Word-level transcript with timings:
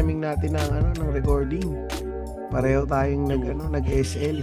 timing 0.00 0.24
natin 0.24 0.56
ng 0.56 0.68
ano 0.80 0.88
ng 0.96 1.10
recording. 1.12 1.68
Pareho 2.48 2.88
tayong 2.88 3.36
nag 3.36 3.42
ano, 3.52 3.68
nag-SL. 3.68 4.40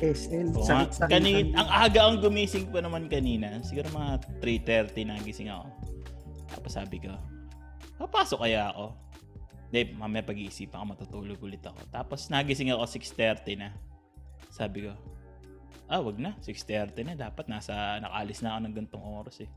SL. 0.00 0.48
Oo 0.56 0.64
nga. 0.64 0.88
Sakit 0.88 0.90
sa 0.96 1.04
Kanin, 1.04 1.52
ang 1.52 1.68
aga 1.68 2.08
ang 2.08 2.24
gumising 2.24 2.72
pa 2.72 2.80
naman 2.80 3.12
kanina. 3.12 3.60
Siguro 3.60 3.92
mga 3.92 4.24
3.30 4.40 5.04
na 5.04 5.20
gising 5.20 5.52
ako. 5.52 5.68
Tapos 6.48 6.72
sabi 6.72 6.96
ko, 6.96 7.12
papasok 8.00 8.40
kaya 8.40 8.72
ako? 8.72 8.96
Hindi, 9.68 9.92
mamaya 9.92 10.24
pag-iisipan 10.24 10.80
ako, 10.80 10.84
matutulog 10.96 11.44
ulit 11.44 11.60
ako. 11.68 11.76
Tapos 11.92 12.32
nagising 12.32 12.72
ako 12.72 12.88
6.30 12.88 13.60
na. 13.60 13.76
Sabi 14.48 14.88
ko, 14.88 14.96
ah, 15.92 16.00
wag 16.00 16.16
na, 16.16 16.40
6.30 16.40 17.04
na. 17.04 17.20
Dapat 17.20 17.52
nasa, 17.52 18.00
nakaalis 18.00 18.40
na 18.40 18.56
ako 18.56 18.60
ng 18.64 18.74
gantong 18.80 19.04
oras 19.04 19.44
eh. 19.44 19.50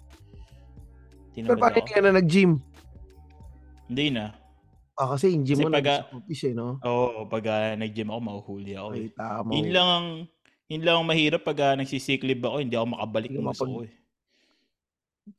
Pero 1.31 1.55
Tinamad 1.55 1.63
bakit 1.63 1.79
ako. 1.79 1.87
hindi 1.87 1.95
ka 1.95 2.03
na 2.03 2.11
nag-gym? 2.20 2.74
Hindi 3.85 4.05
na. 4.13 4.34
Ah, 4.95 5.12
kasi 5.13 5.35
yung 5.35 5.44
gym 5.44 5.59
Kasi 5.59 5.66
mo 5.67 5.75
pag- 5.75 5.91
sa 5.91 6.07
office 6.16 6.43
eh, 6.48 6.53
no? 6.55 6.80
Oo, 6.81 7.27
pag 7.27 7.43
ah, 7.52 7.76
nag-gym 7.76 8.07
ako, 8.07 8.20
mahuhuli 8.23 8.73
ako 8.80 8.89
eh. 8.95 8.98
Ay, 8.98 9.07
tama. 9.12 9.49
Yun 9.52 9.70
lang 9.76 9.88
ang, 9.91 10.07
yun 10.71 10.84
lang 10.88 10.95
ang 11.03 11.07
mahirap 11.07 11.41
pag 11.43 11.59
uh, 11.59 11.73
nagsisiklib 11.76 12.40
ako, 12.40 12.63
hindi 12.63 12.76
ako 12.79 12.88
makabalik 12.95 13.31
gusto 13.35 13.43
mapag- 13.43 13.73
ko 13.76 13.79
eh. 13.84 13.93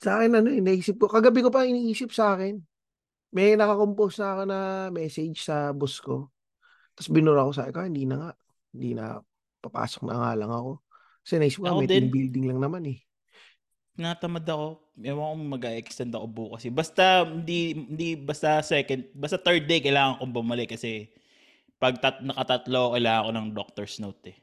Sa 0.03 0.11
akin, 0.19 0.31
ano, 0.43 0.49
eh, 0.51 0.61
naisip 0.61 0.99
ko. 0.99 1.07
Kagabi 1.07 1.41
ko 1.41 1.49
pa 1.49 1.63
iniisip 1.65 2.11
sa 2.11 2.35
akin. 2.35 2.59
May 3.31 3.55
nakakompose 3.55 4.19
na 4.19 4.29
ako 4.35 4.43
na 4.45 4.59
message 4.91 5.39
sa 5.47 5.71
boss 5.71 6.03
ko. 6.03 6.29
Tapos 6.99 7.09
binura 7.09 7.47
ko 7.47 7.53
sa 7.55 7.71
akin, 7.71 7.75
"Ah, 7.79 7.87
hindi 7.87 8.03
na 8.03 8.17
nga. 8.19 8.31
Hindi 8.75 8.91
na. 8.99 9.23
Papasok 9.63 10.03
na 10.11 10.15
nga 10.19 10.31
lang 10.35 10.51
ako. 10.51 10.83
Kasi 11.23 11.39
naisip 11.39 11.63
ko, 11.63 11.71
Ako 11.71 11.81
may 11.81 11.89
din. 11.89 11.97
team 12.03 12.09
building 12.11 12.45
lang 12.51 12.61
naman 12.61 12.83
eh. 12.91 12.99
Natamad 13.97 14.45
ako. 14.45 14.77
Ewan 15.01 15.25
ko 15.33 15.35
mag-extend 15.57 16.13
ako 16.13 16.27
bukas. 16.29 16.69
Basta 16.69 17.25
hindi 17.25 17.73
hindi 17.73 18.09
basta 18.17 18.61
second, 18.61 19.09
basta 19.17 19.41
third 19.41 19.65
day 19.65 19.81
kailangan 19.81 20.21
kong 20.21 20.37
bumalik 20.37 20.77
kasi 20.77 21.09
pag 21.81 22.01
tat, 22.01 22.21
nakatatlo 22.25 22.97
kailangan 22.97 23.25
ko 23.25 23.31
ng 23.33 23.49
doctor's 23.57 23.97
note 24.01 24.33
eh. 24.33 24.37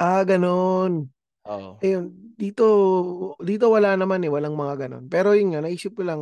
Ah, 0.00 0.24
ganon. 0.24 1.08
Oo. 1.48 1.76
Ayun, 1.80 2.12
dito, 2.36 2.64
dito 3.40 3.68
wala 3.68 3.96
naman 3.96 4.24
eh, 4.24 4.32
walang 4.32 4.56
mga 4.56 4.88
ganon. 4.88 5.04
Pero 5.08 5.36
yun 5.36 5.52
nga, 5.52 5.64
naisip 5.64 5.96
ko 5.96 6.02
lang, 6.04 6.20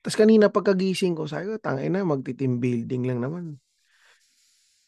tapos 0.00 0.16
kanina 0.16 0.52
pagkagising 0.52 1.16
ko, 1.16 1.24
sabi 1.28 1.52
ko, 1.52 1.56
tangin 1.60 1.96
na, 1.96 2.04
magti-team 2.04 2.60
building 2.60 3.02
lang 3.08 3.20
naman. 3.24 3.44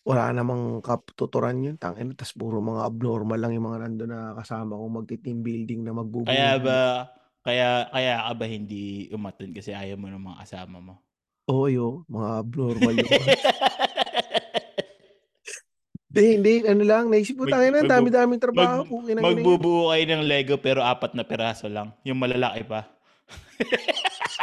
Wala 0.05 0.37
namang 0.37 0.85
katuturan 0.85 1.65
yun, 1.65 1.77
tangin 1.81 2.13
tapos 2.13 2.37
puro 2.37 2.61
mga 2.61 2.85
abnormal 2.85 3.41
lang 3.41 3.57
yung 3.57 3.73
mga 3.73 3.89
nandun 3.89 4.13
na 4.13 4.37
kasama 4.37 4.77
ko 4.77 4.85
magti-team 4.93 5.41
building 5.41 5.81
na 5.81 5.97
magbubuhay. 5.97 6.29
Kaya 6.29 6.53
ba 6.61 6.79
kaya 7.41 7.89
kaya 7.89 8.15
ka 8.29 8.33
ba 8.37 8.45
hindi 8.45 9.09
umattend 9.09 9.57
kasi 9.57 9.73
ayaw 9.73 9.97
mo 9.97 10.13
ng 10.13 10.21
mga 10.21 10.41
kasama 10.45 10.77
mo? 10.81 10.95
Oo, 11.49 11.69
yo, 11.69 11.89
mga 12.09 12.29
abnormal 12.41 12.95
yun. 13.01 13.09
Hindi, 16.15 16.39
hindi, 16.39 16.55
ano 16.63 16.83
lang, 16.87 17.11
naisip 17.11 17.35
ko, 17.35 17.43
Mag- 17.43 17.59
tangin 17.59 17.75
na, 17.75 17.91
dami-daming 17.91 18.39
trabaho. 18.39 18.87
mag- 18.87 19.03
yun. 19.11 19.19
Magbubuo 19.19 19.91
kayo 19.91 20.05
ng 20.15 20.23
Lego 20.23 20.55
pero 20.63 20.79
apat 20.87 21.11
na 21.19 21.27
peraso 21.27 21.67
lang. 21.67 21.91
Yung 22.07 22.23
malalaki 22.23 22.63
pa. 22.63 22.87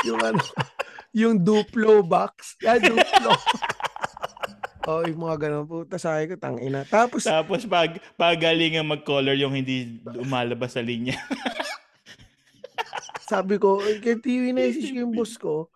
yung 0.03 0.19
ano, 0.19 0.43
yung 1.15 1.39
Duplo 1.39 2.03
box. 2.03 2.59
Yan, 2.59 2.75
Duplo. 2.83 3.31
oh, 4.87 5.01
yung 5.05 5.21
mga 5.21 5.37
ganun 5.47 5.65
po. 5.69 5.85
Tapos 5.85 6.05
sabi 6.05 6.31
ko, 6.31 6.35
tangina. 6.37 6.81
Tapos, 6.87 7.23
Tapos 7.25 7.65
pag 7.65 8.01
pagalingan 8.17 8.87
mag-color 8.87 9.37
yung 9.37 9.53
hindi 9.53 10.01
umalabas 10.05 10.77
sa 10.77 10.81
linya. 10.81 11.17
sabi 13.31 13.61
ko, 13.61 13.79
kay 13.79 14.19
TV 14.19 14.51
na 14.51 14.65
message 14.65 14.91
ko 14.91 14.99
yung 15.05 15.15
boss 15.15 15.37
ko. 15.37 15.69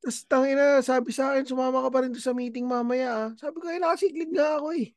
Tapos 0.00 0.18
tangina, 0.30 0.80
sabi 0.80 1.10
sa 1.10 1.34
akin, 1.34 1.44
sumama 1.44 1.82
ka 1.82 1.90
pa 1.90 2.06
rin 2.06 2.14
sa 2.14 2.30
meeting 2.30 2.64
mamaya 2.64 3.08
ah. 3.10 3.28
Sabi 3.34 3.58
ko, 3.58 3.66
eh, 3.68 3.82
nakasiklid 3.82 4.30
nga 4.30 4.62
ako 4.62 4.68
eh. 4.78 4.94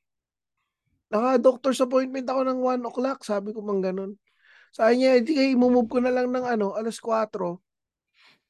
Naka-doctor's 1.09 1.81
appointment 1.81 2.29
ako 2.29 2.45
ng 2.45 2.59
1 2.61 2.85
o'clock. 2.85 3.25
Sabi 3.25 3.49
ko 3.49 3.65
mang 3.65 3.81
ganun. 3.81 4.13
Sabi 4.69 5.01
niya, 5.01 5.17
hindi 5.17 5.33
kayo, 5.33 5.57
move 5.57 5.89
ko 5.89 5.97
na 5.97 6.13
lang 6.13 6.29
ng 6.29 6.45
ano, 6.45 6.77
alas 6.77 7.01
4. 7.01 7.33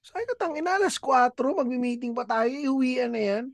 Sabi 0.04 0.24
ko, 0.28 0.36
tangina, 0.36 0.76
alas 0.76 1.00
4, 1.00 1.32
magmi-meeting 1.36 2.12
pa 2.12 2.28
tayo, 2.28 2.52
iuwian 2.52 3.16
na 3.16 3.24
yan. 3.24 3.46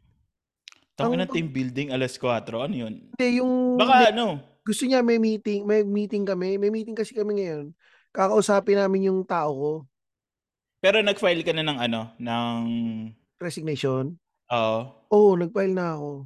Tangin 0.95 1.19
Ang- 1.19 1.27
na 1.27 1.31
team 1.31 1.51
building 1.51 1.91
alas 1.91 2.15
4. 2.15 2.55
Ano 2.55 2.75
yun? 2.75 2.93
Hindi, 3.15 3.27
yung... 3.43 3.75
Baka 3.75 4.15
ano? 4.15 4.55
gusto 4.65 4.89
niya 4.89 5.05
may 5.05 5.21
meeting, 5.21 5.61
may 5.61 5.85
meeting 5.85 6.25
kami, 6.25 6.57
may 6.57 6.73
meeting 6.73 6.97
kasi 6.97 7.13
kami 7.13 7.37
ngayon. 7.37 7.69
Kakausapin 8.09 8.81
namin 8.81 9.13
yung 9.13 9.21
tao 9.21 9.53
ko, 9.53 9.71
Pero 10.81 11.01
nag-file 11.01 11.41
ka 11.41 11.53
na 11.53 11.65
ng 11.65 11.79
ano? 11.81 12.13
Ng... 12.17 12.61
resignation. 13.41 14.17
Oo. 14.53 14.79
Oo, 15.13 15.29
nag-file 15.37 15.73
na 15.73 15.97
ako. 15.97 16.25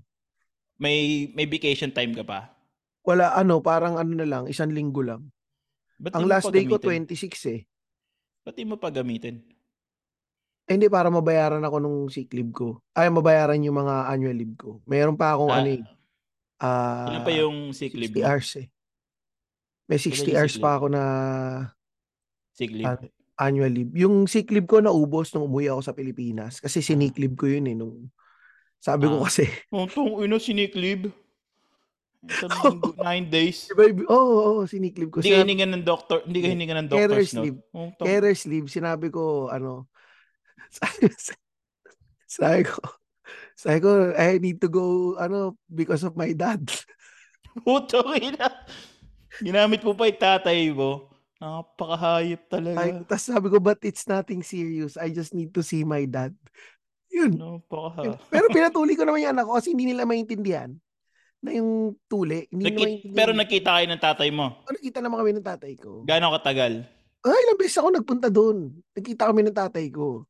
may, 0.79 1.27
may 1.35 1.47
vacation 1.47 1.91
time 1.91 2.15
ka 2.15 2.23
pa? 2.23 2.55
Wala 3.03 3.35
ano, 3.35 3.59
parang 3.59 3.99
ano 3.99 4.15
na 4.15 4.27
lang, 4.27 4.47
isang 4.47 4.71
linggo 4.71 5.03
lang. 5.03 5.27
Ba't 5.99 6.15
Ang 6.15 6.31
last 6.31 6.47
day 6.51 6.63
ko 6.63 6.79
gamitin? 6.79 7.07
26 7.11 7.55
eh. 7.55 7.61
Ba't 8.47 8.55
di 8.55 8.63
mo 8.63 8.79
pa 8.79 8.87
gamitin? 8.87 9.43
Eh, 10.69 10.77
hindi 10.77 10.85
para 10.85 11.09
mabayaran 11.09 11.65
ako 11.65 11.75
nung 11.81 11.97
sick 12.07 12.29
leave 12.29 12.53
ko. 12.53 12.77
Ay, 12.93 13.09
mabayaran 13.09 13.57
yung 13.59 13.73
mga 13.75 14.05
annual 14.05 14.37
leave 14.37 14.53
ko. 14.53 14.77
Meron 14.85 15.17
pa 15.17 15.33
akong 15.33 15.49
Ah, 15.49 15.57
ano 15.59 15.69
eh. 15.73 15.81
ah, 16.61 17.09
Ilan 17.09 17.23
pa 17.25 17.31
yung 17.33 17.57
sick 17.73 17.89
60 17.89 17.97
leave 17.97 18.13
mo? 18.13 18.21
hours 18.21 18.49
eh. 18.55 18.67
May 19.89 19.97
60 19.97 20.05
Ilan 20.05 20.21
yung 20.21 20.37
hours 20.37 20.55
pa 20.55 20.69
ako 20.77 20.85
na 20.87 21.03
Sick 22.53 22.69
leave. 22.69 22.85
Ah, 22.85 23.01
annual 23.41 23.73
leave. 23.73 23.89
Yung 23.97 24.29
sick 24.29 24.53
leave 24.53 24.69
ko 24.69 24.77
naubos 24.77 25.33
nung 25.33 25.49
umuwi 25.49 25.73
ako 25.73 25.81
sa 25.81 25.97
Pilipinas. 25.97 26.61
Kasi 26.61 26.85
sinik 26.85 27.17
leave 27.17 27.33
ko 27.33 27.49
yun 27.49 27.65
eh. 27.65 27.73
Nung, 27.73 28.13
sabi 28.77 29.09
ko 29.09 29.17
Ah. 29.17 29.25
kasi, 29.25 29.49
Oh, 29.73 29.89
tong 29.89 30.21
ino, 30.21 30.37
sinik 30.37 30.77
leave. 30.77 31.09
Nine 32.99 33.25
days. 33.25 33.65
Diba, 33.65 33.89
oo, 34.05 34.13
oo, 34.13 34.39
oo, 34.53 34.63
sinik 34.67 34.93
leave 34.93 35.09
ko. 35.09 35.17
Hindi 35.17 35.33
ka 35.33 35.41
hiningan 35.41 35.71
ng 35.73 35.83
doctor, 35.83 36.21
hindi 36.21 36.39
ka 36.43 36.47
hiningan 36.47 36.77
ng 36.77 36.87
Carer's 36.91 37.09
doctor's 37.09 37.33
note. 37.33 37.43
leave. 37.47 37.59
Oh, 37.73 37.89
carer's 37.97 38.43
leave, 38.45 38.67
sinabi 38.67 39.07
ko, 39.09 39.49
ano, 39.49 39.89
sabi, 40.69 41.09
sabi 42.29 42.61
ko, 42.65 42.79
sabi 43.53 43.77
ko, 43.83 43.89
I 44.15 44.39
need 44.39 44.63
to 44.63 44.69
go, 44.71 45.17
ano, 45.19 45.59
because 45.67 46.05
of 46.05 46.15
my 46.15 46.31
dad. 46.31 46.63
Putong 47.65 48.15
ina. 48.15 48.47
Ginamit 49.43 49.83
mo 49.83 49.93
pa 49.93 50.07
yung 50.07 50.21
tatay 50.21 50.71
mo. 50.71 51.09
Napakahayop 51.39 52.41
talaga. 52.51 52.77
Ay, 52.79 52.91
Tapos 53.07 53.23
sabi 53.23 53.47
ko, 53.47 53.57
but 53.63 53.79
it's 53.83 54.03
nothing 54.07 54.43
serious. 54.43 54.99
I 54.99 55.11
just 55.11 55.31
need 55.31 55.55
to 55.55 55.63
see 55.63 55.87
my 55.87 56.03
dad. 56.03 56.35
Yun. 57.09 57.35
Napaka... 57.35 58.19
Pero 58.27 58.51
pinatuli 58.51 58.93
ko 58.93 59.03
naman 59.07 59.23
yung 59.23 59.33
anak 59.33 59.45
ko 59.47 59.55
kasi 59.57 59.71
hindi 59.73 59.89
nila 59.89 60.03
maintindihan 60.03 60.71
na 61.39 61.55
yung 61.55 61.95
tuli. 62.11 62.43
Hindi 62.51 62.63
nila 62.67 62.75
Nakit- 62.75 62.83
maintindihan. 62.85 63.15
pero 63.17 63.31
nakita 63.31 63.69
kayo 63.79 63.87
ng 63.87 64.03
tatay 64.03 64.29
mo. 64.29 64.45
Oh, 64.67 64.73
nakita 64.75 64.99
naman 64.99 65.17
kami 65.23 65.31
ng 65.35 65.47
tatay 65.47 65.73
ko. 65.79 66.03
Gaano 66.03 66.35
katagal? 66.35 66.73
Ay, 67.19 67.39
ilang 67.43 67.59
beses 67.59 67.79
ako 67.79 67.87
nagpunta 67.91 68.27
doon. 68.31 68.57
Nakita 68.95 69.27
kami 69.27 69.41
ng 69.43 69.55
tatay 69.55 69.87
ko. 69.91 70.27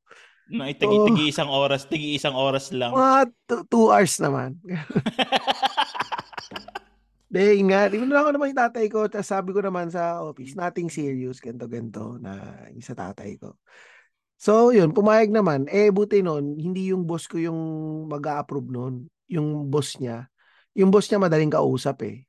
Na 0.50 0.66
tigi, 0.74 0.98
Oo. 0.98 1.06
tigi 1.06 1.30
isang 1.30 1.50
oras, 1.50 1.86
tigi 1.86 2.18
isang 2.18 2.34
oras 2.34 2.74
lang. 2.74 2.90
Mga 2.90 3.20
two, 3.46 3.62
two 3.70 3.88
hours 3.94 4.18
naman. 4.18 4.58
De, 7.30 7.54
yun 7.62 7.70
nga, 7.70 7.86
tinanong 7.86 8.26
ko 8.26 8.32
naman 8.34 8.50
yung 8.50 8.62
tatay 8.66 8.86
ko, 8.90 9.06
tapos 9.06 9.30
sabi 9.30 9.54
ko 9.54 9.62
naman 9.62 9.94
sa 9.94 10.26
office, 10.26 10.58
nothing 10.58 10.90
serious, 10.90 11.38
ganto 11.38 11.70
ganto 11.70 12.18
na 12.18 12.66
yung 12.74 12.82
sa 12.82 12.98
tatay 12.98 13.38
ko. 13.38 13.54
So, 14.40 14.74
yun, 14.74 14.98
pumayag 14.98 15.30
naman. 15.30 15.70
Eh, 15.70 15.94
buti 15.94 16.26
nun, 16.26 16.58
hindi 16.58 16.90
yung 16.90 17.06
boss 17.06 17.30
ko 17.30 17.38
yung 17.38 17.60
mag-a-approve 18.10 18.72
nun. 18.74 19.06
Yung 19.30 19.70
boss 19.70 20.02
niya. 20.02 20.26
Yung 20.74 20.90
boss 20.90 21.06
niya 21.06 21.22
madaling 21.22 21.54
kausap 21.54 22.02
eh. 22.08 22.26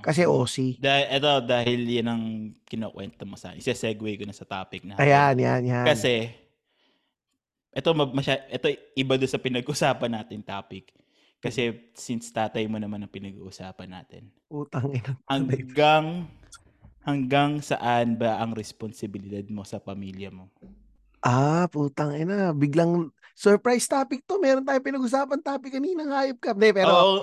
Kasi 0.00 0.22
OC. 0.22 0.78
Dahil, 0.78 1.06
ito, 1.18 1.32
dahil 1.44 1.80
yan 1.82 2.08
ang 2.08 2.24
kinukwento 2.62 3.26
mo 3.26 3.34
sa 3.34 3.52
akin. 3.52 3.58
Isa-segue 3.58 4.16
ko 4.16 4.24
na 4.24 4.36
sa 4.36 4.46
topic 4.46 4.86
na. 4.86 4.96
Ayan, 5.02 5.34
yan, 5.40 5.62
yan. 5.66 5.86
Kasi, 5.88 6.30
ito, 7.76 7.92
masya, 7.92 8.40
ito 8.48 8.72
iba 8.96 9.20
doon 9.20 9.28
sa 9.28 9.36
pinag-usapan 9.36 10.16
natin 10.16 10.40
topic. 10.40 10.96
Kasi 11.44 11.92
since 11.92 12.32
tatay 12.32 12.64
mo 12.64 12.80
naman 12.80 13.04
ang 13.04 13.12
pinag-uusapan 13.12 13.92
natin. 13.92 14.32
Utang 14.48 14.88
ina. 14.96 15.12
Hanggang, 15.28 16.24
hanggang 17.04 17.60
saan 17.60 18.16
ba 18.16 18.40
ang 18.40 18.56
responsibilidad 18.56 19.44
mo 19.52 19.60
sa 19.60 19.76
pamilya 19.76 20.32
mo? 20.32 20.48
Ah, 21.20 21.68
putang 21.68 22.16
ina. 22.16 22.56
Biglang 22.56 23.12
surprise 23.36 23.84
topic 23.84 24.24
to. 24.24 24.40
Meron 24.40 24.64
tayo 24.64 24.80
pinag-usapan 24.80 25.44
topic 25.44 25.76
kanina 25.76 26.00
ng 26.00 26.16
hayop 26.16 26.38
ka. 26.40 26.56
Hindi, 26.56 26.72
pero... 26.72 26.88
Oo. 26.88 27.14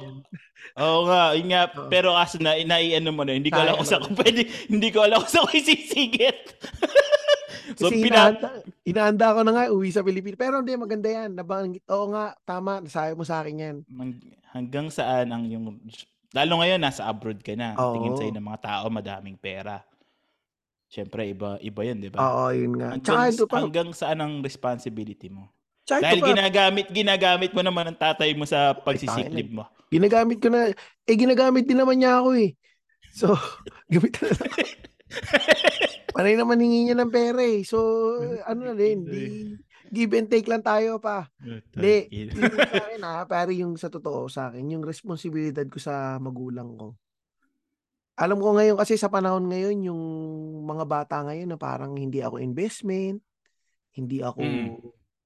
Oo 0.80 1.00
nga, 1.10 1.34
yun 1.36 1.50
nga. 1.50 1.68
Pero 1.90 2.14
kasi 2.14 2.38
na, 2.40 2.56
naiano 2.56 3.10
mo 3.12 3.26
na, 3.26 3.36
hindi 3.36 3.50
ko 3.50 3.60
alam 3.60 3.76
kung 3.76 3.90
Sayang 3.90 4.06
sa 4.06 4.14
ko 4.14 4.22
pwede, 4.22 4.42
hindi 4.70 4.90
ko 4.94 5.04
alam 5.04 5.20
kung 5.26 5.34
sa 5.34 5.44
ko 5.44 5.52
isisigit. 5.52 6.40
so, 7.80 7.88
Kasi 7.88 8.04
pina, 8.04 8.30
inaanda, 8.33 8.50
inaanda 8.83 9.27
ko 9.36 9.39
na 9.44 9.51
nga 9.56 9.65
uwi 9.71 9.89
sa 9.89 10.04
Pilipinas. 10.04 10.39
Pero 10.39 10.60
hindi, 10.60 10.74
maganda 10.75 11.10
yan. 11.10 11.31
Nabanggit, 11.36 11.83
oo 11.89 12.06
nga, 12.12 12.36
tama. 12.44 12.83
Nasabi 12.83 13.15
mo 13.15 13.24
sa 13.24 13.42
akin 13.42 13.56
yan. 13.63 13.77
hanggang 14.54 14.88
saan 14.94 15.33
ang 15.33 15.44
yung, 15.50 15.81
lalo 16.36 16.54
ngayon, 16.62 16.81
nasa 16.81 17.07
abroad 17.10 17.42
ka 17.42 17.56
na. 17.56 17.74
Oo. 17.80 17.95
Tingin 17.98 18.13
sa'yo 18.19 18.31
ng 18.36 18.48
mga 18.48 18.62
tao, 18.62 18.86
madaming 18.92 19.39
pera. 19.39 19.81
Siyempre, 20.94 21.25
iba, 21.25 21.57
iba 21.57 21.81
yan, 21.81 21.98
di 22.06 22.13
ba? 22.13 22.21
Oo, 22.21 22.54
yun 22.54 22.77
nga. 22.77 22.94
Hanggang, 22.94 23.18
Tsaka 23.18 23.33
ito 23.33 23.45
pa, 23.50 23.57
hanggang 23.66 23.89
saan 23.98 24.19
ang 24.21 24.45
responsibility 24.45 25.25
mo? 25.25 25.50
tsaka 25.83 26.06
Dahil 26.06 26.19
pa, 26.21 26.27
ginagamit, 26.31 26.86
ginagamit 26.94 27.51
mo 27.51 27.62
naman 27.66 27.89
ang 27.89 27.98
tatay 27.98 28.31
mo 28.38 28.45
sa 28.45 28.77
pagsisiklib 28.77 29.51
mo. 29.51 29.66
ginagamit 29.89 30.38
ko 30.42 30.50
na, 30.54 30.69
eh 31.06 31.16
ginagamit 31.18 31.66
din 31.66 31.77
naman 31.81 31.98
niya 31.98 32.21
ako 32.21 32.30
eh. 32.38 32.54
So, 33.13 33.33
gamit 33.94 34.13
na 34.21 34.30
lang. 34.38 34.54
Panay 36.13 36.38
naman 36.38 36.62
hingi 36.62 36.88
niya 36.88 36.95
ng 36.98 37.10
pera 37.10 37.42
eh. 37.42 37.65
So, 37.65 37.77
ano 38.45 38.69
na 38.69 38.74
din, 38.77 39.01
di, 39.01 39.21
give 39.89 40.13
and 40.13 40.30
take 40.30 40.45
lang 40.45 40.62
tayo 40.62 41.01
pa. 41.01 41.25
Hindi, 41.74 42.30
yung 42.38 42.54
sa 42.62 42.77
akin 42.86 43.01
ha, 43.01 43.15
pare 43.25 43.51
yung 43.57 43.74
sa 43.81 43.89
totoo 43.89 44.30
sa 44.30 44.54
akin, 44.54 44.77
yung 44.77 44.86
responsibilidad 44.86 45.65
ko 45.65 45.81
sa 45.81 46.21
magulang 46.21 46.77
ko. 46.77 46.94
Alam 48.13 48.38
ko 48.38 48.54
ngayon 48.54 48.77
kasi 48.77 48.94
sa 48.94 49.10
panahon 49.10 49.50
ngayon, 49.50 49.89
yung 49.89 50.01
mga 50.69 50.86
bata 50.86 51.15
ngayon 51.25 51.50
na 51.50 51.57
parang 51.57 51.98
hindi 51.98 52.21
ako 52.21 52.38
investment, 52.38 53.25
hindi 53.98 54.21
ako, 54.21 54.42
Mm. 54.45 54.69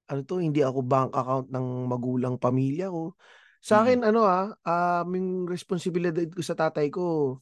ano 0.08 0.20
to, 0.24 0.40
hindi 0.40 0.64
ako 0.64 0.80
bank 0.88 1.12
account 1.12 1.52
ng 1.52 1.66
magulang 1.84 2.40
pamilya 2.40 2.88
ko. 2.88 3.12
Sa 3.60 3.80
Mm. 3.80 3.82
akin, 3.84 3.98
ano 4.08 4.20
ah, 4.24 4.46
um, 4.64 5.08
yung 5.12 5.30
responsibilidad 5.44 6.24
ko 6.32 6.40
sa 6.40 6.56
tatay 6.56 6.88
ko, 6.88 7.36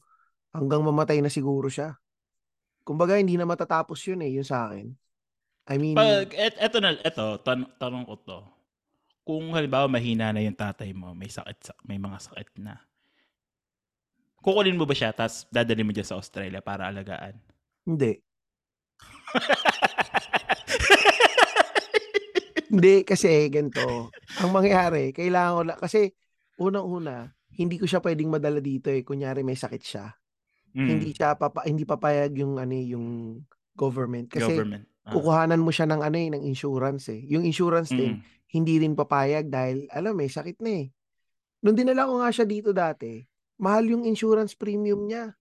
hanggang 0.51 0.83
mamatay 0.83 1.23
na 1.23 1.31
siguro 1.31 1.71
siya. 1.71 1.95
Kumbaga, 2.87 3.19
hindi 3.19 3.35
na 3.35 3.43
matatapos 3.43 3.99
yun 4.07 4.23
eh, 4.23 4.31
yun 4.31 4.47
sa 4.47 4.71
akin. 4.71 4.95
I 5.67 5.75
mean, 5.75 5.99
Pag, 5.99 6.31
et, 6.31 6.55
eto 6.55 6.79
na, 6.79 6.95
eto, 7.03 7.35
tan- 7.43 7.67
tanong 7.75 8.07
ko 8.07 8.15
to. 8.23 8.39
Kung 9.27 9.51
halimbawa 9.51 9.91
mahina 9.91 10.31
na 10.31 10.39
yung 10.39 10.55
tatay 10.55 10.95
mo, 10.95 11.11
may 11.11 11.27
sakit, 11.27 11.57
sa- 11.59 11.75
may 11.83 11.99
mga 11.99 12.15
sakit 12.31 12.63
na. 12.63 12.79
Kukunin 14.39 14.79
mo 14.79 14.87
ba 14.87 14.95
siya, 14.95 15.11
tapos 15.11 15.43
dadalhin 15.51 15.83
mo 15.83 15.91
dyan 15.91 16.07
sa 16.07 16.15
Australia 16.15 16.63
para 16.63 16.87
alagaan? 16.87 17.35
hindi. 17.83 18.23
Hindi, 22.67 23.07
kasi 23.07 23.47
ganito. 23.47 24.11
Ang 24.43 24.51
mangyayari, 24.51 25.15
kailangan 25.15 25.55
ko 25.55 25.61
lang, 25.63 25.79
kasi 25.79 26.11
unang-una, 26.59 27.31
hindi 27.55 27.79
ko 27.79 27.87
siya 27.87 28.03
pwedeng 28.03 28.29
madala 28.29 28.59
dito 28.59 28.91
eh. 28.91 29.07
Kunyari 29.07 29.41
may 29.41 29.55
sakit 29.55 29.81
siya. 29.81 30.11
Mm. 30.71 30.87
Hindi 30.89 31.09
siya 31.11 31.33
papa, 31.33 31.63
hindi 31.63 31.83
papayag 31.83 32.33
yung 32.35 32.55
ano 32.55 32.71
eh, 32.71 32.91
yung 32.91 33.39
government 33.73 34.27
kasi 34.27 34.49
Government. 34.49 34.83
Ah. 35.01 35.13
kukuhanan 35.13 35.57
mo 35.57 35.69
siya 35.69 35.85
ng 35.85 36.01
ano 36.01 36.17
eh, 36.17 36.29
ng 36.29 36.43
insurance 36.43 37.07
eh. 37.07 37.21
Yung 37.25 37.43
insurance 37.43 37.89
din, 37.89 38.17
Mm. 38.17 38.21
hindi 38.49 38.73
rin 38.77 38.93
papayag 38.93 39.47
dahil 39.47 39.87
alam 39.89 40.13
may 40.13 40.27
sakit 40.27 40.59
na 40.59 40.83
eh. 40.83 40.87
Nung 41.59 41.73
dinala 41.73 42.05
ko 42.05 42.19
nga 42.19 42.29
siya 42.29 42.43
dito 42.43 42.69
dati, 42.71 43.23
mahal 43.57 43.87
yung 43.87 44.03
insurance 44.03 44.53
premium 44.53 45.03
niya. 45.03 45.33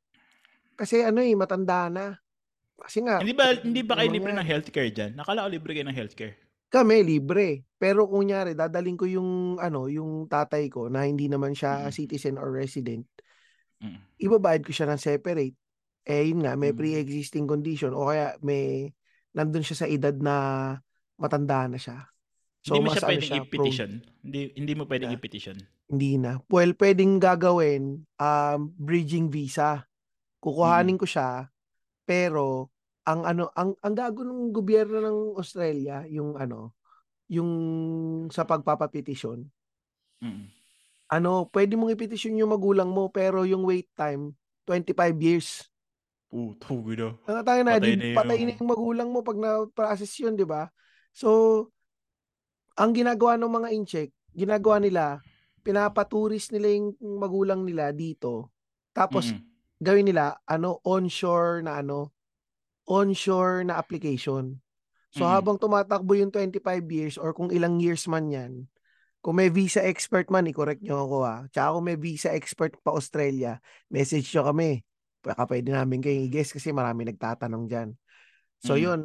Kasi 0.75 1.01
ano 1.01 1.19
eh, 1.19 1.33
matanda 1.33 1.89
na. 1.89 2.07
Kasi 2.77 3.01
nga, 3.01 3.19
Hindi 3.19 3.33
ba 3.33 3.53
hindi 3.53 3.81
ba 3.81 3.97
kayo 3.97 4.07
Ano 4.07 4.17
libre 4.17 4.31
yan? 4.31 4.39
ng 4.39 4.49
healthcare 4.49 4.91
diyan? 4.91 5.13
Nakala 5.15 5.45
ko 5.45 5.49
libre 5.51 5.71
kayo 5.73 5.87
ng 5.87 5.97
healthcare. 5.97 6.35
kami 6.67 7.01
libre. 7.01 7.65
Pero 7.75 8.05
kunyari, 8.05 8.53
dadaling 8.53 8.95
ko 8.95 9.07
yung 9.07 9.31
ano, 9.57 9.89
yung 9.89 10.27
tatay 10.27 10.69
ko 10.69 10.87
na 10.87 11.03
hindi 11.03 11.25
naman 11.25 11.51
siya 11.51 11.89
Mm. 11.89 11.91
citizen 11.91 12.37
or 12.37 12.53
resident, 12.53 13.07
Mm. 13.77 13.99
ibabayad 14.17 14.63
ko 14.65 14.73
siya 14.73 14.89
ng 14.89 14.99
separate. 14.99 15.57
Eh 16.07 16.31
yun 16.31 16.41
nga, 16.41 16.55
may 16.55 16.73
Mm. 16.73 16.79
pre-existing 16.79 17.45
condition 17.45 17.93
o 17.93 18.09
kaya 18.09 18.39
may 18.41 18.89
nandun 19.33 19.61
siya 19.61 19.85
sa 19.85 19.87
edad 19.87 20.17
na 20.17 20.37
matanda 21.15 21.67
na 21.67 21.77
siya. 21.77 22.09
hindi 22.67 22.83
mo 22.83 22.91
mas 22.91 22.95
siya 22.95 23.03
ano 23.03 23.11
pwedeng 23.13 23.31
prone. 23.31 23.47
i-petition. 23.47 23.91
Hindi 24.27 24.41
hindi 24.59 24.73
mo 24.75 24.83
pwedeng 24.85 25.11
Yeah. 25.13 25.19
i-petition. 25.21 25.57
Hindi 25.87 26.13
na. 26.19 26.31
Well, 26.51 26.75
pwedeng 26.75 27.23
gagawin 27.23 27.83
um, 28.19 28.61
bridging 28.75 29.31
visa. 29.31 29.87
Kukuhanin 30.43 30.99
ko 30.99 31.07
siya 31.07 31.47
pero 32.03 32.75
ang 33.05 33.23
ano 33.23 33.55
ang 33.55 33.79
ang 33.79 33.95
gago 33.95 34.27
ng 34.27 34.51
gobyerno 34.51 34.99
ng 34.99 35.19
Australia 35.39 36.03
yung 36.11 36.35
ano 36.35 36.75
yung 37.31 37.51
sa 38.31 38.43
pagpapapetisyon. 38.43 39.47
Mm. 40.23 40.47
Ano, 41.07 41.47
pwede 41.55 41.79
mong 41.79 41.95
ipetisyon 41.95 42.43
yung 42.43 42.51
magulang 42.51 42.91
mo 42.91 43.07
pero 43.07 43.47
yung 43.47 43.63
wait 43.63 43.87
time 43.95 44.35
25 44.67 45.15
years. 45.23 45.63
Puto, 46.27 46.75
gino. 46.83 47.23
Ang 47.27 47.47
tayo 47.47 47.61
na, 47.63 47.79
Patay 47.79 47.95
di, 47.95 48.11
na 48.11 48.19
patay 48.19 48.39
na 48.43 48.53
yung 48.59 48.71
magulang 48.71 49.09
mo 49.11 49.23
pag 49.23 49.39
na-process 49.39 50.11
yun, 50.19 50.35
di 50.35 50.43
ba? 50.43 50.67
So, 51.15 51.71
ang 52.77 52.93
ginagawa 52.93 53.39
ng 53.39 53.51
mga 53.51 53.69
incheck, 53.73 54.11
ginagawa 54.35 54.83
nila, 54.83 55.05
pinapaturis 55.63 56.51
nila 56.51 56.75
yung 56.77 56.99
magulang 57.01 57.63
nila 57.63 57.95
dito. 57.95 58.51
Tapos, 58.93 59.31
Mm-mm. 59.33 59.43
gawin 59.81 60.07
nila, 60.11 60.37
ano, 60.45 60.83
onshore 60.83 61.63
na 61.63 61.81
ano, 61.81 62.11
onshore 62.87 63.65
na 63.67 63.79
application. 63.79 64.59
So, 65.15 65.25
Mm-mm. 65.25 65.33
habang 65.33 65.57
tumatakbo 65.57 66.15
yung 66.19 66.35
25 66.35 66.85
years 66.91 67.15
or 67.17 67.33
kung 67.33 67.49
ilang 67.55 67.81
years 67.81 68.05
man 68.07 68.29
yan, 68.29 68.53
kung 69.27 69.43
may 69.43 69.51
visa 69.51 69.83
expert 69.83 70.31
man, 70.31 70.47
i-correct 70.47 70.87
nyo 70.87 71.03
ako 71.03 71.17
ha. 71.27 71.37
Tsaka 71.51 71.75
kung 71.75 71.87
may 71.91 71.99
visa 71.99 72.31
expert 72.31 72.79
pa 72.79 72.95
Australia, 72.95 73.59
message 73.91 74.31
nyo 74.31 74.47
kami. 74.47 74.87
Baka 75.19 75.51
pwede 75.51 75.75
namin 75.75 75.99
kayong 75.99 76.31
i-guess 76.31 76.55
kasi 76.55 76.71
marami 76.71 77.11
nagtatanong 77.11 77.67
dyan. 77.67 77.91
So, 78.63 78.79
Mm. 78.79 78.83
yun. 78.87 79.01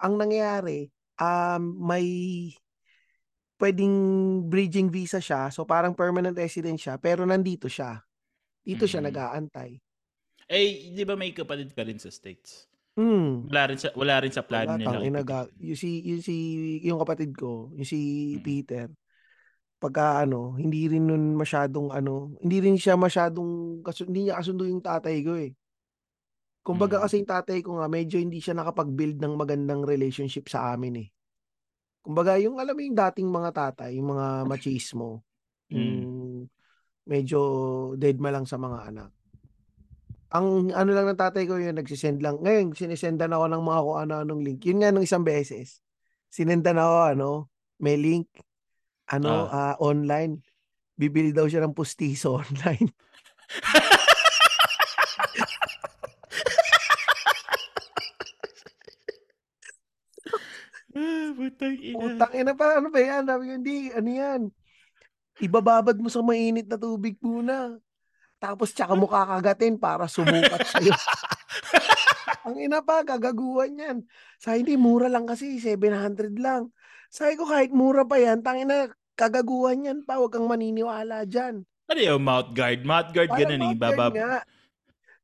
Ang 0.00 0.14
nangyayari, 0.16 0.88
um, 1.20 1.76
may 1.76 2.08
pwedeng 3.60 3.94
bridging 4.48 4.88
visa 4.88 5.20
siya. 5.20 5.52
So, 5.52 5.68
parang 5.68 5.92
permanent 5.92 6.40
resident 6.40 6.80
siya, 6.80 6.96
pero 6.96 7.28
nandito 7.28 7.68
siya. 7.68 8.00
Dito 8.64 8.88
siya 8.88 9.04
Mm. 9.04 9.06
nag-aantay. 9.12 9.70
Eh, 10.48 10.96
di 10.96 11.04
ba 11.04 11.20
may 11.20 11.36
kapatid 11.36 11.76
ka 11.76 11.84
rin 11.84 12.00
sa 12.00 12.08
States? 12.08 12.64
Hmm. 12.96 13.44
Wala 13.52 13.68
rin 13.68 13.76
sa, 13.76 13.92
wala 13.92 14.24
rin 14.24 14.32
sa 14.32 14.40
plano 14.40 14.72
Wala, 14.72 14.80
nila. 14.80 14.88
tangina, 14.96 15.20
ga- 15.20 15.52
yung 15.60 15.76
si, 15.76 16.00
yung 16.00 16.24
si, 16.24 16.36
yung 16.80 16.96
kapatid 16.96 17.36
ko, 17.36 17.68
yung 17.76 17.84
si 17.84 18.00
Mm. 18.36 18.40
Peter, 18.40 18.88
pagka 19.76 20.24
ano, 20.24 20.56
hindi 20.56 20.88
rin 20.88 21.04
nun 21.08 21.36
masyadong 21.36 21.92
ano, 21.92 22.32
hindi 22.40 22.64
rin 22.64 22.76
siya 22.80 22.96
masyadong, 22.96 23.84
kasu, 23.84 24.08
hindi 24.08 24.28
niya 24.28 24.40
kasundo 24.40 24.64
yung 24.64 24.80
tatay 24.80 25.16
ko 25.20 25.36
eh. 25.36 25.52
Kumbaga 26.66 26.98
Mm. 26.98 27.02
kasi 27.06 27.14
yung 27.22 27.30
tatay 27.30 27.58
ko 27.62 27.78
nga, 27.78 27.86
medyo 27.86 28.16
hindi 28.18 28.42
siya 28.42 28.56
nakapag-build 28.58 29.22
ng 29.22 29.34
magandang 29.38 29.86
relationship 29.86 30.50
sa 30.50 30.74
amin 30.74 31.06
eh. 31.06 31.08
Kumbaga, 32.02 32.38
yung 32.38 32.58
alam 32.58 32.74
mo 32.74 32.82
yung 32.82 32.98
dating 32.98 33.28
mga 33.30 33.50
tatay, 33.54 33.98
yung 33.98 34.14
mga 34.14 34.26
machismo, 34.46 35.22
yung 35.70 36.46
medyo 37.06 37.38
deadma 37.98 38.34
lang 38.34 38.46
sa 38.46 38.58
mga 38.58 38.78
anak. 38.90 39.10
Ang 40.34 40.74
ano 40.74 40.90
lang 40.90 41.06
ng 41.06 41.18
tatay 41.18 41.46
ko 41.46 41.54
yun, 41.58 41.78
nagsisend 41.78 42.18
lang. 42.18 42.42
Ngayon, 42.42 42.74
sinisendan 42.74 43.30
ako 43.30 43.46
ng 43.46 43.62
mga 43.62 43.80
kung 43.82 43.98
ano-anong 44.02 44.42
link. 44.42 44.60
Yun 44.66 44.78
nga 44.82 44.90
nung 44.90 45.06
isang 45.06 45.22
beses. 45.22 45.82
Sinendan 46.30 46.82
ako, 46.82 46.96
ano, 47.14 47.30
may 47.78 47.94
link, 47.94 48.26
ano, 49.10 49.46
ah, 49.50 49.74
online. 49.78 50.42
Bibili 50.96 51.30
daw 51.30 51.46
siya 51.46 51.62
ng 51.62 51.76
pustiso 51.76 52.36
online. 52.42 52.90
Ah, 60.96 61.28
putang 61.36 61.76
ina. 61.76 62.00
Utang 62.00 62.32
ina 62.32 62.52
pa, 62.56 62.80
ano 62.80 62.88
ba 62.88 63.00
yan? 63.00 63.28
Sabi 63.28 63.42
ko, 63.46 63.52
hindi, 63.60 63.78
ano 63.92 64.10
yan? 64.10 64.40
Ibababad 65.44 66.00
mo 66.00 66.08
sa 66.08 66.24
mainit 66.24 66.64
na 66.64 66.80
tubig 66.80 67.20
muna. 67.20 67.76
Tapos 68.40 68.72
tsaka 68.72 68.96
mo 68.96 69.04
kakagatin 69.04 69.76
para 69.76 70.08
sumukat 70.08 70.64
sa'yo. 70.72 70.96
Ang 72.48 72.56
ina 72.64 72.80
pa, 72.80 73.04
gagaguhan 73.04 73.76
yan. 73.76 73.98
Sa 74.40 74.56
hindi, 74.56 74.80
mura 74.80 75.12
lang 75.12 75.28
kasi, 75.28 75.60
700 75.60 76.32
lang. 76.40 76.72
Sabi 77.08 77.32
ko, 77.38 77.44
kahit 77.46 77.70
mura 77.72 78.02
pa 78.04 78.16
yan, 78.18 78.42
tangina, 78.42 78.90
kagaguhan 79.16 79.86
yan 79.86 79.98
pa, 80.04 80.20
huwag 80.20 80.34
kang 80.34 80.48
maniniwala 80.48 81.24
dyan. 81.24 81.64
Ano 81.86 82.00
yung 82.02 82.22
mouth 82.22 82.50
guard? 82.52 82.82
Mouth 82.82 83.10
guard 83.14 83.30
Parang 83.30 83.40
ganun 83.46 83.62
eh. 83.62 83.74
Babab. 83.78 84.12
nga. 84.12 84.42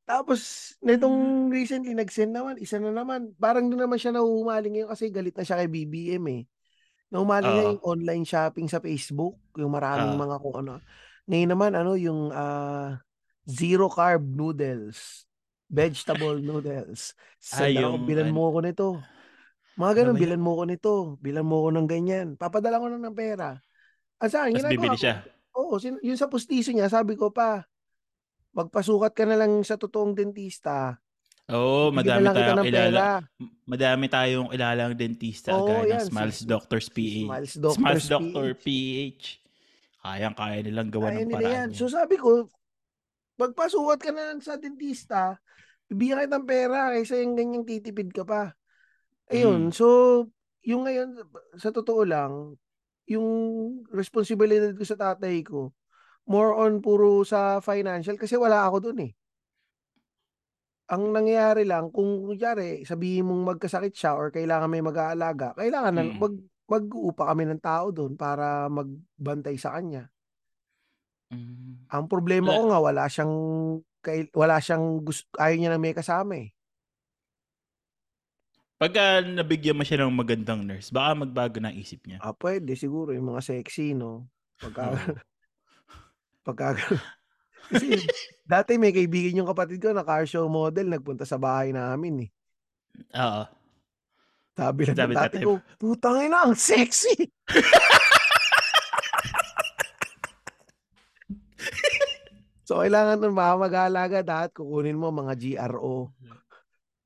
Tapos, 0.03 0.41
nitong 0.83 1.49
recently, 1.51 1.95
nag-send 1.95 2.35
naman, 2.35 2.59
isa 2.59 2.79
na 2.79 2.91
naman. 2.91 3.35
Parang 3.39 3.67
doon 3.71 3.87
naman 3.87 3.99
siya 3.99 4.15
nahuhumaling 4.15 4.75
ngayon 4.79 4.91
kasi 4.91 5.11
galit 5.11 5.35
na 5.35 5.47
siya 5.47 5.59
kay 5.63 5.71
BBM 5.71 6.25
eh. 6.31 6.43
Nahumaling 7.13 7.51
niya 7.51 7.65
Oo. 7.65 7.71
yung 7.77 7.83
online 7.85 8.25
shopping 8.27 8.67
sa 8.67 8.81
Facebook, 8.83 9.37
yung 9.55 9.71
maraming 9.71 10.17
Oo. 10.17 10.21
mga 10.21 10.37
kung 10.43 10.57
ano. 10.65 10.73
Ngayon 11.31 11.51
naman, 11.55 11.73
ano, 11.79 11.93
yung 11.95 12.31
ah, 12.35 12.99
zero 13.47 13.87
carb 13.87 14.23
noodles, 14.27 15.27
vegetable 15.71 16.39
noodles. 16.51 17.15
Ah, 17.55 17.67
Send 17.67 17.79
ako, 17.79 17.83
yung 17.83 17.97
bilan 18.07 18.29
an- 18.31 18.35
mo 18.35 18.51
ako 18.51 18.59
nito. 18.63 18.89
Mga 19.73 19.89
Ano 19.89 19.97
ganun, 19.97 20.15
yun? 20.15 20.23
bilan 20.23 20.43
mo 20.43 20.53
ko 20.55 20.63
nito. 20.65 20.93
Bilan 21.19 21.47
mo 21.47 21.57
ko 21.63 21.69
ng 21.71 21.89
ganyan. 21.89 22.29
Papadala 22.37 22.77
ko 22.77 22.87
lang 22.87 23.03
ng 23.03 23.17
pera. 23.17 23.57
Ang 24.21 24.31
sa 24.31 24.45
akin, 24.45 24.55
Tapos 24.55 24.69
bibili 24.71 24.95
ko, 24.95 25.01
siya. 25.01 25.15
Oo, 25.53 25.75
sin- 25.77 26.01
yun 26.01 26.17
sa 26.17 26.29
pustiso 26.29 26.71
niya, 26.71 26.89
sabi 26.89 27.13
ko 27.13 27.29
pa, 27.29 27.65
magpasukat 28.53 29.13
ka 29.13 29.25
na 29.25 29.37
lang 29.37 29.61
sa 29.63 29.77
totoong 29.77 30.13
dentista. 30.13 31.01
Oo, 31.49 31.91
na 31.91 32.01
madami 32.01 32.27
tayong 32.31 32.59
ng 32.59 32.69
ilala. 32.69 33.07
Madami 33.67 34.05
tayong 34.07 34.49
ilalang 34.53 34.93
dentista 34.95 35.51
Oo, 35.53 35.67
gaya 35.67 35.99
yan, 35.99 36.01
ng 36.01 36.09
Smiles 36.09 36.39
si- 36.39 36.47
Doctors 36.47 36.87
PH. 36.89 37.27
Smiles 37.27 37.53
Doctors 37.59 37.79
Smiles 37.81 38.07
Doctor 38.09 38.47
PH. 38.55 38.63
PH. 38.63 39.25
Kayang-kaya 40.03 40.59
nilang 40.61 40.91
gawa 40.91 41.07
Kaya 41.09 41.17
ng 41.17 41.21
nila 41.23 41.37
paraan. 41.37 41.53
yan. 41.53 41.69
yan. 41.69 41.69
So 41.75 41.85
sabi 41.87 42.17
ko, 42.17 42.47
magpasukat 43.37 43.99
ka 43.99 44.11
na 44.11 44.33
lang 44.33 44.41
sa 44.41 44.55
dentista, 44.57 45.37
bibigyan 45.87 46.23
kita 46.23 46.37
ng 46.37 46.47
pera 46.47 46.91
kaysa 46.91 47.19
yung 47.19 47.35
ganyang 47.35 47.65
titipid 47.65 48.11
ka 48.11 48.23
pa. 48.23 48.55
Ayun, 49.31 49.71
Mm. 49.71 49.71
so 49.71 49.87
yung 50.67 50.83
ngayon 50.89 51.15
sa 51.55 51.71
totoo 51.71 52.03
lang, 52.03 52.59
yung 53.07 53.27
responsibilidad 53.91 54.73
ko 54.75 54.83
sa 54.87 54.99
tatay 54.99 55.43
ko, 55.47 55.71
more 56.27 56.55
on 56.57 56.81
puro 56.83 57.23
sa 57.27 57.61
financial 57.63 58.17
kasi 58.19 58.35
wala 58.39 58.67
ako 58.67 58.91
dun 58.93 59.01
eh. 59.11 59.13
Ang 60.91 61.15
nangyayari 61.15 61.63
lang 61.63 61.95
kung 61.95 62.27
kunyari 62.27 62.83
sabihin 62.83 63.31
mong 63.31 63.55
magkasakit 63.55 63.95
siya 63.95 64.19
or 64.19 64.35
kailangan 64.35 64.67
may 64.67 64.83
mag-aalaga, 64.83 65.55
kailangan 65.55 65.95
na 65.95 66.03
Mm. 66.03 66.19
mag 66.19 66.35
mag-uupa 66.67 67.29
kami 67.31 67.45
ng 67.47 67.61
tao 67.63 67.93
doon 67.95 68.17
para 68.19 68.67
magbantay 68.67 69.55
sa 69.61 69.77
kanya. 69.79 70.09
Mm. 71.31 71.87
Ang 71.91 72.07
problema 72.07 72.55
Wala 72.55 72.55
ko 72.55 72.63
nga 72.71 72.79
wala 72.79 73.05
siyang 73.11 73.35
wala 74.35 74.57
siyang 74.63 75.03
gus 75.03 75.27
ayaw 75.39 75.57
niya 75.59 75.71
na 75.75 75.81
may 75.83 75.95
kasama 75.95 76.39
eh. 76.39 76.53
Pagka 78.83 79.23
nabigyan 79.23 79.79
mo 79.79 79.87
siya 79.87 80.03
ng 80.03 80.11
magandang 80.11 80.67
nurse, 80.67 80.91
baka 80.91 81.15
magbago 81.15 81.63
na 81.63 81.71
isip 81.71 82.03
niya. 82.03 82.19
Ah, 82.19 82.35
pwede 82.35 82.75
siguro 82.75 83.15
yung 83.15 83.31
mga 83.31 83.39
sexy, 83.39 83.95
no? 83.95 84.27
Pagka 84.59 84.91
Oo. 84.91 84.99
pagka 86.51 86.75
kasi 87.71 88.03
dati 88.43 88.83
may 88.83 88.91
kaibigan 88.91 89.39
yung 89.39 89.47
kapatid 89.47 89.79
ko 89.79 89.95
na 89.95 90.03
car 90.03 90.27
show 90.27 90.51
model 90.51 90.91
nagpunta 90.91 91.23
sa 91.23 91.39
bahay 91.39 91.71
namin 91.71 92.27
eh. 92.27 92.35
Oo. 93.15 93.47
Sabi 94.59 94.91
lang 94.91 94.99
ng 94.99 94.99
Sabi 94.99 95.15
tatay 95.15 95.39
tatay 95.39 95.47
ko, 95.47 95.63
putang 95.79 96.19
ina, 96.19 96.43
ang 96.43 96.59
sexy. 96.59 97.31
so 102.67 102.83
kailangan 102.83 103.23
ng 103.23 103.31
mga 103.31 103.55
mag-aalaga 103.63 104.27
dapat 104.27 104.51
kukunin 104.59 104.99
mo 104.99 105.15
mga 105.15 105.39
GRO. 105.39 106.11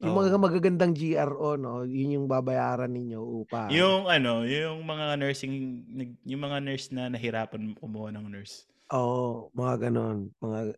Yung 0.05 0.13
mga 0.13 0.37
Oo. 0.37 0.45
magagandang 0.45 0.93
GRO, 0.93 1.57
no? 1.57 1.89
Yun 1.89 2.21
yung 2.21 2.27
babayaran 2.29 2.93
ninyo 2.93 3.17
upa. 3.17 3.73
Yung 3.73 4.05
ano, 4.05 4.45
yung 4.45 4.85
mga 4.85 5.17
nursing, 5.17 5.85
yung 6.21 6.43
mga 6.45 6.59
nurse 6.61 6.93
na 6.93 7.09
nahirapan 7.09 7.73
kumuha 7.73 8.13
ng 8.13 8.29
nurse. 8.29 8.69
Oo, 8.93 9.49
mga 9.57 9.89
ganon. 9.89 10.31
Mga 10.37 10.77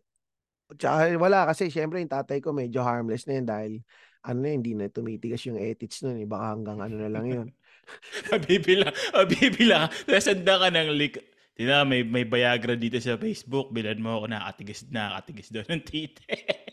Tsaka 0.77 1.17
wala 1.17 1.49
kasi 1.49 1.73
syempre 1.73 1.97
yung 1.97 2.13
tatay 2.13 2.37
ko 2.45 2.53
medyo 2.53 2.85
harmless 2.85 3.25
na 3.25 3.41
yun 3.41 3.47
dahil 3.49 3.73
ano 4.21 4.37
na 4.45 4.49
hindi 4.53 4.77
na 4.77 4.85
tumitigas 4.85 5.41
yung 5.49 5.57
ethics 5.57 6.05
nun 6.05 6.21
eh. 6.21 6.29
Baka 6.29 6.45
hanggang 6.53 6.77
ano 6.77 6.95
na 6.95 7.09
lang 7.09 7.25
yun. 7.25 7.47
Abibila, 8.35 8.93
abibila. 9.17 9.89
Nasanda 10.05 10.61
ka 10.61 10.69
ng 10.69 10.93
link. 10.93 11.17
Tina, 11.57 11.81
may, 11.83 12.05
may 12.05 12.23
Viagra 12.23 12.77
dito 12.77 13.01
sa 13.01 13.17
Facebook. 13.17 13.73
Bilan 13.73 13.97
mo 13.97 14.21
ako 14.21 14.25
nakatigas, 14.29 14.85
nakatigas 14.93 15.49
doon 15.49 15.67
ng 15.73 15.83
tite. 15.83 16.21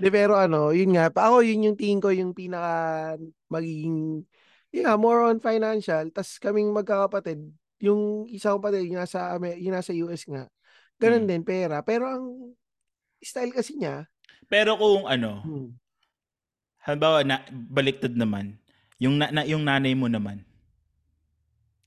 De, 0.00 0.10
pero 0.10 0.34
ano, 0.34 0.74
yun 0.74 0.90
nga, 0.98 1.06
ako 1.10 1.46
yun 1.46 1.70
yung 1.70 1.78
tingin 1.78 2.02
ko 2.02 2.10
yung 2.10 2.34
pinaka 2.34 3.14
magiging, 3.46 4.26
yun 4.74 4.84
nga, 4.86 4.98
more 4.98 5.22
on 5.30 5.38
financial. 5.38 6.10
tas 6.10 6.36
kaming 6.42 6.74
magkakapatid, 6.74 7.38
yung 7.78 8.26
isang 8.26 8.58
kapatid, 8.58 8.90
yung 8.90 8.98
nasa, 8.98 9.38
yung 9.38 9.74
nasa 9.74 9.92
US 10.02 10.26
nga, 10.26 10.50
ganun 10.98 11.24
Hmm. 11.24 11.30
din, 11.30 11.42
pera. 11.46 11.78
Pero 11.86 12.04
ang 12.10 12.24
style 13.22 13.54
kasi 13.54 13.78
niya, 13.78 14.06
Pero 14.48 14.76
kung 14.80 15.04
ano, 15.08 15.44
hmm, 15.44 15.68
halimbawa, 16.86 17.18
na, 17.24 17.36
baliktad 17.50 18.12
naman, 18.14 18.58
yung, 19.02 19.14
na, 19.20 19.30
na- 19.34 19.48
yung 19.48 19.62
nanay 19.64 19.94
mo 19.96 20.06
naman, 20.10 20.42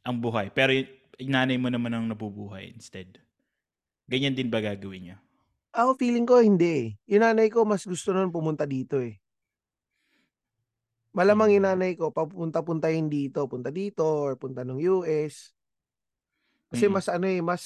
ang 0.07 0.17
buhay. 0.23 0.47
Pero 0.53 0.71
yung, 0.73 0.89
yung 1.21 1.31
nanay 1.35 1.57
mo 1.59 1.69
naman 1.69 1.91
ang 1.93 2.05
nabubuhay 2.07 2.71
instead. 2.71 3.19
Ganyan 4.07 4.35
din 4.37 4.49
ba 4.51 4.59
gagawin 4.63 5.03
niya? 5.11 5.17
Ako 5.73 5.89
feeling 5.99 6.25
ko 6.27 6.39
hindi 6.43 6.69
eh. 6.83 6.87
Yung 7.15 7.23
nanay 7.23 7.47
ko 7.51 7.63
mas 7.67 7.83
gusto 7.87 8.11
nun 8.11 8.31
pumunta 8.33 8.65
dito 8.67 8.99
eh. 9.01 9.19
Malamang 11.17 11.49
yung 11.57 11.65
Hmm. 11.65 11.73
nanay 11.73 11.97
ko, 11.97 12.13
papunta-puntahin 12.13 13.09
dito, 13.09 13.49
punta 13.49 13.73
dito, 13.73 14.05
or 14.05 14.37
punta 14.37 14.61
ng 14.61 14.77
US. 14.85 15.35
Kasi 16.71 16.85
Mm-mm. 16.85 16.93
mas 16.93 17.07
ano 17.07 17.25
eh, 17.27 17.39
mas 17.41 17.63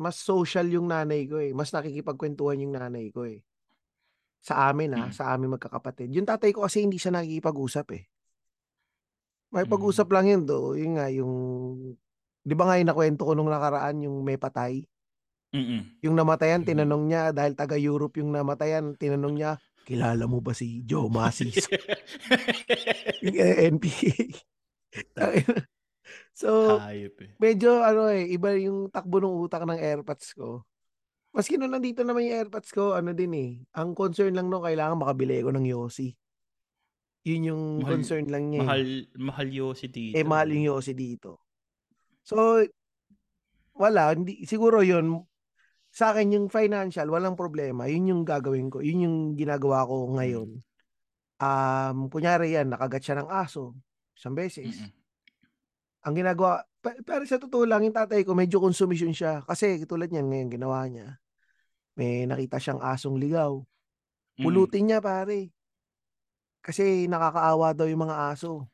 mas 0.00 0.16
social 0.16 0.64
yung 0.72 0.88
nanay 0.88 1.28
ko 1.28 1.36
eh. 1.38 1.52
Mas 1.52 1.70
nakikipagkwentuhan 1.76 2.60
yung 2.64 2.72
nanay 2.72 3.12
ko 3.12 3.28
eh. 3.28 3.44
Sa 4.40 4.54
amin 4.72 4.96
ah, 4.96 5.08
Mm. 5.08 5.12
sa 5.12 5.32
amin 5.36 5.52
magkakapatid. 5.54 6.08
Yung 6.16 6.24
tatay 6.28 6.50
ko 6.56 6.64
kasi 6.64 6.80
hindi 6.84 6.96
siya 6.96 7.12
nakikipag-usap 7.16 7.86
eh. 7.98 8.04
May 9.54 9.66
pag-usap 9.66 10.08
lang 10.14 10.26
yun 10.30 10.42
do. 10.46 10.78
Yun 10.78 10.92
nga, 10.98 11.06
yung... 11.10 11.32
Di 12.46 12.54
ba 12.56 12.64
nga 12.66 12.78
yung 12.80 12.88
nakwento 12.90 13.22
ko 13.26 13.32
nung 13.34 13.50
nakaraan, 13.50 14.00
yung 14.06 14.16
may 14.24 14.38
patay? 14.40 14.86
Mm-mm. 15.50 15.98
Yung 16.00 16.14
namatayan, 16.14 16.62
Mhm. 16.62 16.68
tinanong 16.68 17.04
niya, 17.04 17.22
dahil 17.30 17.52
taga-Europe 17.52 18.16
yung 18.16 18.30
namatayan, 18.30 18.94
tinanong 18.94 19.34
niya, 19.34 19.52
kilala 19.82 20.24
mo 20.24 20.38
ba 20.38 20.52
si 20.52 20.82
Joe 20.82 21.10
Masis? 21.10 21.66
yung 23.24 23.34
NPA. 23.76 24.14
So, 26.32 26.80
Hayop 26.80 27.20
eh. 27.20 27.30
medyo 27.36 27.78
ano 27.78 28.08
eh, 28.08 28.26
iba 28.26 28.50
yung 28.56 28.88
takbo 28.88 29.20
ng 29.20 29.36
utak 29.40 29.62
ng 29.62 29.76
airpods 29.76 30.32
ko. 30.32 30.64
Maski 31.30 31.54
nung 31.54 31.70
nandito 31.70 32.02
naman 32.02 32.26
yung 32.26 32.36
airpods 32.40 32.72
ko, 32.72 32.96
ano 32.96 33.12
din 33.12 33.30
eh. 33.30 33.50
Ang 33.76 33.92
concern 33.92 34.32
lang 34.32 34.48
no, 34.48 34.58
kailangan 34.58 34.98
makabili 34.98 35.38
ko 35.38 35.52
ng 35.52 35.68
Yossi. 35.68 36.10
Yun 37.22 37.46
yung 37.46 37.62
Mahal- 37.78 37.90
concern 37.92 38.26
lang 38.26 38.48
niya. 38.48 38.58
eh. 38.58 38.64
Mahal, 38.64 38.82
mahal 39.20 39.48
yun 39.48 39.74
si 39.76 39.86
Tito. 39.86 40.16
eh, 40.16 40.24
mahal 40.24 40.50
yung 40.50 40.66
Yossi 40.66 40.96
dito. 40.96 41.44
So, 42.24 42.64
wala. 43.72 44.10
Hindi, 44.10 44.42
siguro 44.42 44.80
yun, 44.80 45.20
sa 45.90 46.14
akin 46.14 46.38
yung 46.38 46.46
financial, 46.46 47.10
walang 47.10 47.34
problema. 47.34 47.90
Yun 47.90 48.14
yung 48.14 48.22
gagawin 48.22 48.70
ko. 48.70 48.78
Yun 48.78 49.10
yung 49.10 49.16
ginagawa 49.34 49.82
ko 49.82 50.14
ngayon. 50.14 50.62
Um, 51.42 52.06
kunyari 52.06 52.54
yan, 52.54 52.70
nakagat 52.70 53.02
siya 53.02 53.18
ng 53.18 53.28
aso. 53.28 53.74
Isang 54.14 54.38
beses. 54.38 54.70
Mm-mm. 54.70 54.90
Ang 56.06 56.14
ginagawa, 56.16 56.62
pa- 56.78 56.96
pero 57.02 57.26
sa 57.26 57.42
totoo 57.42 57.66
lang, 57.66 57.82
yung 57.82 57.96
tatay 57.96 58.22
ko, 58.22 58.38
medyo 58.38 58.62
konsumisyon 58.62 59.10
siya. 59.10 59.42
Kasi 59.42 59.82
tulad 59.84 60.14
niyan, 60.14 60.30
ngayon 60.30 60.48
ginawa 60.48 60.86
niya. 60.86 61.18
May 61.98 62.24
nakita 62.24 62.62
siyang 62.62 62.80
asong 62.80 63.18
ligaw. 63.18 63.58
Mm-mm. 63.58 64.44
Pulutin 64.46 64.88
niya, 64.88 65.02
pare. 65.02 65.50
Kasi 66.62 67.10
nakakaawa 67.10 67.74
daw 67.74 67.90
yung 67.90 68.06
mga 68.06 68.30
aso. 68.30 68.70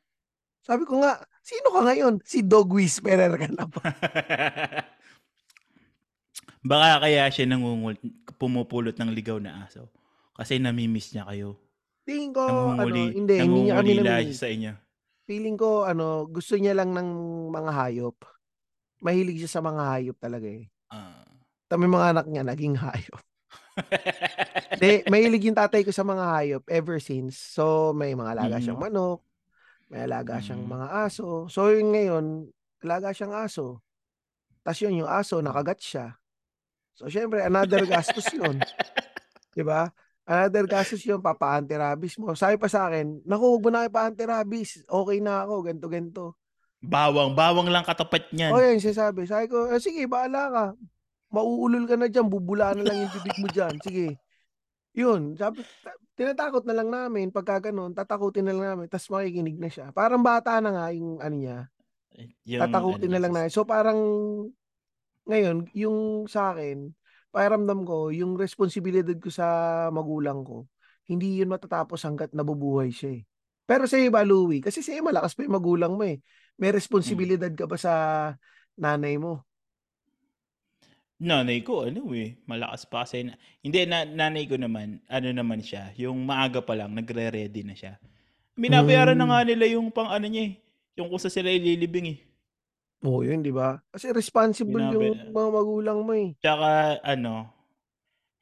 Sabi 0.61 0.85
ko 0.85 1.01
nga, 1.01 1.23
sino 1.41 1.71
ka 1.73 1.81
ngayon? 1.81 2.19
Si 2.27 2.43
dog 2.45 2.69
whisperer 2.69 3.31
ka 3.39 3.47
na 3.49 3.65
ba? 3.65 3.81
Baka 6.65 7.05
kaya 7.05 7.29
siya 7.29 7.45
nangungul, 7.45 7.97
pumupulot 8.41 8.97
ng 8.97 9.11
ligaw 9.13 9.37
na 9.37 9.65
aso. 9.65 9.89
Kasi 10.37 10.57
namimiss 10.61 11.13
niya 11.13 11.25
kayo. 11.25 11.57
Tingin 12.07 12.31
ko, 12.31 12.43
ano, 12.47 12.87
Nangunguli, 12.87 13.03
hindi, 13.17 13.35
hindi 13.41 13.59
niya 13.67 13.83
kami 13.83 13.91
siya 14.31 14.37
sa 14.37 14.47
inyo. 14.47 14.71
Feeling 15.27 15.57
ko, 15.59 15.83
ano, 15.83 16.23
gusto 16.29 16.55
niya 16.55 16.71
lang 16.71 16.95
ng 16.95 17.09
mga 17.51 17.71
hayop. 17.75 18.15
Mahilig 19.03 19.43
siya 19.43 19.59
sa 19.59 19.61
mga 19.61 19.81
hayop 19.91 20.17
talaga 20.17 20.47
eh. 20.47 20.71
Ah. 20.87 21.27
Tami 21.67 21.83
mga 21.83 22.15
anak 22.15 22.25
niya, 22.31 22.47
naging 22.47 22.79
hayop. 22.79 23.19
De, 24.81 25.03
mahilig 25.11 25.51
yung 25.51 25.57
tatay 25.57 25.83
ko 25.83 25.91
sa 25.91 26.07
mga 26.07 26.23
hayop 26.31 26.63
ever 26.71 26.97
since. 27.03 27.35
So, 27.35 27.91
may 27.91 28.15
mga 28.15 28.39
alaga 28.39 28.55
Mm. 28.57 28.63
siyang 28.63 28.81
manok, 28.81 29.19
may 29.91 29.99
alaga 30.07 30.39
siyang 30.39 30.63
Mm. 30.63 30.71
mga 30.79 30.87
aso. 31.11 31.27
So, 31.51 31.67
yun 31.75 31.91
ngayon, 31.91 32.25
alaga 32.87 33.11
siyang 33.11 33.35
aso. 33.35 33.83
Tapos 34.63 34.79
yun, 34.79 35.03
yung 35.03 35.11
aso, 35.11 35.43
nakagat 35.43 35.79
siya. 35.83 36.15
So, 36.97 37.05
syempre, 37.07 37.45
another 37.45 37.85
gastos 37.93 38.25
yun. 38.33 38.57
Di 39.53 39.61
ba? 39.61 39.87
Another 40.27 40.65
gastos 40.65 41.05
yun, 41.05 41.21
papa-anti-rabies 41.21 42.17
mo. 42.17 42.33
Sabi 42.33 42.57
pa 42.57 42.67
sa 42.67 42.89
akin, 42.89 43.23
naku, 43.23 43.45
huwag 43.45 43.63
mo 43.63 43.69
na 43.69 43.85
kayo 43.85 43.93
pa-anti-rabies. 43.93 44.83
Okay 44.89 45.21
na 45.21 45.45
ako, 45.45 45.53
ganto 45.61 45.87
ganto 45.87 46.25
bawang, 46.83 47.33
bawang 47.33 47.69
lang 47.73 47.85
katapat 47.85 48.29
niyan. 48.31 48.51
O 48.53 48.61
yan, 48.61 48.77
sinasabi. 48.77 49.25
Sabi 49.25 49.49
ko, 49.49 49.69
eh, 49.69 49.81
sige, 49.81 50.05
bahala 50.05 50.49
ka. 50.49 50.65
Mauulol 51.33 51.89
ka 51.89 51.99
na 51.99 52.07
dyan, 52.07 52.29
bubula 52.29 52.71
na 52.77 52.85
lang 52.85 53.03
yung 53.03 53.13
bibig 53.17 53.37
mo 53.41 53.47
dyan. 53.49 53.75
Sige. 53.81 54.15
Yun, 54.97 55.35
sabi, 55.37 55.61
ta- 55.83 55.99
tinatakot 56.17 56.63
na 56.65 56.73
lang 56.77 56.89
namin. 56.89 57.29
Pagka 57.29 57.69
ganun, 57.69 57.93
tatakutin 57.93 58.45
na 58.47 58.53
lang 58.55 58.65
namin. 58.73 58.85
Tapos 58.89 59.09
makikinig 59.11 59.57
na 59.59 59.69
siya. 59.69 59.91
Parang 59.91 60.23
bata 60.23 60.57
na 60.63 60.73
nga 60.73 60.85
yung 60.93 61.21
ano 61.21 61.35
niya. 61.35 61.59
Yung, 62.47 62.61
tatakutin 62.65 63.09
ano, 63.11 63.13
na 63.13 63.21
lang 63.21 63.33
namin. 63.35 63.51
So 63.53 63.67
parang, 63.67 63.99
ngayon, 65.27 65.69
yung 65.75 66.25
sa 66.31 66.55
akin, 66.55 66.91
pakiramdam 67.31 67.83
ko, 67.83 68.09
yung 68.15 68.39
responsibilidad 68.39 69.15
ko 69.19 69.29
sa 69.29 69.45
magulang 69.93 70.41
ko, 70.47 70.65
hindi 71.07 71.39
yun 71.39 71.51
matatapos 71.51 72.03
hanggat 72.07 72.31
nabubuhay 72.35 72.89
siya 72.91 73.21
eh. 73.21 73.23
Pero 73.67 73.83
sa 73.87 73.99
iba, 73.99 74.23
Louie, 74.23 74.63
kasi 74.63 74.79
sa 74.83 74.95
iyo 74.95 75.03
malakas 75.03 75.35
pa 75.35 75.43
yung 75.43 75.55
magulang 75.59 75.93
mo 75.99 76.03
eh. 76.07 76.23
May 76.57 76.71
responsibilidad 76.71 77.51
ka 77.51 77.67
ba 77.67 77.75
sa 77.79 77.93
nanay 78.79 79.19
mo? 79.19 79.43
Nanay 81.17 81.65
ko, 81.65 81.89
ano 81.89 82.13
eh, 82.13 82.37
malakas 82.45 82.85
pa 82.85 83.01
kasi. 83.01 83.25
Na, 83.25 83.33
hindi, 83.65 83.89
na, 83.89 84.05
nanay 84.05 84.45
ko 84.45 84.53
naman, 84.53 85.01
ano 85.09 85.29
naman 85.33 85.65
siya, 85.65 85.89
yung 85.97 86.21
maaga 86.29 86.61
pa 86.61 86.77
lang, 86.77 86.93
nagre-ready 86.93 87.65
na 87.65 87.73
siya. 87.73 87.97
Binabayaran 88.59 89.15
na 89.17 89.25
Mm. 89.25 89.31
nga 89.31 89.41
nila 89.47 89.65
yung 89.71 89.87
pang 89.95 90.11
ano 90.11 90.27
niya 90.27 90.43
eh, 90.51 90.53
yung 90.99 91.07
kung 91.09 91.21
sa 91.21 91.31
sila 91.31 91.47
ililibing 91.53 92.07
eh. 92.13 92.19
Oo, 93.07 93.23
yun, 93.23 93.39
di 93.39 93.55
ba? 93.55 93.79
Kasi 93.95 94.11
responsible 94.11 94.83
Binabi- 94.83 94.99
yung 94.99 95.31
mga 95.31 95.49
magulang 95.55 95.99
mo 96.03 96.11
eh. 96.11 96.35
Tsaka 96.43 96.99
ano, 97.07 97.47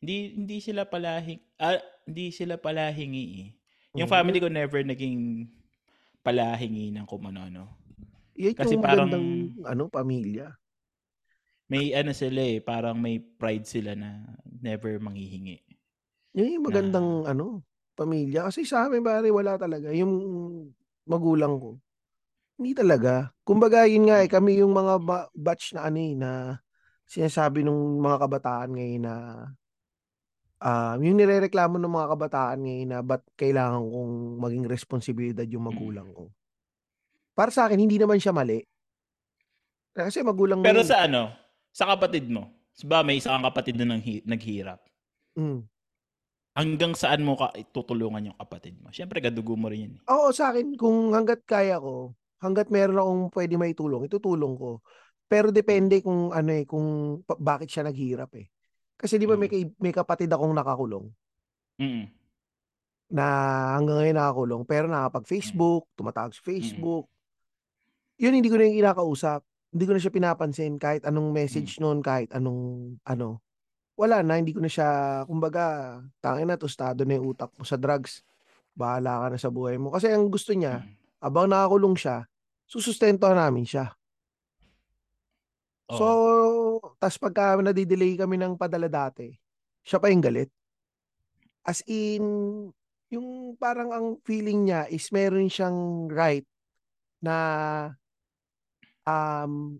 hindi 0.01 0.34
hindi 0.34 0.57
sila 0.57 0.89
palahing 0.89 1.38
ah, 1.62 1.77
hindi 2.10 2.34
sila 2.34 2.57
palahingi 2.57 3.25
eh. 3.45 3.50
Yung 4.01 4.10
Mm, 4.10 4.13
family 4.17 4.39
ko 4.41 4.50
never 4.50 4.81
naging 4.81 5.45
palahingi 6.25 6.89
ng 6.98 7.05
kung 7.05 7.29
ano-ano. 7.29 7.69
Yan 8.36 8.57
Kasi 8.57 8.74
yung 8.75 8.84
parang 8.84 9.12
ano, 9.63 9.84
pamilya. 9.88 10.50
may 11.69 11.93
ano 11.93 12.13
sila 12.13 12.41
eh, 12.41 12.57
parang 12.62 12.98
may 12.98 13.17
pride 13.22 13.65
sila 13.69 13.93
na 13.93 14.22
never 14.62 14.98
manghihingi. 14.98 15.62
Yan 16.36 16.60
yung 16.60 16.65
magandang 16.67 17.10
ano, 17.25 17.63
pamilya. 17.95 18.50
Kasi 18.50 18.67
sa 18.67 18.86
amin, 18.89 19.01
pare, 19.01 19.31
wala 19.31 19.55
talaga. 19.55 19.89
Yung 19.95 20.13
magulang 21.07 21.57
ko, 21.57 21.69
hindi 22.55 22.71
talaga. 22.71 23.31
Kumbaga, 23.43 23.83
yun 23.83 24.07
nga 24.07 24.24
eh, 24.24 24.29
kami 24.31 24.63
yung 24.63 24.71
mga 24.71 24.93
ba- 25.03 25.29
batch 25.35 25.75
na 25.75 25.88
ano 25.88 26.00
eh, 26.00 26.13
na 26.15 26.31
sinasabi 27.05 27.62
ng 27.62 28.00
mga 28.01 28.17
kabataan 28.25 28.69
ngayon 28.74 29.03
na 29.05 29.15
um, 30.63 30.97
yung 31.03 31.17
nirereklamo 31.19 31.75
ng 31.77 31.91
mga 31.93 32.07
kabataan 32.15 32.59
ngayon 32.65 32.89
na 32.89 33.00
ba't 33.05 33.24
kailangan 33.38 33.83
kong 33.85 34.13
maging 34.41 34.65
responsibilidad 34.65 35.45
yung 35.45 35.67
magulang 35.67 36.09
ko. 36.15 36.31
Para 37.35 37.51
sa 37.51 37.67
akin, 37.67 37.77
hindi 37.77 38.00
naman 38.00 38.17
siya 38.17 38.31
mali. 38.31 38.63
Kasi 39.95 40.24
magulang 40.24 40.59
mo 40.59 40.65
Pero 40.65 40.83
yun. 40.83 40.88
sa 40.88 41.03
ano, 41.03 41.31
sa 41.75 41.85
kapatid 41.91 42.27
mo, 42.31 42.51
ba 42.88 43.03
may 43.03 43.19
isa 43.19 43.31
kang 43.31 43.47
kapatid 43.47 43.75
na 43.79 43.95
nanghi- 43.95 44.24
naghirap? 44.24 44.79
Mm. 45.35 45.67
Hanggang 46.55 46.95
saan 46.95 47.27
mo 47.27 47.35
ka 47.35 47.51
tutulungan 47.75 48.31
yung 48.31 48.39
kapatid 48.39 48.79
mo? 48.79 48.88
Siyempre, 48.88 49.19
gadugo 49.19 49.59
mo 49.59 49.67
rin 49.67 49.91
yun. 49.91 49.93
eh. 50.00 50.01
Oo, 50.07 50.31
sa 50.31 50.55
akin, 50.55 50.79
kung 50.79 51.12
hanggat 51.12 51.43
kaya 51.43 51.75
ko, 51.83 52.15
hanggat 52.39 52.68
meron 52.70 53.00
akong 53.00 53.24
pwede 53.32 53.56
maitulong, 53.56 54.06
itutulong 54.06 54.56
ko. 54.56 54.80
Pero 55.25 55.50
depende 55.50 56.00
kung 56.00 56.30
ano 56.30 56.50
eh, 56.54 56.63
kung 56.63 57.20
pa- 57.25 57.39
bakit 57.39 57.70
siya 57.70 57.88
naghirap 57.88 58.30
eh. 58.38 58.48
Kasi 58.96 59.18
di 59.18 59.25
ba 59.25 59.36
may, 59.36 59.50
Mm. 59.50 59.75
may 59.82 59.92
kapatid 59.92 60.30
akong 60.30 60.54
nakakulong 60.54 61.10
Mm. 61.75 62.06
na 63.12 63.25
hanggang 63.75 63.98
ngayon 64.01 64.18
nakakulong 64.18 64.63
pero 64.63 64.86
nakapag-Facebook, 64.88 65.89
tumatawag 65.94 66.32
sa 66.32 66.42
Facebook. 66.42 67.10
Yun 68.15 68.39
hindi 68.39 68.48
ko 68.48 68.56
na 68.56 68.65
yung 68.70 68.80
kinakausap. 68.80 69.44
Hindi 69.75 69.84
ko 69.84 69.92
na 69.92 70.00
siya 70.00 70.13
pinapansin 70.15 70.80
kahit 70.80 71.04
anong 71.04 71.36
message 71.36 71.84
noon, 71.84 72.00
kahit 72.00 72.32
anong 72.32 72.96
ano. 73.04 73.44
Wala 73.96 74.24
na, 74.24 74.39
hindi 74.39 74.51
ko 74.56 74.60
na 74.60 74.72
siya, 74.72 74.88
kumbaga, 75.27 76.00
tangin 76.20 76.48
na, 76.48 76.56
tostado 76.56 77.04
na 77.04 77.15
yung 77.15 77.32
utak 77.36 77.51
mo 77.56 77.63
sa 77.63 77.75
drugs. 77.75 78.24
Bahala 78.72 79.24
ka 79.24 79.27
na 79.32 79.39
sa 79.39 79.51
buhay 79.51 79.75
mo. 79.75 79.92
Kasi 79.92 80.12
ang 80.12 80.27
gusto 80.27 80.51
niya, 80.51 80.84
Mm. 80.84 80.92
Abang 81.19 81.50
nakakulong 81.50 81.95
siya, 81.95 82.27
susustentohan 82.65 83.38
namin 83.38 83.65
siya. 83.65 83.93
Oo. 85.93 85.98
So, 85.98 86.07
tas 86.98 87.17
pagka 87.22 87.62
nadidelay 87.62 88.17
kami 88.17 88.41
ng 88.41 88.57
padala 88.57 88.89
dati, 88.89 89.29
siya 89.86 90.01
pa 90.01 90.10
yung 90.10 90.24
galit. 90.24 90.50
As 91.65 91.86
in, 91.86 92.25
yung 93.13 93.53
parang 93.57 93.93
ang 93.93 94.07
feeling 94.25 94.65
niya 94.69 94.89
is 94.89 95.10
meron 95.13 95.50
siyang 95.50 96.10
right 96.10 96.45
na 97.22 97.38
um, 99.05 99.77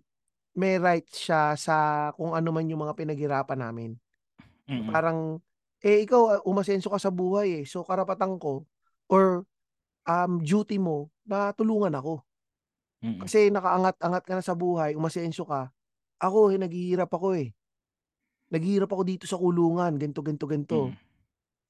may 0.54 0.78
right 0.78 1.06
siya 1.10 1.58
sa 1.58 2.10
kung 2.14 2.32
ano 2.32 2.54
man 2.54 2.70
yung 2.70 2.86
mga 2.86 2.96
pinaghirapan 2.96 3.60
namin. 3.60 3.90
Mm-mm. 4.66 4.90
Parang, 4.90 5.38
eh 5.82 6.02
ikaw, 6.06 6.42
umasenso 6.46 6.90
ka 6.90 6.98
sa 6.98 7.10
buhay 7.10 7.62
eh. 7.62 7.64
So, 7.66 7.82
karapatan 7.86 8.38
ko 8.38 8.66
or 9.06 9.46
um, 10.06 10.42
duty 10.42 10.78
mo 10.78 11.10
na 11.26 11.52
tulungan 11.52 11.92
ako. 11.92 12.22
Mm-mm. 13.04 13.22
Kasi 13.26 13.52
nakaangat-angat 13.52 14.24
ka 14.24 14.34
na 14.38 14.44
sa 14.44 14.56
buhay, 14.56 14.96
umasenso 14.96 15.44
ka. 15.44 15.68
Ako, 16.22 16.54
eh, 16.54 16.58
naghihirap 16.58 17.12
ako 17.12 17.36
eh. 17.36 17.52
Naghihirap 18.48 18.88
ako 18.88 19.02
dito 19.04 19.24
sa 19.28 19.36
kulungan, 19.36 19.98
ganto 19.98 20.22
ganto 20.22 20.46
ganto. 20.46 20.80
Mm. 20.88 20.96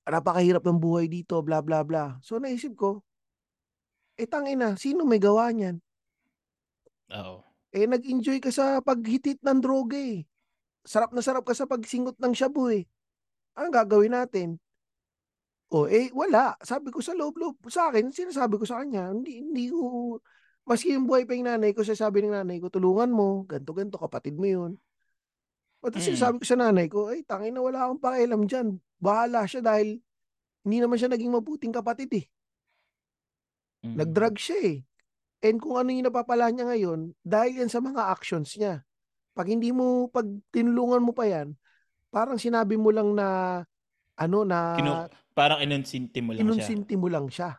Napakahirap 0.06 0.62
ng 0.62 0.78
buhay 0.78 1.10
dito, 1.10 1.40
bla 1.42 1.58
bla 1.64 1.82
bla. 1.82 2.20
So 2.22 2.38
naisip 2.38 2.78
ko, 2.78 3.02
eh 4.14 4.28
tangina, 4.28 4.78
sino 4.78 5.02
may 5.02 5.18
gawa 5.18 5.50
niyan? 5.50 5.82
Oo. 7.16 7.42
Eh 7.74 7.84
nag-enjoy 7.84 8.38
ka 8.40 8.54
sa 8.54 8.80
paghitit 8.80 9.42
ng 9.42 9.58
droga 9.60 9.98
eh. 9.98 10.24
Sarap 10.86 11.10
na 11.10 11.20
sarap 11.20 11.42
ka 11.42 11.52
sa 11.52 11.66
pagsingot 11.66 12.16
ng 12.22 12.32
shabu 12.32 12.70
eh. 12.70 12.86
Anong 13.58 13.74
gagawin 13.74 14.14
natin? 14.14 14.62
O 15.74 15.90
eh 15.90 16.14
wala. 16.14 16.54
Sabi 16.62 16.94
ko 16.94 17.02
sa 17.02 17.10
loob-loob 17.18 17.58
sa 17.66 17.90
akin, 17.90 18.14
sinasabi 18.14 18.54
ko 18.54 18.64
sa 18.66 18.82
kanya, 18.86 19.10
hindi 19.10 19.42
hindi 19.42 19.66
ko 19.74 20.18
maski 20.66 20.94
yung 20.94 21.06
buhay 21.06 21.26
pa 21.26 21.34
yung 21.34 21.46
nanay 21.50 21.74
ko, 21.74 21.82
sasabi 21.82 22.22
ng 22.22 22.34
nanay 22.34 22.58
ko, 22.62 22.70
tulungan 22.70 23.10
mo, 23.10 23.46
ganto 23.46 23.70
ganto 23.74 23.98
kapatid 23.98 24.34
mo 24.38 24.46
yun. 24.46 24.72
O 25.82 25.90
tapos 25.90 26.06
Mm. 26.06 26.10
sinasabi 26.14 26.36
ko 26.42 26.44
sa 26.46 26.58
nanay 26.58 26.86
ko, 26.90 27.00
ay 27.10 27.22
tangin 27.26 27.54
na 27.54 27.62
wala 27.62 27.86
akong 27.86 28.02
pakialam 28.02 28.42
dyan. 28.46 28.78
Bahala 28.98 29.46
siya 29.46 29.62
dahil 29.62 29.98
hindi 30.66 30.78
naman 30.82 30.98
siya 30.98 31.10
naging 31.10 31.30
mabuting 31.34 31.74
kapatid 31.74 32.10
eh. 32.14 32.26
Mm. 33.86 33.94
Nag-drug 33.94 34.36
siya 34.38 34.58
eh. 34.62 34.76
And 35.46 35.62
kung 35.62 35.78
ano 35.78 35.94
yung 35.94 36.10
napapala 36.10 36.50
niya 36.50 36.66
ngayon, 36.66 37.14
dahil 37.22 37.62
yan 37.62 37.70
sa 37.70 37.78
mga 37.78 38.02
actions 38.10 38.58
niya. 38.58 38.82
Pag 39.36 39.46
hindi 39.52 39.70
mo, 39.70 40.10
pag 40.10 40.26
tinulungan 40.50 41.02
mo 41.06 41.14
pa 41.14 41.28
yan, 41.30 41.54
parang 42.10 42.40
sinabi 42.40 42.74
mo 42.74 42.90
lang 42.90 43.14
na, 43.14 43.62
ano 44.16 44.38
na, 44.42 44.74
Kinu- 44.74 45.08
parang 45.32 45.60
inunsinti 45.60 46.18
mo 46.20 46.32
lang 46.32 46.40
siya. 46.40 46.44
inunsinti 46.46 46.94
mo 46.96 47.06
lang 47.08 47.26
siya. 47.28 47.50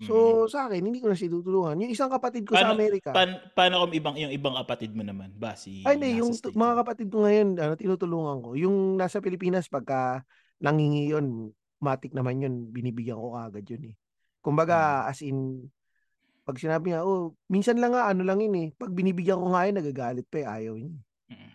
Mm. 0.00 0.06
So, 0.08 0.14
sa 0.48 0.64
akin, 0.64 0.80
hindi 0.80 0.96
ko 0.96 1.12
na 1.12 1.18
siya 1.18 1.28
tutulungan. 1.28 1.76
Yung 1.76 1.92
isang 1.92 2.08
kapatid 2.08 2.48
ko 2.48 2.56
sa 2.56 2.64
Paano- 2.64 2.72
Amerika, 2.72 3.12
Pan, 3.12 3.36
paano 3.52 3.84
kung 3.84 3.92
ibang, 3.92 4.16
yung 4.16 4.32
ibang 4.32 4.56
kapatid 4.56 4.96
mo 4.96 5.04
naman? 5.04 5.28
Ba, 5.36 5.52
si 5.52 5.84
ay 5.84 6.00
hindi, 6.00 6.16
yung 6.16 6.32
States 6.32 6.56
mga 6.56 6.74
kapatid 6.80 7.12
ko 7.12 7.20
ngayon, 7.20 7.48
ano, 7.54 7.76
tinutulungan 7.76 8.38
ko. 8.40 8.50
Yung 8.56 8.96
nasa 8.96 9.20
Pilipinas, 9.20 9.68
pagka 9.68 10.24
nangingi 10.56 11.12
yun, 11.12 11.52
matik 11.78 12.16
naman 12.16 12.40
yun, 12.40 12.54
binibigyan 12.68 13.20
ko 13.20 13.36
kagad 13.36 13.66
yun 13.68 13.92
eh. 13.92 13.94
Kumbaga, 14.40 15.04
Mm. 15.04 15.10
as 15.12 15.20
in, 15.20 15.38
pag 16.48 16.56
sinabi 16.56 16.90
niya, 16.90 17.04
oh, 17.04 17.36
minsan 17.46 17.76
lang 17.76 17.92
nga, 17.92 18.08
ano 18.08 18.24
lang 18.24 18.40
yun 18.40 18.56
eh. 18.56 18.68
Pag 18.72 18.96
binibigyan 18.96 19.36
ko 19.36 19.52
nga 19.52 19.68
yun, 19.68 19.76
nagagalit 19.76 20.24
pa 20.24 20.38
eh, 20.38 20.46
ayaw 20.48 20.74
niya. 20.80 20.96
Mm. 21.28 21.50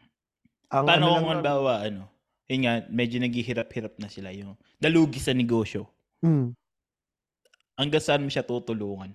Ang 0.69 0.86
Paano 0.86 1.02
ano 1.04 1.13
kung 1.17 1.30
halimbawa, 1.34 1.71
ano, 1.82 2.02
yun 2.45 2.62
nga, 2.65 2.73
medyo 2.88 3.17
naghihirap-hirap 3.17 3.97
na 3.97 4.10
sila 4.10 4.29
yung 4.29 4.53
dalugi 4.77 5.17
sa 5.17 5.34
negosyo. 5.34 5.89
hmm. 6.21 6.53
Hanggang 7.75 7.99
saan 7.99 8.23
mo 8.23 8.31
siya 8.31 8.47
tutulungan? 8.47 9.12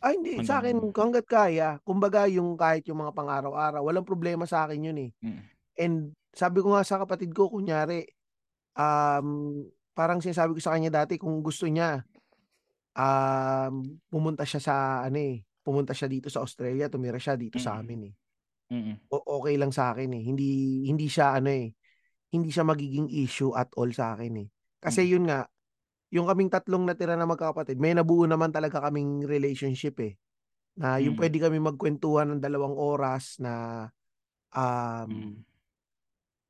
Ay, 0.00 0.16
hindi. 0.16 0.40
Sa 0.42 0.64
akin, 0.64 0.80
Hanggang- 0.80 0.92
kung 0.96 1.04
hanggat 1.12 1.26
kaya, 1.28 1.68
kumbaga 1.84 2.24
yung 2.24 2.56
kahit 2.56 2.88
yung 2.88 3.04
mga 3.04 3.12
pang-araw-araw, 3.12 3.84
walang 3.84 4.08
problema 4.08 4.48
sa 4.48 4.64
akin 4.64 4.88
yun 4.90 4.98
eh. 4.98 5.10
Mm. 5.20 5.42
And 5.76 5.94
sabi 6.32 6.64
ko 6.64 6.72
nga 6.72 6.82
sa 6.82 6.96
kapatid 6.98 7.36
ko, 7.36 7.52
kunyari, 7.52 8.08
um, 8.74 9.60
parang 9.92 10.24
sinasabi 10.24 10.56
ko 10.56 10.60
sa 10.64 10.72
kanya 10.72 11.04
dati, 11.04 11.20
kung 11.20 11.44
gusto 11.44 11.68
niya, 11.68 12.00
um, 12.96 13.84
pumunta 14.08 14.48
siya 14.48 14.60
sa, 14.64 14.74
ano 15.04 15.20
eh, 15.20 15.44
pumunta 15.60 15.92
siya 15.92 16.08
dito 16.08 16.32
sa 16.32 16.40
Australia, 16.40 16.88
tumira 16.88 17.20
siya 17.20 17.36
dito 17.36 17.60
sa 17.60 17.76
Mm. 17.76 17.80
amin 17.84 18.00
eh. 18.08 18.14
Mm. 18.72 18.94
O- 19.12 19.26
okay 19.38 19.60
lang 19.60 19.70
sa 19.70 19.92
akin 19.92 20.08
eh. 20.16 20.22
Hindi, 20.24 20.48
hindi 20.88 21.06
siya, 21.12 21.36
ano 21.36 21.52
eh, 21.52 21.76
hindi 22.32 22.48
siya 22.48 22.64
magiging 22.64 23.12
issue 23.12 23.52
at 23.52 23.68
all 23.76 23.92
sa 23.92 24.16
akin 24.16 24.42
eh. 24.42 24.48
Kasi 24.80 25.04
Mm. 25.04 25.10
yun 25.12 25.24
nga, 25.28 25.40
yung 26.12 26.26
kaming 26.28 26.50
tatlong 26.52 26.84
natira 26.88 27.12
na 27.16 27.28
magkakapatid, 27.28 27.76
may 27.76 27.92
nabuo 27.92 28.24
naman 28.24 28.48
talaga 28.52 28.80
kaming 28.88 29.24
relationship 29.28 30.00
eh. 30.00 30.16
Na 30.76 30.96
yung 30.96 31.14
Mm. 31.16 31.20
pwede 31.20 31.36
kami 31.44 31.58
magkwentuhan 31.60 32.32
ng 32.36 32.40
dalawang 32.40 32.72
oras 32.76 33.36
na 33.36 33.86
um, 34.52 35.08
Mm. 35.08 35.36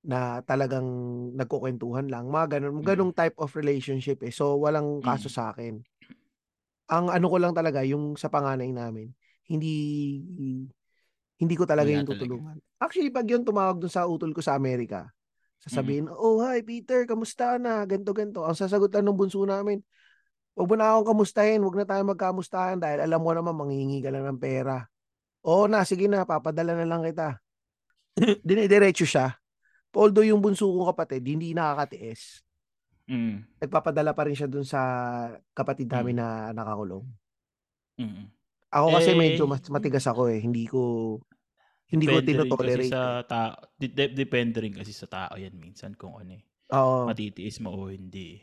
na 0.03 0.43
talagang 0.43 0.87
nagkukwentuhan 1.39 2.11
lang. 2.11 2.27
Mga 2.27 2.59
ganun, 2.59 2.83
Mm. 2.83 2.87
ganung 2.87 3.13
type 3.15 3.39
of 3.39 3.55
relationship 3.55 4.19
eh. 4.27 4.35
So, 4.35 4.59
walang 4.59 4.99
kaso 5.03 5.31
Mm. 5.31 5.35
sa 5.35 5.55
akin. 5.55 5.75
Ang 6.91 7.07
ano 7.11 7.27
ko 7.31 7.37
lang 7.39 7.55
talaga, 7.55 7.87
yung 7.87 8.19
sa 8.19 8.27
panganay 8.27 8.71
namin, 8.75 9.15
hindi 9.47 9.75
hindi 11.39 11.55
ko 11.59 11.67
talaga 11.67 11.91
Wala 11.91 11.99
yung 12.03 12.07
talaga. 12.07 12.23
tutulungan. 12.23 12.57
Actually, 12.83 13.11
pag 13.15 13.27
yun 13.31 13.43
tumawag 13.47 13.79
dun 13.79 13.91
sa 13.91 14.07
utol 14.07 14.35
ko 14.35 14.43
sa 14.43 14.55
Amerika, 14.59 15.11
sasabihin, 15.63 16.11
oh, 16.11 16.43
hi, 16.43 16.61
Peter, 16.67 17.07
kamusta 17.07 17.57
na? 17.57 17.87
Ganto, 17.87 18.11
ganto. 18.11 18.43
Ang 18.43 18.59
sasagot 18.59 18.91
lang 18.91 19.07
ng 19.07 19.17
bunso 19.19 19.39
namin, 19.47 19.79
wag 20.59 20.69
mo 20.69 20.75
na 20.75 20.93
akong 20.93 21.15
kamustahin, 21.15 21.63
wag 21.63 21.77
na 21.79 21.87
tayo 21.87 22.03
magkamustahan 22.05 22.77
dahil 22.83 22.99
alam 23.07 23.23
mo 23.23 23.31
naman, 23.31 23.55
manghihingi 23.55 24.03
ka 24.03 24.11
lang 24.11 24.27
ng 24.27 24.41
pera. 24.43 24.85
Oo 25.47 25.71
na, 25.71 25.87
sige 25.87 26.11
na, 26.11 26.27
papadala 26.27 26.75
na 26.75 26.87
lang 26.87 27.03
kita. 27.07 27.39
Dinidiretso 28.47 29.07
siya. 29.07 29.35
Although 29.93 30.25
yung 30.25 30.41
bunso 30.41 30.67
kong 30.69 30.89
kapatid, 30.93 31.23
hindi 31.25 31.53
nakakatiis. 31.53 32.43
Mm. 33.11 33.45
Nagpapadala 33.61 34.15
pa 34.15 34.25
rin 34.25 34.37
siya 34.39 34.49
dun 34.49 34.65
sa 34.65 34.81
kapatid 35.53 35.91
namin 35.91 36.17
Mm. 36.17 36.21
na 36.23 36.29
nakakulong. 36.55 37.05
Mm. 38.01 38.31
Ako 38.73 38.87
kasi 38.89 39.13
Eh, 39.13 39.19
medyo 39.19 39.45
mas 39.45 39.61
matigas 39.69 40.09
ako 40.09 40.33
eh. 40.33 40.41
Hindi 40.41 40.65
ko 40.65 40.81
hindi 41.93 42.09
ko 42.09 42.19
Depende 42.25 42.33
rin 42.33 42.37
kasi 42.41 42.49
tinotolerate. 42.49 42.89
sa 42.89 43.03
eh. 43.21 43.29
tao. 43.29 43.51
De- 43.77 43.93
de- 43.93 44.15
depende 44.17 44.57
rin 44.65 44.73
kasi 44.73 44.93
sa 44.97 45.07
tao 45.07 45.37
yan 45.37 45.53
minsan 45.61 45.93
kung 45.93 46.17
ano 46.17 46.33
eh. 46.33 46.43
Oo. 46.73 47.05
Matitiis 47.05 47.61
mo 47.61 47.69
o 47.77 47.93
hindi. 47.93 48.41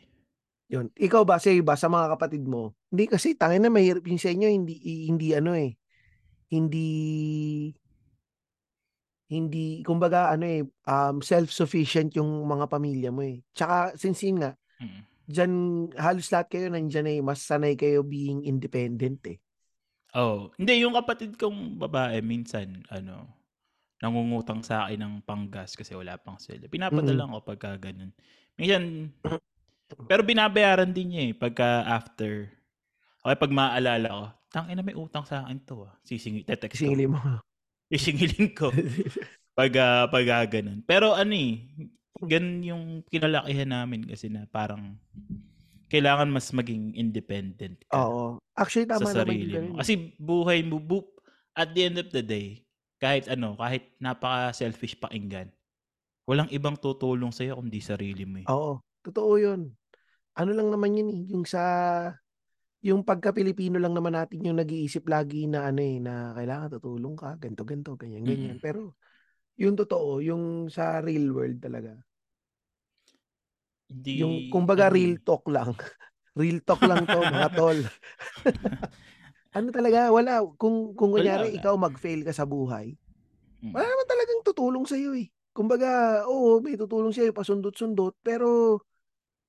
Yun. 0.70 0.86
Ikaw 0.94 1.26
ba, 1.26 1.42
say 1.42 1.58
ba, 1.66 1.74
sa 1.74 1.90
mga 1.90 2.14
kapatid 2.14 2.46
mo? 2.46 2.78
Hindi 2.94 3.10
kasi, 3.10 3.34
tangin 3.34 3.66
na 3.66 3.74
mahirap 3.74 4.06
yun 4.06 4.22
sa 4.22 4.30
inyo, 4.30 4.46
hindi, 4.46 4.78
hindi 5.10 5.34
ano 5.34 5.58
eh, 5.58 5.74
hindi, 6.46 6.86
hindi, 9.30 9.82
kumbaga 9.82 10.30
ano 10.30 10.46
eh, 10.46 10.62
um, 10.86 11.18
self-sufficient 11.18 12.14
yung 12.18 12.46
mga 12.46 12.70
pamilya 12.70 13.10
mo 13.10 13.26
eh. 13.26 13.42
Tsaka, 13.50 13.98
since 13.98 14.22
yun 14.26 14.40
nga, 14.42 14.54
Mm. 14.80 15.02
Diyan 15.30 15.52
halos 15.94 16.26
lahat 16.34 16.48
kayo 16.50 16.66
nandiyan 16.72 17.06
eh, 17.06 17.20
mas 17.22 17.44
sanay 17.44 17.78
kayo 17.78 18.02
being 18.02 18.42
independent 18.42 19.20
eh. 19.30 19.38
Oo. 20.18 20.50
Hindi, 20.58 20.82
yung 20.82 20.96
kapatid 20.96 21.38
kong 21.38 21.78
babae 21.78 22.18
minsan 22.24 22.82
ano, 22.90 23.28
nangungutang 24.00 24.64
sa 24.64 24.88
akin 24.88 25.00
ng 25.00 25.14
panggas 25.22 25.76
kasi 25.76 25.92
wala 25.92 26.16
pang 26.16 26.40
sweldo. 26.40 26.72
Pinapadala 26.72 27.28
ko 27.28 27.44
pagka 27.44 27.76
ganun. 27.76 28.10
Minsan 28.56 29.12
pero 30.08 30.24
binabayaran 30.24 30.90
din 30.90 31.14
niya 31.14 31.22
eh 31.30 31.32
pagka 31.36 31.84
after. 31.84 32.48
Okay, 33.20 33.36
pag 33.36 33.52
maaalala 33.52 34.08
ko, 34.08 34.24
tangina 34.48 34.80
may 34.80 34.96
utang 34.96 35.28
sa 35.28 35.44
akin 35.44 35.60
to 35.68 35.84
ah. 35.84 35.92
Sisingi, 36.00 36.46
tetext 36.46 36.80
ko. 36.80 36.88
Singilin 36.88 37.12
mo. 37.12 37.20
Isingilin 37.94 38.54
ko. 38.56 38.70
pag, 39.58 39.72
uh, 39.76 40.06
pag 40.08 40.26
uh, 40.30 40.44
ganun. 40.48 40.80
Pero 40.86 41.12
ano 41.12 41.34
eh, 41.36 41.68
ganun 42.22 42.58
yung 42.64 42.84
kinalakihan 43.10 43.68
namin 43.68 44.06
kasi 44.06 44.30
na 44.30 44.46
parang 44.48 44.96
kailangan 45.90 46.30
mas 46.30 46.48
maging 46.54 46.94
independent 46.94 47.82
ka. 47.90 47.98
Oo. 47.98 48.38
Actually, 48.54 48.86
tama 48.86 49.10
sa 49.10 49.26
naman 49.26 49.26
sarili 49.26 49.42
yung 49.42 49.50
mo. 49.50 49.54
ganun. 49.58 49.78
Kasi 49.82 49.92
buhay 50.16 50.58
mo, 50.62 50.78
bu- 50.78 51.12
at 51.52 51.74
the 51.74 51.82
end 51.82 51.98
of 51.98 52.08
the 52.14 52.22
day, 52.22 52.62
kahit 53.00 53.26
ano, 53.32 53.56
kahit 53.56 53.96
napaka-selfish 53.98 55.00
pakinggan, 55.00 55.48
walang 56.28 56.48
ibang 56.52 56.76
tutulong 56.76 57.32
sa'yo 57.32 57.56
kundi 57.58 57.80
sarili 57.80 58.24
mo 58.28 58.44
eh. 58.44 58.48
Oo. 58.52 58.78
Totoo 59.00 59.32
yun. 59.40 59.72
Ano 60.36 60.50
lang 60.52 60.68
naman 60.68 60.94
yun 60.94 61.08
eh, 61.10 61.22
yung 61.32 61.44
sa 61.48 61.62
yung 62.80 63.04
pagka-Pilipino 63.04 63.76
lang 63.76 63.92
naman 63.92 64.16
natin 64.16 64.40
yung 64.40 64.56
nag-iisip 64.56 65.04
lagi 65.04 65.44
na 65.44 65.68
ano 65.68 65.80
eh, 65.84 66.00
na 66.00 66.32
kailangan 66.32 66.80
tutulong 66.80 67.12
ka, 67.16 67.36
ganto 67.36 67.64
ganto 67.64 67.92
ganyan, 67.96 68.24
ganyan. 68.24 68.56
Mm-mm. 68.56 68.64
Pero 68.64 68.96
yung 69.60 69.76
totoo, 69.76 70.24
yung 70.24 70.72
sa 70.72 71.04
real 71.04 71.28
world 71.36 71.60
talaga. 71.60 71.92
Hindi, 73.90 74.24
Yung 74.24 74.48
kumbaga 74.48 74.88
real 74.88 75.20
talk 75.20 75.44
lang. 75.52 75.76
real 76.40 76.62
talk 76.64 76.80
lang 76.88 77.04
to, 77.04 77.20
mga 77.20 77.48
tol. 77.52 77.78
ano 79.50 79.68
talaga, 79.74 80.10
wala. 80.14 80.42
Kung, 80.54 80.94
kung 80.94 81.10
kunyari 81.10 81.50
wala. 81.52 81.58
ikaw 81.58 81.74
mag-fail 81.74 82.22
ka 82.22 82.32
sa 82.34 82.46
buhay, 82.46 82.94
Mm. 83.60 83.76
wala 83.76 83.84
naman 83.84 84.08
talagang 84.08 84.40
tutulong 84.40 84.86
sa'yo 84.88 85.12
eh. 85.20 85.28
Kumbaga, 85.52 86.22
oo, 86.24 86.64
may 86.64 86.80
tutulong 86.80 87.12
sa'yo, 87.12 87.36
pasundot-sundot, 87.36 88.16
pero 88.24 88.80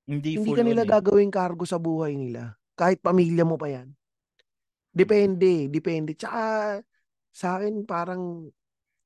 Hindi, 0.04 0.36
hindi 0.36 0.52
ka 0.52 0.68
nila 0.68 0.84
on 0.84 0.92
gagawing 0.92 1.32
cargo 1.32 1.64
sa 1.64 1.80
buhay 1.80 2.20
nila. 2.20 2.60
Kahit 2.76 3.00
pamilya 3.00 3.48
mo 3.48 3.56
pa 3.56 3.72
yan. 3.72 3.94
Depende, 4.92 5.72
depende. 5.72 6.12
Tsaka 6.20 6.76
sa 7.32 7.56
akin 7.56 7.88
parang 7.88 8.52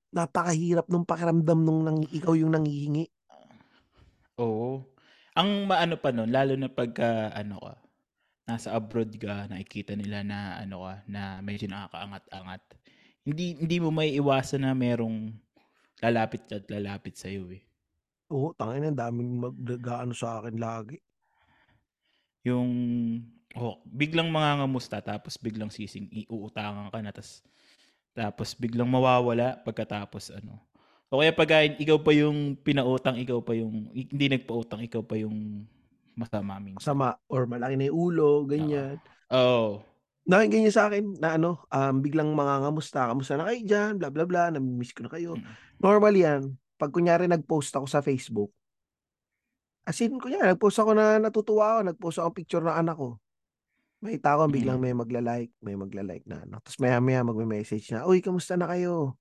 napakahirap 0.09 0.89
nung 0.89 1.05
pakiramdam 1.05 1.59
nung 1.61 1.85
nang, 1.85 1.99
ikaw 2.09 2.33
yung 2.33 2.57
nangihingi. 2.57 3.05
Oo. 4.41 4.81
Ang 5.37 5.69
maano 5.69 5.99
pa 6.01 6.09
nun, 6.09 6.31
lalo 6.33 6.55
na 6.57 6.71
pagka 6.71 7.29
ano 7.35 7.59
ka, 7.61 7.73
nasa 8.45 8.77
abroad 8.77 9.09
ka, 9.17 9.49
nakikita 9.49 9.97
nila 9.97 10.21
na 10.21 10.61
ano 10.61 10.85
ka, 10.85 10.93
na 11.09 11.41
medyo 11.41 11.65
nakakaangat-angat. 11.65 12.61
Hindi 13.25 13.57
hindi 13.57 13.77
mo 13.81 13.89
may 13.89 14.13
iwasan 14.13 14.61
na 14.61 14.77
merong 14.77 15.33
lalapit 15.99 16.45
at 16.53 16.69
lalapit 16.69 17.17
sa 17.17 17.25
iyo 17.25 17.49
eh. 17.49 17.65
Oo, 18.29 18.53
tangin 18.53 18.93
ang 18.93 18.97
daming 18.97 19.41
magdagaano 19.41 20.13
sa 20.13 20.41
akin 20.41 20.61
lagi. 20.61 21.01
Yung 22.45 22.69
oh, 23.57 23.81
biglang 23.89 24.29
mangangamusta 24.29 25.01
tapos 25.01 25.41
biglang 25.41 25.73
sising 25.73 26.05
iuutangan 26.13 26.93
ka 26.93 27.01
na 27.01 27.09
tapos 27.09 27.41
tapos 28.15 28.49
biglang 28.55 28.87
mawawala 28.87 29.59
pagkatapos 29.65 30.37
ano. 30.37 30.61
O 31.09 31.21
kaya 31.21 31.33
pag 31.33 31.69
ikaw 31.77 32.01
pa 32.01 32.11
yung 32.17 32.57
pinautang, 32.57 33.17
ikaw 33.21 33.41
pa 33.41 33.53
yung 33.53 33.93
hindi 33.93 34.25
nagpautang, 34.25 34.81
ikaw 34.85 35.05
pa 35.05 35.17
yung 35.17 35.69
masama 36.15 36.57
minsan. 36.59 36.95
Sama 36.95 37.19
or 37.29 37.45
malaki 37.45 37.75
na 37.75 37.87
yung 37.91 37.97
ulo, 38.11 38.47
ganyan. 38.47 38.99
Oo. 39.31 39.83
Nakin 40.25 40.49
ganyan 40.49 40.73
sa 40.73 40.89
akin 40.89 41.21
na 41.21 41.37
ano, 41.37 41.61
um, 41.69 41.95
biglang 42.01 42.33
mangangamusta, 42.33 43.05
kamusta 43.05 43.37
na 43.37 43.45
kayo 43.45 43.61
dyan, 43.61 43.91
bla 44.01 44.09
bla 44.09 44.25
bla, 44.25 44.49
namimiss 44.49 44.95
ko 44.95 45.05
na 45.05 45.11
kayo. 45.13 45.37
Mm. 45.37 45.53
Normal 45.77 46.13
yan. 46.17 46.41
Pag 46.81 46.91
kunyari 46.91 47.29
nag-post 47.29 47.77
ako 47.77 47.85
sa 47.85 48.01
Facebook, 48.01 48.49
as 49.85 50.01
in, 50.01 50.17
kunyari, 50.17 50.49
nag-post 50.49 50.81
ako 50.81 50.97
na 50.97 51.21
natutuwa 51.21 51.77
ako, 51.77 51.79
nag-post 51.93 52.17
ako 52.17 52.27
ng 52.33 52.37
picture 52.41 52.65
ng 52.65 52.73
anak 52.73 52.97
ko. 52.97 53.09
Makita 54.01 54.37
ko, 54.37 54.43
biglang 54.49 54.81
may 54.81 54.97
magla-like, 54.97 55.53
may 55.61 55.77
magla-like 55.77 56.25
na 56.25 56.41
ano. 56.41 56.57
Tapos 56.61 56.77
maya 56.81 56.97
maya 56.97 57.21
magme-message 57.21 57.93
na, 57.93 58.09
uy, 58.09 58.19
kamusta 58.19 58.57
na 58.57 58.65
kayo? 58.65 59.13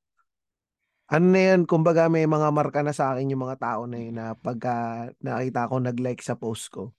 Ano 1.05 1.37
na 1.37 1.40
yan, 1.53 1.69
kumbaga 1.69 2.09
may 2.09 2.25
mga 2.25 2.49
marka 2.49 2.81
na 2.81 2.97
sa 2.97 3.12
akin 3.12 3.29
yung 3.29 3.45
mga 3.45 3.61
tao 3.61 3.85
na 3.85 4.01
yun 4.01 4.17
na 4.17 4.33
pagka 4.33 5.09
nakita 5.21 5.69
ko 5.69 5.77
nag-like 5.77 6.25
sa 6.25 6.33
post 6.33 6.73
ko, 6.73 6.97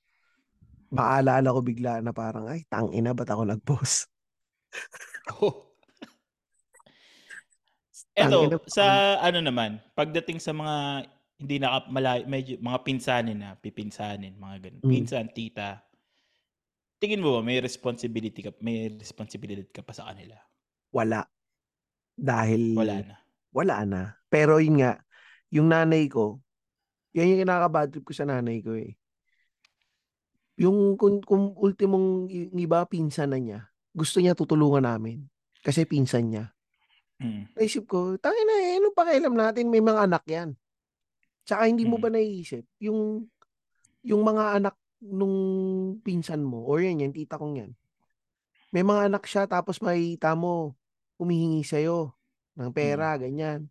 maalala 0.93 1.49
ko 1.49 1.65
bigla 1.65 2.05
na 2.05 2.13
parang, 2.13 2.45
ay, 2.45 2.69
tangina, 2.69 3.17
ba't 3.17 3.33
ako 3.33 3.43
nag-post? 3.49 4.05
Oh. 5.41 5.65
Eto, 8.15 8.61
sa 8.69 9.17
ano 9.19 9.41
naman, 9.41 9.81
pagdating 9.97 10.37
sa 10.37 10.53
mga 10.53 11.03
hindi 11.35 11.59
na 11.59 11.83
malay, 11.91 12.23
medyo 12.23 12.55
mga 12.61 12.79
pinsanin 12.85 13.41
na, 13.41 13.59
pipinsanin, 13.59 14.39
mga 14.39 14.69
ganun. 14.69 14.83
Mm. 14.85 14.91
Pinsan, 14.91 15.27
tita. 15.35 15.83
Tingin 17.01 17.19
mo 17.19 17.35
ba 17.35 17.41
may 17.43 17.59
responsibility 17.59 18.39
ka, 18.39 18.55
may 18.63 18.87
responsibility 18.95 19.67
ka 19.67 19.83
pa 19.83 19.91
sa 19.91 20.07
kanila? 20.13 20.37
wala. 20.95 21.27
Dahil, 22.15 22.71
Wala 22.71 23.03
na. 23.03 23.24
Wala 23.55 23.87
na. 23.87 24.01
Pero 24.27 24.59
yun 24.59 24.83
nga, 24.83 24.99
yung 25.47 25.71
nanay 25.71 26.11
ko, 26.11 26.43
yan 27.15 27.31
yung 27.31 27.41
kinaka-bad 27.47 27.87
trip 27.95 28.03
ko 28.03 28.11
sa 28.11 28.27
nanay 28.27 28.59
ko 28.59 28.75
eh. 28.75 28.99
Yung 30.59 30.99
kung, 30.99 31.23
kung 31.23 31.55
ultimong 31.55 32.27
yung 32.27 32.59
iba 32.59 32.83
pinsan 32.83 33.31
na 33.31 33.39
niya, 33.39 33.59
gusto 33.95 34.19
niya 34.19 34.35
tutulungan 34.35 34.83
namin. 34.83 35.23
Kasi 35.63 35.87
pinsan 35.87 36.35
niya. 36.35 36.45
Mm. 37.23 37.55
Naisip 37.55 37.87
ko, 37.87 38.19
tangin 38.19 38.43
na 38.43 38.55
eh, 38.59 38.75
anong 38.83 38.95
pakialam 38.95 39.35
natin? 39.39 39.71
May 39.71 39.79
mga 39.79 40.03
anak 40.03 40.23
yan. 40.27 40.51
Tsaka 41.47 41.71
hindi 41.71 41.87
mo 41.87 41.95
Mm. 41.95 42.03
ba 42.03 42.09
naiisip, 42.11 42.63
yung, 42.83 43.23
yung 44.03 44.21
mga 44.27 44.59
anak 44.59 44.75
nung 44.99 45.37
pinsan 46.03 46.43
mo, 46.43 46.67
or 46.67 46.83
yan, 46.83 46.99
yan, 46.99 47.15
tita 47.15 47.39
kong 47.39 47.55
yan. 47.55 47.71
May 48.75 48.83
mga 48.83 49.07
anak 49.07 49.23
siya, 49.23 49.47
tapos 49.47 49.79
makita 49.79 50.35
mo, 50.35 50.75
humihingi 51.15 51.63
sa'yo 51.63 52.11
ng 52.55 52.71
pera, 52.71 53.15
ganyan. 53.19 53.67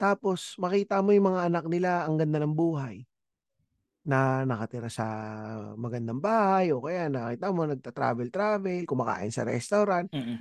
Tapos, 0.00 0.56
makita 0.58 0.98
mo 1.04 1.14
yung 1.14 1.32
mga 1.32 1.46
anak 1.46 1.64
nila, 1.68 2.04
ang 2.04 2.18
ganda 2.18 2.42
ng 2.42 2.52
buhay 2.56 3.06
na 4.02 4.42
nakatira 4.42 4.90
sa 4.90 5.06
magandang 5.78 6.18
bahay 6.18 6.74
o 6.74 6.82
kaya 6.82 7.06
nakita 7.06 7.54
mo 7.54 7.70
nagta-travel-travel, 7.70 8.82
kumakain 8.82 9.30
sa 9.30 9.46
restaurant. 9.46 10.10
Mm-mm. 10.10 10.38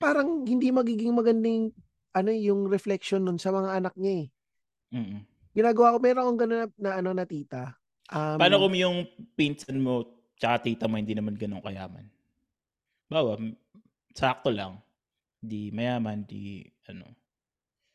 Parang 0.00 0.42
hindi 0.42 0.74
magiging 0.74 1.14
magandang 1.14 1.70
ano 2.10 2.30
yung 2.34 2.66
reflection 2.66 3.22
nun 3.22 3.38
sa 3.38 3.54
mga 3.54 3.78
anak 3.78 3.94
niya 3.94 4.26
eh. 4.26 4.28
Mm-mm. 4.98 5.22
Ginagawa 5.54 5.94
ko, 5.94 5.98
meron 6.02 6.22
akong 6.26 6.40
gano'n 6.46 6.58
na, 6.58 6.66
na 6.78 6.90
ano 6.98 7.10
na 7.14 7.26
tita. 7.26 7.78
Um, 8.10 8.38
Paano 8.42 8.58
kung 8.58 8.74
yung 8.74 9.06
pinsan 9.38 9.78
mo 9.78 10.26
tsaka 10.34 10.66
tita 10.66 10.90
mo 10.90 10.98
hindi 10.98 11.14
naman 11.14 11.38
ganun 11.38 11.62
kayaman? 11.62 12.10
Bawa, 13.06 13.38
sakto 14.14 14.50
lang. 14.50 14.82
Di 15.40 15.72
mayaman, 15.72 16.24
di 16.24 16.62
ano. 16.86 17.06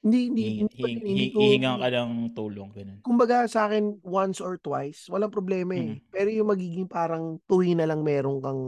hindi, 0.06 0.20
hindi, 0.30 0.46
Hihingi, 0.46 0.62
hindi, 0.62 0.76
pa 0.78 0.88
hihingi, 0.88 1.02
yun, 1.02 1.06
hindi 1.10 1.26
ko, 1.34 1.42
hihingan 1.42 1.78
ka 1.82 1.88
ng 1.90 2.12
tulong, 2.38 2.70
ganun. 2.78 3.00
kumbaga 3.02 3.50
sa 3.50 3.66
akin 3.66 3.98
once 4.04 4.38
or 4.42 4.58
twice, 4.62 5.10
walang 5.10 5.34
problema 5.34 5.74
eh. 5.74 5.98
Mm. 5.98 6.00
Pero 6.10 6.30
yung 6.30 6.50
magiging 6.52 6.88
parang 6.88 7.42
tuwi 7.46 7.74
na 7.74 7.86
lang 7.90 8.02
meron 8.06 8.38
kang 8.42 8.62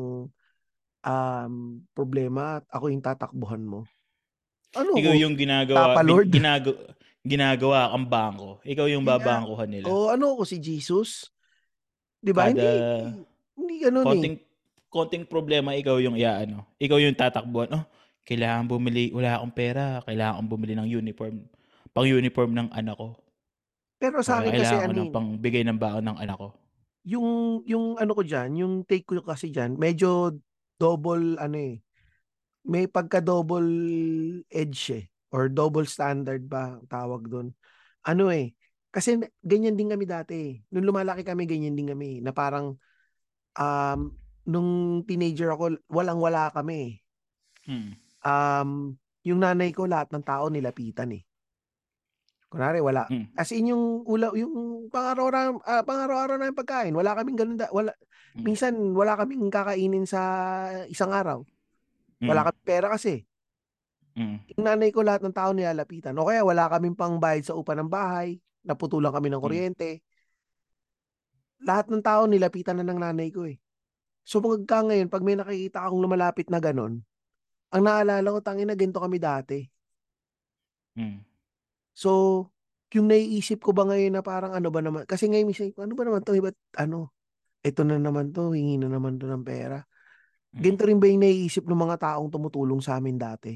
um, 1.04 1.54
problema 1.94 2.62
at 2.62 2.66
ako 2.70 2.86
yung 2.90 3.06
tatakbuhan 3.06 3.64
mo. 3.64 3.80
Ano 4.76 4.94
Ikaw 4.94 5.14
yung 5.16 5.36
ginagawa, 5.38 5.94
Papa 5.94 6.02
bin- 6.04 6.10
Lord? 6.10 6.28
ginagawa, 6.30 6.78
ginagawa 7.24 7.80
kang 7.94 8.08
bangko. 8.08 8.50
Ikaw 8.64 8.86
yung 8.90 9.04
Hindi 9.06 9.14
babangkuhan 9.14 9.70
nila. 9.70 9.86
O 9.88 10.10
ano 10.10 10.38
ko 10.38 10.44
si 10.44 10.58
Jesus? 10.60 11.30
'Di 12.22 12.32
ba? 12.34 12.50
Hindi 12.50 12.62
Kada 12.62 13.14
hindi 13.58 13.76
ganun 13.82 14.04
eh. 14.04 14.08
konting, 14.08 14.36
konting 14.88 15.26
problema, 15.26 15.74
ikaw 15.74 15.98
yung 15.98 16.18
iaano. 16.18 16.66
Ikaw 16.78 16.98
yung 17.02 17.18
tatakbuhan. 17.18 17.70
Oh, 17.74 17.86
kailangan 18.28 18.66
bumili, 18.72 19.10
wala 19.18 19.40
akong 19.40 19.56
pera, 19.56 19.86
kailangan 20.08 20.34
akong 20.38 20.52
bumili 20.54 20.74
ng 20.78 20.90
uniform. 21.00 21.36
Pang 21.96 22.08
uniform 22.20 22.52
ng 22.54 22.70
anak 22.80 22.96
ko. 23.02 23.10
Pero 24.02 24.18
sa 24.28 24.34
akin 24.40 24.54
kasi 24.62 24.76
ano 24.78 24.94
ng 25.02 25.10
eh, 25.10 25.14
pang 25.16 25.30
bigay 25.44 25.64
ng 25.66 25.80
baon 25.84 26.06
ng 26.06 26.18
anak 26.24 26.38
ko. 26.42 26.50
yung 27.08 27.28
yung 27.66 27.96
ano 27.98 28.12
ko 28.18 28.22
diyan, 28.26 28.50
yung 28.62 28.74
take 28.84 29.08
ko 29.08 29.24
kasi 29.24 29.50
diyan, 29.54 29.80
medyo 29.80 30.36
double 30.82 31.40
ano 31.40 31.58
eh. 31.58 31.76
May 32.68 32.86
pagka 32.92 33.20
double 33.24 33.70
edge 34.52 34.82
eh 34.92 35.06
or 35.32 35.48
double 35.48 35.88
standard 35.88 36.44
ba 36.48 36.78
tawag 36.92 37.28
doon. 37.32 37.48
Ano 38.08 38.28
eh, 38.32 38.54
kasi 38.92 39.20
ganyan 39.44 39.76
din 39.80 39.92
kami 39.94 40.06
dati. 40.08 40.36
eh. 40.36 40.52
Nung 40.74 40.88
lumalaki 40.88 41.24
kami, 41.24 41.44
ganyan 41.48 41.76
din 41.78 41.88
kami. 41.92 42.20
Na 42.24 42.32
parang, 42.36 42.76
um, 43.60 44.00
nung 44.48 44.70
teenager 45.08 45.52
ako, 45.54 45.76
walang-wala 45.92 46.52
kami. 46.56 47.04
Hmm. 47.68 48.00
Um, 48.28 49.00
yung 49.24 49.40
nanay 49.40 49.72
ko, 49.72 49.88
lahat 49.88 50.12
ng 50.12 50.24
tao 50.28 50.52
nilapitan 50.52 51.16
eh. 51.16 51.24
Kunwari 52.48 52.80
wala. 52.80 53.08
Mm. 53.12 53.36
As 53.36 53.52
in 53.52 53.72
yung 53.76 54.08
ula, 54.08 54.32
yung 54.36 54.88
pang-araw-araw, 54.88 55.64
ah, 55.68 55.84
pang-araw-araw 55.84 56.36
na 56.40 56.48
yung 56.48 56.60
pagkain, 56.60 56.96
wala 56.96 57.12
kaming 57.16 57.36
ganun 57.40 57.60
da, 57.60 57.68
wala 57.76 57.92
Mm. 58.36 58.44
minsan 58.44 58.74
wala 58.96 59.20
kaming 59.20 59.52
kakainin 59.52 60.08
sa 60.08 60.22
isang 60.88 61.12
araw. 61.12 61.44
Wala 62.24 62.42
Mm. 62.44 62.48
kaming 62.52 62.68
pera 62.68 62.88
kasi. 62.92 63.28
Mm. 64.16 64.38
Yung 64.56 64.64
nanay 64.64 64.90
ko 64.96 65.04
lahat 65.04 65.28
ng 65.28 65.36
tao 65.36 65.52
nilalapitan. 65.52 66.16
O 66.16 66.28
kaya 66.28 66.48
wala 66.48 66.72
kaming 66.72 66.96
pangbayad 66.96 67.44
sa 67.44 67.54
upa 67.58 67.76
ng 67.76 67.92
bahay, 67.92 68.40
naputulan 68.64 69.12
kami 69.12 69.28
ng 69.28 69.40
Mm. 69.40 69.46
kuryente. 69.46 69.92
Lahat 71.68 71.92
ng 71.92 72.04
tao 72.06 72.30
nilapitan 72.32 72.80
na 72.80 72.86
ng 72.88 73.00
nanay 73.02 73.28
ko 73.28 73.44
eh. 73.44 73.60
So 74.24 74.40
pagka 74.40 74.88
ngayon, 74.88 75.12
pag 75.12 75.24
may 75.24 75.36
nakikita 75.36 75.84
akong 75.84 76.00
lumalapit 76.00 76.48
na 76.48 76.64
ganun, 76.64 77.04
ang 77.74 77.84
naalala 77.84 78.28
ko, 78.32 78.40
tangina, 78.40 78.74
ganito 78.74 79.00
kami 79.04 79.18
dati. 79.20 79.60
Mm. 80.98 81.22
So, 81.94 82.12
yung 82.94 83.08
naiisip 83.12 83.62
ko 83.62 83.76
ba 83.76 83.84
ngayon 83.86 84.18
na 84.18 84.24
parang 84.24 84.56
ano 84.56 84.72
ba 84.72 84.80
naman, 84.80 85.04
kasi 85.04 85.28
ngayon 85.28 85.48
minsan, 85.50 85.70
ano 85.76 85.94
ba 85.94 86.04
naman 86.08 86.24
to, 86.24 86.34
iba't 86.34 86.58
ano, 86.80 87.12
ito 87.62 87.82
na 87.84 88.00
naman 88.00 88.32
to, 88.32 88.56
hingi 88.56 88.80
na 88.80 88.88
naman 88.88 89.20
to 89.20 89.28
ng 89.28 89.44
pera. 89.44 89.84
Mm. 90.56 90.62
Ganito 90.64 90.84
rin 90.88 91.00
ba 91.02 91.08
yung 91.12 91.24
naiisip 91.24 91.68
ng 91.68 91.82
mga 91.84 91.98
taong 92.00 92.30
tumutulong 92.32 92.80
sa 92.80 92.98
amin 92.98 93.20
dati? 93.20 93.54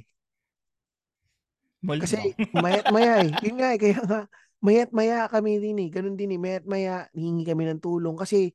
Malamang. 1.81 2.03
Kasi 2.05 2.17
mayat 2.63 2.85
maya 2.93 3.13
eh. 3.25 3.31
Yun 3.41 3.55
nga 3.57 3.69
eh, 3.73 3.79
kaya 3.81 3.99
nga, 4.05 4.21
mayat 4.61 4.89
maya 4.93 5.25
kami 5.25 5.57
din 5.57 5.77
eh. 5.81 5.89
Ganun 5.89 6.15
din 6.19 6.37
eh, 6.37 6.39
mayat 6.39 6.65
maya, 6.69 7.09
hingi 7.15 7.43
kami 7.47 7.65
ng 7.71 7.81
tulong. 7.81 8.13
Kasi, 8.13 8.53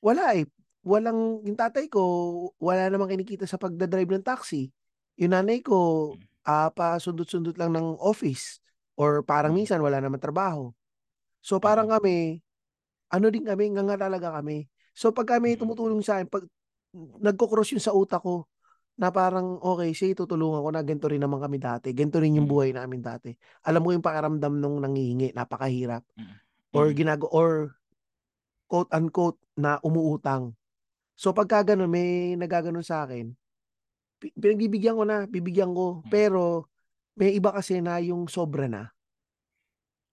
wala 0.00 0.32
eh. 0.38 0.48
Walang, 0.86 1.42
yung 1.42 1.58
tatay 1.58 1.90
ko, 1.90 2.02
wala 2.62 2.86
namang 2.86 3.10
kinikita 3.10 3.42
sa 3.42 3.58
pagdadrive 3.58 4.06
ng 4.06 4.22
taxi. 4.22 4.70
Yung 5.18 5.34
nanay 5.34 5.58
ko, 5.58 6.14
ah 6.46 6.70
pa 6.70 6.94
sundot-sundot 7.02 7.58
lang 7.58 7.74
ng 7.74 7.98
office. 7.98 8.62
Or 8.94 9.26
parang 9.26 9.50
Mm. 9.50 9.58
minsan 9.66 9.82
wala 9.82 9.98
naman 9.98 10.22
trabaho. 10.22 10.70
So 11.42 11.58
parang 11.58 11.90
kami, 11.90 12.38
ano 13.10 13.26
din 13.34 13.42
kami, 13.42 13.74
nga 13.74 13.82
nga 13.82 13.98
talaga 14.06 14.38
kami. 14.38 14.70
So 14.94 15.10
pag 15.10 15.26
kami 15.36 15.58
Mm. 15.58 15.66
tumutulong 15.66 16.02
sa 16.06 16.22
akin, 16.22 16.30
pag 16.30 16.46
nagko-cross 16.96 17.74
yun 17.74 17.82
sa 17.82 17.90
utak 17.90 18.22
ko, 18.22 18.46
na 18.96 19.12
parang, 19.12 19.60
okay, 19.60 19.92
sige, 19.92 20.16
tutulungan 20.16 20.64
ko 20.64 20.70
na, 20.72 20.80
ganito 20.80 21.04
rin 21.10 21.20
naman 21.20 21.36
kami 21.36 21.60
dati. 21.60 21.92
Ganito 21.92 22.16
rin 22.16 22.40
yung 22.40 22.48
buhay 22.48 22.72
namin 22.72 23.04
dati. 23.04 23.28
Alam 23.68 23.84
mo 23.84 23.90
yung 23.92 24.00
pakiramdam 24.00 24.56
nung 24.56 24.80
nangihingi, 24.80 25.36
napakahirap. 25.36 26.00
Or 26.72 26.88
ginago, 26.96 27.28
or 27.28 27.76
quote-unquote 28.70 29.36
na 29.60 29.76
umuutang. 29.84 30.56
So 31.16 31.32
pagka 31.32 31.72
ganun, 31.72 31.88
may 31.88 32.36
nagaganon 32.36 32.84
sa 32.84 33.08
akin, 33.08 33.32
pi- 34.20 34.36
pinagbibigyan 34.36 34.96
ko 34.96 35.04
na, 35.08 35.24
bibigyan 35.24 35.72
ko. 35.72 36.04
Mm. 36.04 36.10
Pero, 36.12 36.68
may 37.16 37.32
iba 37.32 37.48
kasi 37.50 37.80
na 37.80 37.96
yung 38.04 38.28
sobra 38.28 38.68
na. 38.68 38.92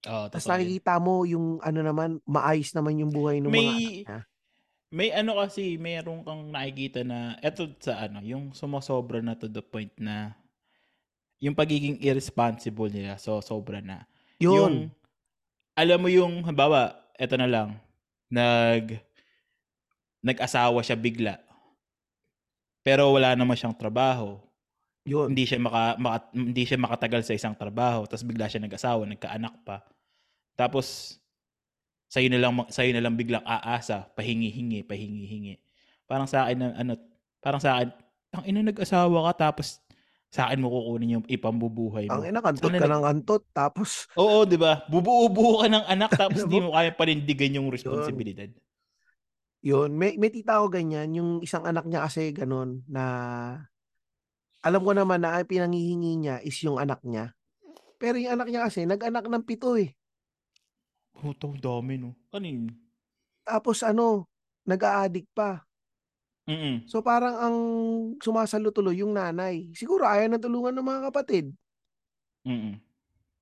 Oo, 0.08 0.28
Tapos 0.32 0.48
nakikita 0.48 1.00
mo 1.00 1.24
yung 1.28 1.60
ano 1.64 1.80
naman, 1.84 2.20
maayos 2.24 2.72
naman 2.76 3.00
yung 3.00 3.12
buhay 3.12 3.40
ng 3.40 3.52
mga 3.52 3.56
anak 3.56 3.80
May 3.80 4.04
niya. 4.04 4.20
may 4.94 5.10
ano 5.12 5.32
kasi, 5.40 5.76
meron 5.80 6.24
kang 6.24 6.52
nakikita 6.52 7.04
na 7.04 7.36
eto 7.44 7.68
sa 7.80 8.08
ano, 8.08 8.24
yung 8.24 8.52
sumosobra 8.56 9.20
na 9.20 9.36
to 9.36 9.48
the 9.52 9.64
point 9.64 9.92
na 10.00 10.36
yung 11.44 11.56
pagiging 11.56 12.00
irresponsible 12.00 12.88
nila, 12.88 13.20
so 13.20 13.44
sobra 13.44 13.84
na. 13.84 14.08
Yun. 14.40 14.56
Yung 14.56 14.76
alam 15.76 16.00
mo 16.00 16.08
yung 16.08 16.44
halimbawa, 16.48 17.12
eto 17.20 17.36
na 17.36 17.48
lang, 17.48 17.80
nag 18.32 19.00
nag-asawa 20.24 20.80
siya 20.82 20.96
bigla. 20.96 21.36
Pero 22.84 23.12
wala 23.16 23.36
naman 23.36 23.56
siyang 23.56 23.76
trabaho. 23.76 24.40
Yun. 25.04 25.36
Hindi 25.36 25.44
siya 25.44 25.60
maka, 25.60 26.00
maka- 26.00 26.32
hindi 26.32 26.64
siya 26.64 26.80
makatagal 26.80 27.28
sa 27.28 27.36
isang 27.36 27.56
trabaho, 27.60 28.08
tapos 28.08 28.24
bigla 28.24 28.48
siya 28.48 28.64
nag-asawa, 28.64 29.04
nagkaanak 29.04 29.56
pa. 29.68 29.84
Tapos 30.56 31.20
sa'yo 32.08 32.32
na 32.32 32.40
lang 32.40 32.56
sa'yo 32.72 32.96
na 32.96 33.04
lang 33.04 33.20
biglang 33.20 33.44
aasa, 33.44 34.08
pahingi-hingi, 34.16 34.88
pahingi-hingi. 34.88 35.60
Parang 36.08 36.30
sa 36.30 36.48
akin 36.48 36.72
ano, 36.72 36.94
parang 37.44 37.60
sa 37.60 37.80
akin, 37.80 37.90
ang 38.34 38.44
ina 38.48 38.62
nag-asawa 38.64 39.34
ka 39.34 39.52
tapos 39.52 39.84
sa 40.34 40.50
akin 40.50 40.62
mo 40.62 40.72
kukunin 40.72 41.20
yung 41.20 41.26
ipambubuhay 41.30 42.10
mo. 42.10 42.18
Ang 42.22 42.34
ina, 42.34 42.40
kantot 42.42 42.70
Sana 42.70 42.80
ka 42.82 42.90
ng 42.90 43.04
kantot. 43.06 43.44
Tapos, 43.54 43.90
Oo, 44.18 44.46
'di 44.48 44.58
ba? 44.58 44.82
Bubuo-buo 44.90 45.62
ka 45.62 45.68
ng 45.70 45.86
anak 45.86 46.12
tapos 46.16 46.42
mo? 46.50 46.70
mo 46.70 46.74
kaya 46.74 46.90
panindigan 46.96 47.60
yung 47.60 47.68
responsibilidad. 47.70 48.50
Yun. 49.64 49.96
May, 49.96 50.20
may 50.20 50.28
tita 50.28 50.60
ko 50.60 50.68
ganyan. 50.68 51.16
Yung 51.16 51.40
isang 51.40 51.64
anak 51.64 51.88
niya 51.88 52.04
kasi 52.04 52.36
ganun 52.36 52.84
na 52.84 53.04
alam 54.60 54.84
ko 54.84 54.92
naman 54.92 55.24
na 55.24 55.40
ang 55.40 55.48
pinanghihingi 55.48 56.20
niya 56.20 56.36
is 56.44 56.60
yung 56.68 56.76
anak 56.76 57.00
niya. 57.08 57.32
Pero 57.96 58.20
yung 58.20 58.36
anak 58.36 58.52
niya 58.52 58.68
kasi, 58.68 58.84
nag-anak 58.84 59.24
ng 59.28 59.48
pito 59.48 59.80
eh. 59.80 59.96
Puto, 61.16 61.56
dami 61.56 61.96
no. 61.96 62.12
Ano 62.36 62.44
yun? 62.48 62.68
Tapos 63.48 63.80
ano, 63.88 64.28
nag-a-addict 64.68 65.32
pa. 65.32 65.64
Mm. 66.44 66.84
So 66.92 67.00
parang 67.00 67.36
ang 67.40 67.58
sumasalo 68.20 68.76
tuloy 68.76 69.00
yung 69.00 69.16
nanay. 69.16 69.72
Siguro 69.72 70.04
ayaw 70.04 70.28
na 70.28 70.40
tulungan 70.40 70.76
ng 70.76 70.84
mga 70.84 71.02
kapatid. 71.08 71.56
Mm. 72.44 72.84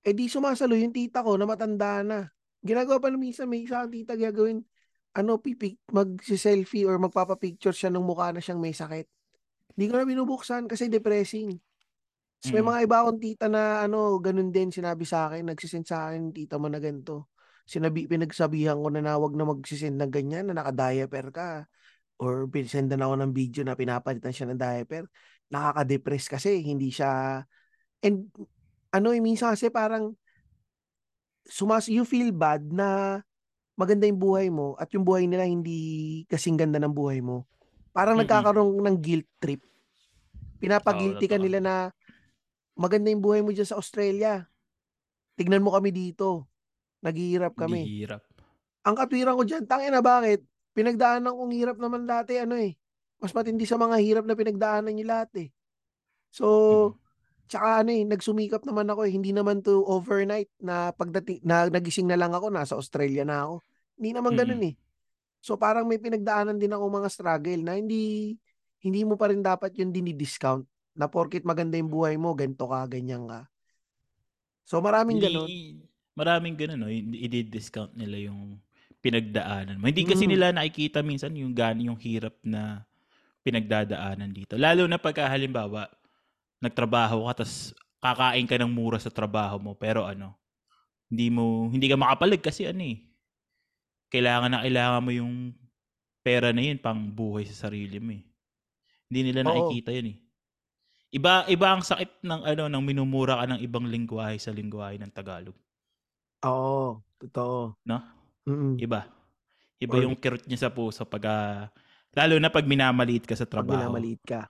Eh 0.05 0.13
di 0.13 0.29
sumasalo 0.29 0.77
yung 0.77 0.93
tita 0.93 1.25
ko 1.25 1.33
na 1.33 1.49
matanda 1.49 2.05
na. 2.05 2.29
Ginagawa 2.61 3.01
pa 3.01 3.09
na 3.09 3.17
minsan 3.17 3.49
may 3.49 3.65
isang 3.65 3.89
tita 3.89 4.13
gagawin 4.13 4.61
ano 5.11 5.39
pipik 5.39 5.79
mag-selfie 5.91 6.87
or 6.87 6.95
magpapa-picture 7.01 7.75
siya 7.75 7.91
ng 7.91 8.03
mukha 8.03 8.31
na 8.31 8.39
siyang 8.39 8.63
may 8.63 8.71
sakit. 8.71 9.07
Hindi 9.75 9.85
ko 9.91 9.93
na 9.99 10.07
binubuksan 10.07 10.67
kasi 10.67 10.87
depressing. 10.87 11.59
May 12.49 12.63
Mm. 12.63 12.67
mga 12.73 12.79
iba 12.89 12.95
akong 13.05 13.19
tita 13.21 13.45
na 13.51 13.85
ano, 13.85 14.17
ganun 14.17 14.49
din 14.49 14.73
sinabi 14.73 15.05
sa 15.05 15.29
akin, 15.29 15.51
nagsisend 15.51 15.85
sa 15.85 16.09
akin, 16.09 16.33
tita 16.33 16.57
mo 16.57 16.71
na 16.71 16.81
ganito. 16.81 17.29
Sinabi, 17.69 18.09
pinagsabihan 18.09 18.81
ko 18.81 18.89
na 18.89 18.99
na 19.05 19.15
wag 19.21 19.37
na 19.37 19.45
magsisend 19.45 19.99
ng 20.01 20.09
ganyan, 20.11 20.49
na 20.49 20.57
naka-diaper 20.57 21.29
ka. 21.29 21.49
Or 22.17 22.49
pinsendan 22.49 23.01
ako 23.05 23.13
ng 23.21 23.31
video 23.31 23.61
na 23.61 23.77
pinapalitan 23.77 24.33
siya 24.33 24.49
ng 24.49 24.59
diaper. 24.59 25.05
Nakaka-depress 25.53 26.33
kasi, 26.33 26.65
hindi 26.65 26.89
siya... 26.89 27.41
And 28.01 28.33
ano, 28.89 29.13
eh, 29.13 29.21
minsan 29.21 29.53
kasi 29.53 29.69
parang 29.69 30.17
sumas 31.45 31.89
you 31.89 32.05
feel 32.05 32.33
bad 32.33 32.65
na 32.73 33.21
maganda 33.81 34.05
yung 34.05 34.21
buhay 34.21 34.53
mo 34.53 34.77
at 34.77 34.93
yung 34.93 35.01
buhay 35.01 35.25
nila 35.25 35.49
hindi 35.49 36.21
kasing 36.29 36.53
ganda 36.53 36.77
ng 36.77 36.93
buhay 36.93 37.17
mo. 37.17 37.49
Parang 37.89 38.13
Mm-mm. 38.13 38.29
nagkakaroon 38.29 38.77
ng 38.77 38.97
guilt 39.01 39.25
trip. 39.41 39.65
Pinapagilty 40.61 41.25
ka 41.25 41.41
totoo. 41.41 41.45
nila 41.49 41.59
na 41.59 41.75
maganda 42.77 43.09
yung 43.09 43.25
buhay 43.25 43.41
mo 43.41 43.49
dyan 43.49 43.65
sa 43.65 43.81
Australia. 43.81 44.45
Tignan 45.33 45.65
mo 45.65 45.73
kami 45.73 45.89
dito. 45.89 46.45
Naghihirap 47.01 47.57
kami. 47.57 47.81
Hirap. 48.05 48.21
Ang 48.85 48.95
katwiran 48.97 49.33
ko 49.33 49.43
dyan, 49.43 49.65
tangin 49.65 49.89
na 49.89 50.05
bakit? 50.05 50.45
Pinagdaanan 50.77 51.33
kong 51.33 51.53
hirap 51.57 51.77
naman 51.81 52.05
dati, 52.05 52.37
ano 52.37 52.53
eh. 52.61 52.77
Mas 53.17 53.33
matindi 53.33 53.65
sa 53.65 53.77
mga 53.77 53.97
hirap 54.01 54.23
na 54.29 54.37
pinagdaanan 54.37 54.93
niyo 54.93 55.05
lahat 55.09 55.29
eh. 55.41 55.49
So, 56.29 56.45
Mm. 56.45 56.89
tsaka 57.49 57.67
ano 57.81 57.89
eh, 57.91 58.03
nagsumikap 58.05 58.61
naman 58.63 58.87
ako 58.87 59.09
eh. 59.09 59.11
Hindi 59.11 59.33
naman 59.33 59.65
to 59.65 59.81
overnight 59.83 60.49
na 60.61 60.93
pagdating, 60.93 61.41
na 61.41 61.67
nagising 61.67 62.05
na 62.05 62.17
lang 62.17 62.31
ako, 62.37 62.53
nasa 62.53 62.77
Australia 62.77 63.25
na 63.25 63.49
ako. 63.49 63.55
Hindi 64.01 64.17
naman 64.17 64.33
ganun 64.33 64.63
eh. 64.65 64.73
So, 65.45 65.61
parang 65.61 65.85
may 65.85 66.01
pinagdaanan 66.01 66.57
din 66.57 66.73
ako 66.73 66.89
mga 66.89 67.09
struggle 67.13 67.61
na 67.61 67.77
hindi, 67.77 68.33
hindi 68.81 69.01
mo 69.05 69.13
pa 69.13 69.29
rin 69.29 69.45
dapat 69.45 69.77
yun 69.77 69.93
dinidiscount 69.93 70.65
na 70.97 71.05
porkit 71.05 71.45
maganda 71.45 71.77
yung 71.77 71.93
buhay 71.93 72.17
mo, 72.17 72.33
ganito 72.33 72.65
ka, 72.65 72.89
ganyan 72.89 73.29
ka. 73.29 73.45
So, 74.65 74.81
maraming 74.81 75.21
ganun. 75.21 75.45
Hindi- 75.45 75.89
Maraming 76.11 76.59
ganun, 76.59 76.79
no? 76.81 76.91
Hindi- 76.91 77.23
I-discount 77.23 77.95
nila 77.95 78.19
yung 78.27 78.59
pinagdaanan 78.99 79.79
mo. 79.79 79.87
Hindi 79.87 80.03
kasi 80.03 80.27
Mm. 80.27 80.31
nila 80.35 80.45
nakikita 80.51 80.99
minsan 81.01 81.33
yung 81.33 81.55
gani 81.55 81.87
yung 81.87 81.97
hirap 81.97 82.35
na 82.43 82.83
pinagdadaanan 83.41 84.29
dito. 84.29 84.59
Lalo 84.59 84.85
na 84.85 85.01
pagka 85.01 85.25
halimbawa, 85.25 85.89
nagtrabaho 86.61 87.25
ka 87.31 87.41
tapos 87.41 87.73
kakain 88.01 88.45
ka 88.45 88.57
ng 88.61 88.69
mura 88.69 89.01
sa 89.01 89.09
trabaho 89.09 89.57
mo 89.57 89.73
pero 89.73 90.05
ano, 90.05 90.37
hindi 91.09 91.33
mo 91.33 91.69
hindi 91.73 91.89
ka 91.89 91.97
makapalag 91.97 92.41
kasi 92.41 92.69
ano 92.69 92.85
eh. 92.85 93.01
Kailangan 94.11 94.51
na 94.51 94.59
kailangan 94.61 95.01
mo 95.01 95.11
yung 95.15 95.55
pera 96.21 96.51
na 96.51 96.61
yun 96.61 96.77
pang 96.77 96.99
buhay 96.99 97.47
sa 97.47 97.67
sarili 97.67 97.97
mo 97.97 98.11
eh. 98.13 98.23
Hindi 99.07 99.19
nila 99.31 99.41
Oo. 99.43 99.47
nakikita 99.49 99.95
yun 99.95 100.13
eh. 100.13 100.17
Iba 101.11 101.43
iba 101.47 101.67
ang 101.71 101.83
sakit 101.83 102.23
ng 102.23 102.41
ano 102.45 102.63
nang 102.71 102.83
minumura 102.83 103.39
ka 103.39 103.45
ng 103.49 103.59
ibang 103.59 103.83
lingwahe 103.83 104.39
sa 104.39 104.51
lingwahe 104.51 104.95
ng 104.95 105.11
Tagalog. 105.11 105.55
Oo, 106.47 107.03
totoo. 107.19 107.75
No? 107.83 107.97
Mm-mm. 108.47 108.79
Iba. 108.79 109.07
Iba 109.77 109.95
Or- 109.97 110.03
yung 110.07 110.15
kirot 110.15 110.45
niya 110.47 110.67
sa 110.67 110.71
puso 110.71 111.03
pag 111.03 111.23
ah, 111.27 111.59
lalo 112.13 112.39
na 112.39 112.47
pag 112.47 112.63
minamaliit 112.63 113.27
ka 113.27 113.35
sa 113.35 113.43
Pag 113.43 113.63
trabaho. 113.63 113.75
minamaliit 113.91 114.21
ka. 114.23 114.47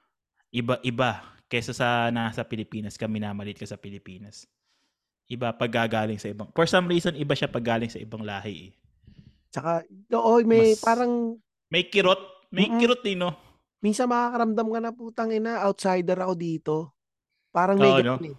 Iba 0.51 0.77
iba 0.83 1.23
kaysa 1.47 1.71
sa 1.73 2.11
nasa 2.11 2.43
Pilipinas 2.43 2.95
ka 2.95 3.09
minamaliit 3.09 3.57
ka 3.57 3.65
sa 3.65 3.79
Pilipinas. 3.79 4.45
Iba 5.25 5.55
pag 5.55 5.71
gagaling 5.71 6.19
sa 6.19 6.29
ibang. 6.29 6.51
For 6.51 6.67
some 6.67 6.85
reason 6.85 7.15
iba 7.15 7.33
siya 7.33 7.47
pag 7.47 7.63
galing 7.63 7.89
sa 7.89 7.99
ibang 7.99 8.21
lahi 8.21 8.69
eh. 8.69 8.71
Tsaka, 9.51 9.83
oo, 10.15 10.33
may 10.41 10.73
Mas- 10.73 10.79
parang, 10.79 11.37
May 11.67 11.87
kirot, 11.87 12.19
may 12.49 12.67
Mm-mm. 12.67 12.79
kirot 12.79 13.03
eh 13.05 13.15
no. 13.15 13.31
minsan 13.79 14.05
makakaramdam 14.05 14.67
ka 14.67 14.79
na 14.79 14.91
putang 14.91 15.31
ina, 15.31 15.63
outsider 15.63 16.15
ako 16.15 16.33
dito. 16.35 16.75
Parang 17.49 17.75
may 17.75 17.91
ganun 17.91 18.19
no? 18.19 18.27
eh. 18.27 18.35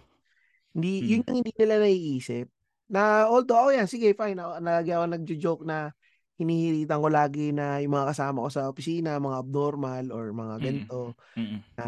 Hindi, 0.72 0.92
Mm. 0.92 1.04
yun 1.04 1.22
yung 1.22 1.36
hindi 1.38 1.52
nila 1.52 1.74
naiisip. 1.80 2.46
Na 2.88 3.24
although, 3.24 3.58
oh 3.58 3.72
yan, 3.72 3.84
sige, 3.84 4.12
fine. 4.12 4.36
Ako, 4.36 4.52
lagi 4.58 4.90
ako 4.90 5.04
nagjo-joke 5.06 5.64
na 5.64 5.92
hinihilitan 6.36 6.96
ko 6.96 7.08
lagi 7.08 7.52
na 7.52 7.76
yung 7.78 7.92
mga 7.92 8.08
kasama 8.12 8.44
ko 8.44 8.48
sa 8.48 8.68
opisina, 8.68 9.16
mga 9.16 9.40
abnormal 9.40 10.04
or 10.10 10.32
mga 10.32 10.54
Mm. 10.56 10.62
ganito, 10.62 11.00
Mm-mm. 11.36 11.58
na 11.76 11.86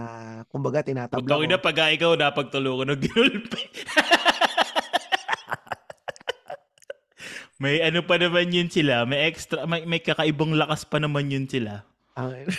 kumbaga 0.48 0.80
tinatabla 0.82 1.24
ko. 1.28 1.44
ina, 1.44 1.56
pag 1.56 1.78
ikaw 1.92 2.12
napagtulungan 2.12 2.92
ng 2.92 3.00
ginulpi. 3.04 3.62
May 7.62 7.78
ano 7.82 8.02
pa 8.02 8.18
naman 8.18 8.50
yun 8.50 8.66
sila, 8.66 9.06
may 9.06 9.30
extra, 9.30 9.62
may, 9.66 9.86
may 9.86 10.02
kakaibang 10.02 10.58
lakas 10.58 10.82
pa 10.82 10.98
naman 10.98 11.30
yun 11.30 11.46
sila. 11.46 11.86
Ang, 12.18 12.50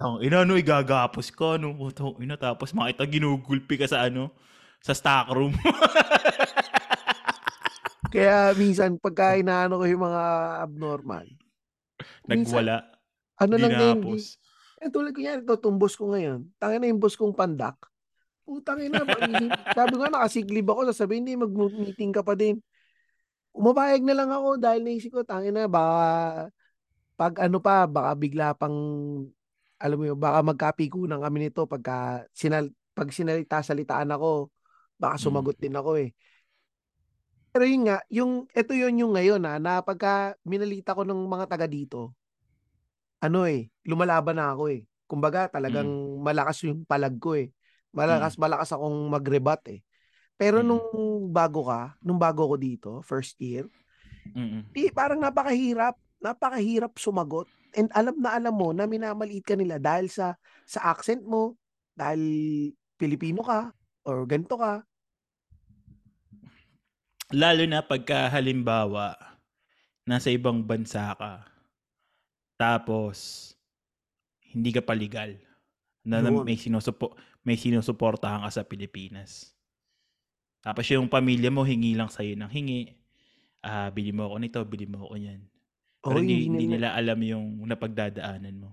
Ang 0.00 0.24
ina, 0.24 0.48
no, 0.48 0.56
igagapos 0.56 1.28
ka, 1.28 1.60
no, 1.60 1.76
putang 1.76 2.16
ina, 2.24 2.40
tapos 2.40 2.72
makita 2.72 3.04
ginugulpi 3.04 3.76
ka 3.76 3.84
sa 3.84 4.08
ano, 4.08 4.32
sa 4.80 4.96
stock 4.96 5.28
room. 5.36 5.52
kaya 8.12 8.56
minsan, 8.56 8.96
pagka 8.96 9.36
inaano 9.36 9.76
ko 9.76 9.84
yung 9.84 10.04
mga 10.08 10.22
abnormal, 10.64 11.26
minsan, 12.24 12.64
Nagwala, 12.64 12.76
ano 13.36 13.54
lang 13.60 13.72
din, 13.76 13.96
ginapos. 14.00 14.40
eh, 14.80 14.88
tulad 14.88 15.12
ko 15.12 15.20
yan, 15.20 15.44
ito, 15.44 15.56
itong 15.56 15.76
boss 15.76 16.00
ko 16.00 16.16
ngayon. 16.16 16.48
Tangin 16.56 16.80
na 16.80 16.88
yung 16.88 17.00
boss 17.00 17.16
kong 17.16 17.36
pandak. 17.36 17.76
Putang 18.48 18.80
ina, 18.80 19.04
sabi 19.76 19.92
ko 19.96 20.00
nga, 20.00 20.16
nakasiglib 20.16 20.64
ako, 20.64 20.88
sasabihin, 20.88 21.28
hindi, 21.28 21.36
mag-meeting 21.36 22.12
ka 22.16 22.24
pa 22.24 22.32
din. 22.32 22.56
Umapayag 23.50 24.02
na 24.06 24.14
lang 24.14 24.30
ako 24.30 24.62
dahil 24.62 24.80
naisip 24.86 25.10
ko, 25.10 25.26
tangin 25.26 25.54
na, 25.54 25.66
baka, 25.66 26.00
pag 27.18 27.34
ano 27.42 27.58
pa, 27.58 27.84
baka 27.90 28.10
bigla 28.14 28.54
pang, 28.54 28.76
alam 29.80 29.96
mo 29.98 30.04
yun, 30.06 30.18
baka 30.18 30.38
magkapikunan 30.46 31.18
kami 31.20 31.48
nito 31.50 31.66
pagka, 31.66 32.24
sinal, 32.30 32.70
pag 32.94 33.10
sinalita-salitaan 33.10 34.14
ako, 34.14 34.54
baka 35.00 35.18
Mm. 35.18 35.22
sumagot 35.26 35.56
din 35.58 35.74
ako 35.74 35.90
eh. 35.98 36.10
Pero 37.50 37.66
yun 37.66 37.82
nga, 37.90 37.98
yung, 38.06 38.46
ito 38.54 38.70
yun 38.70 38.94
yung 39.02 39.12
ngayon 39.18 39.42
ha, 39.42 39.58
na 39.58 39.82
pagka 39.82 40.38
minalita 40.46 40.94
ko 40.94 41.02
ng 41.02 41.26
mga 41.26 41.44
taga 41.50 41.66
dito, 41.66 42.14
ano 43.18 43.44
eh, 43.50 43.68
lumalaban 43.84 44.38
na 44.38 44.54
ako 44.54 44.70
eh. 44.70 44.86
Kumbaga, 45.10 45.50
talagang 45.50 45.90
malakas 46.22 46.62
yung 46.64 46.86
palag 46.86 47.18
ko 47.18 47.34
eh. 47.34 47.50
Malakas, 47.90 48.38
malakas 48.38 48.70
akong 48.70 49.10
mag-rebat 49.10 49.60
eh. 49.68 49.82
Pero 50.40 50.64
Mm. 50.64 50.68
nung 50.72 50.88
bago 51.28 51.68
ka, 51.68 52.00
nung 52.00 52.16
bago 52.16 52.48
ko 52.48 52.56
dito, 52.56 52.90
first 53.04 53.36
year, 53.36 53.68
Mm-mm. 54.32 54.64
di, 54.72 54.88
parang 54.88 55.20
napakahirap, 55.20 56.00
napakahirap 56.16 56.96
sumagot. 56.96 57.44
And 57.76 57.92
alam 57.92 58.16
na 58.16 58.40
alam 58.40 58.56
mo 58.56 58.72
na 58.72 58.88
minamaliit 58.88 59.44
ka 59.44 59.52
nila 59.52 59.76
dahil 59.76 60.08
sa 60.08 60.40
sa 60.64 60.96
accent 60.96 61.20
mo, 61.20 61.60
dahil 61.92 62.72
Pilipino 62.96 63.44
ka, 63.44 63.68
or 64.08 64.24
ganito 64.24 64.56
ka. 64.56 64.80
Lalo 67.36 67.62
na 67.68 67.84
pagka 67.84 68.32
halimbawa, 68.32 69.14
nasa 70.08 70.32
ibang 70.32 70.64
bansa 70.64 71.14
ka, 71.20 71.44
tapos 72.56 73.52
hindi 74.50 74.72
ka 74.72 74.82
pa 74.82 74.96
legal, 74.96 75.36
na, 76.02 76.24
na 76.24 76.32
may, 76.32 76.56
sinusupo, 76.58 77.14
may 77.46 77.54
sinusuportahan 77.54 78.42
ka 78.48 78.50
sa 78.50 78.66
Pilipinas. 78.66 79.54
Tapos 80.64 80.84
yung 80.92 81.08
pamilya 81.08 81.48
mo, 81.52 81.64
hingi 81.64 81.96
lang 81.96 82.10
sa'yo 82.12 82.36
ng 82.36 82.52
hingi. 82.52 82.80
Ah, 83.64 83.88
bili 83.92 84.12
mo 84.12 84.28
ako 84.28 84.36
nito, 84.40 84.60
bili 84.68 84.86
mo 84.88 85.08
ako 85.08 85.16
yan. 85.20 85.40
Pero 86.06 86.18
Oo, 86.18 86.22
hindi, 86.22 86.48
hindi 86.48 86.66
nila, 86.66 86.78
nila 86.78 86.88
alam 86.96 87.18
yung 87.24 87.46
napagdadaanan 87.68 88.56
mo. 88.60 88.70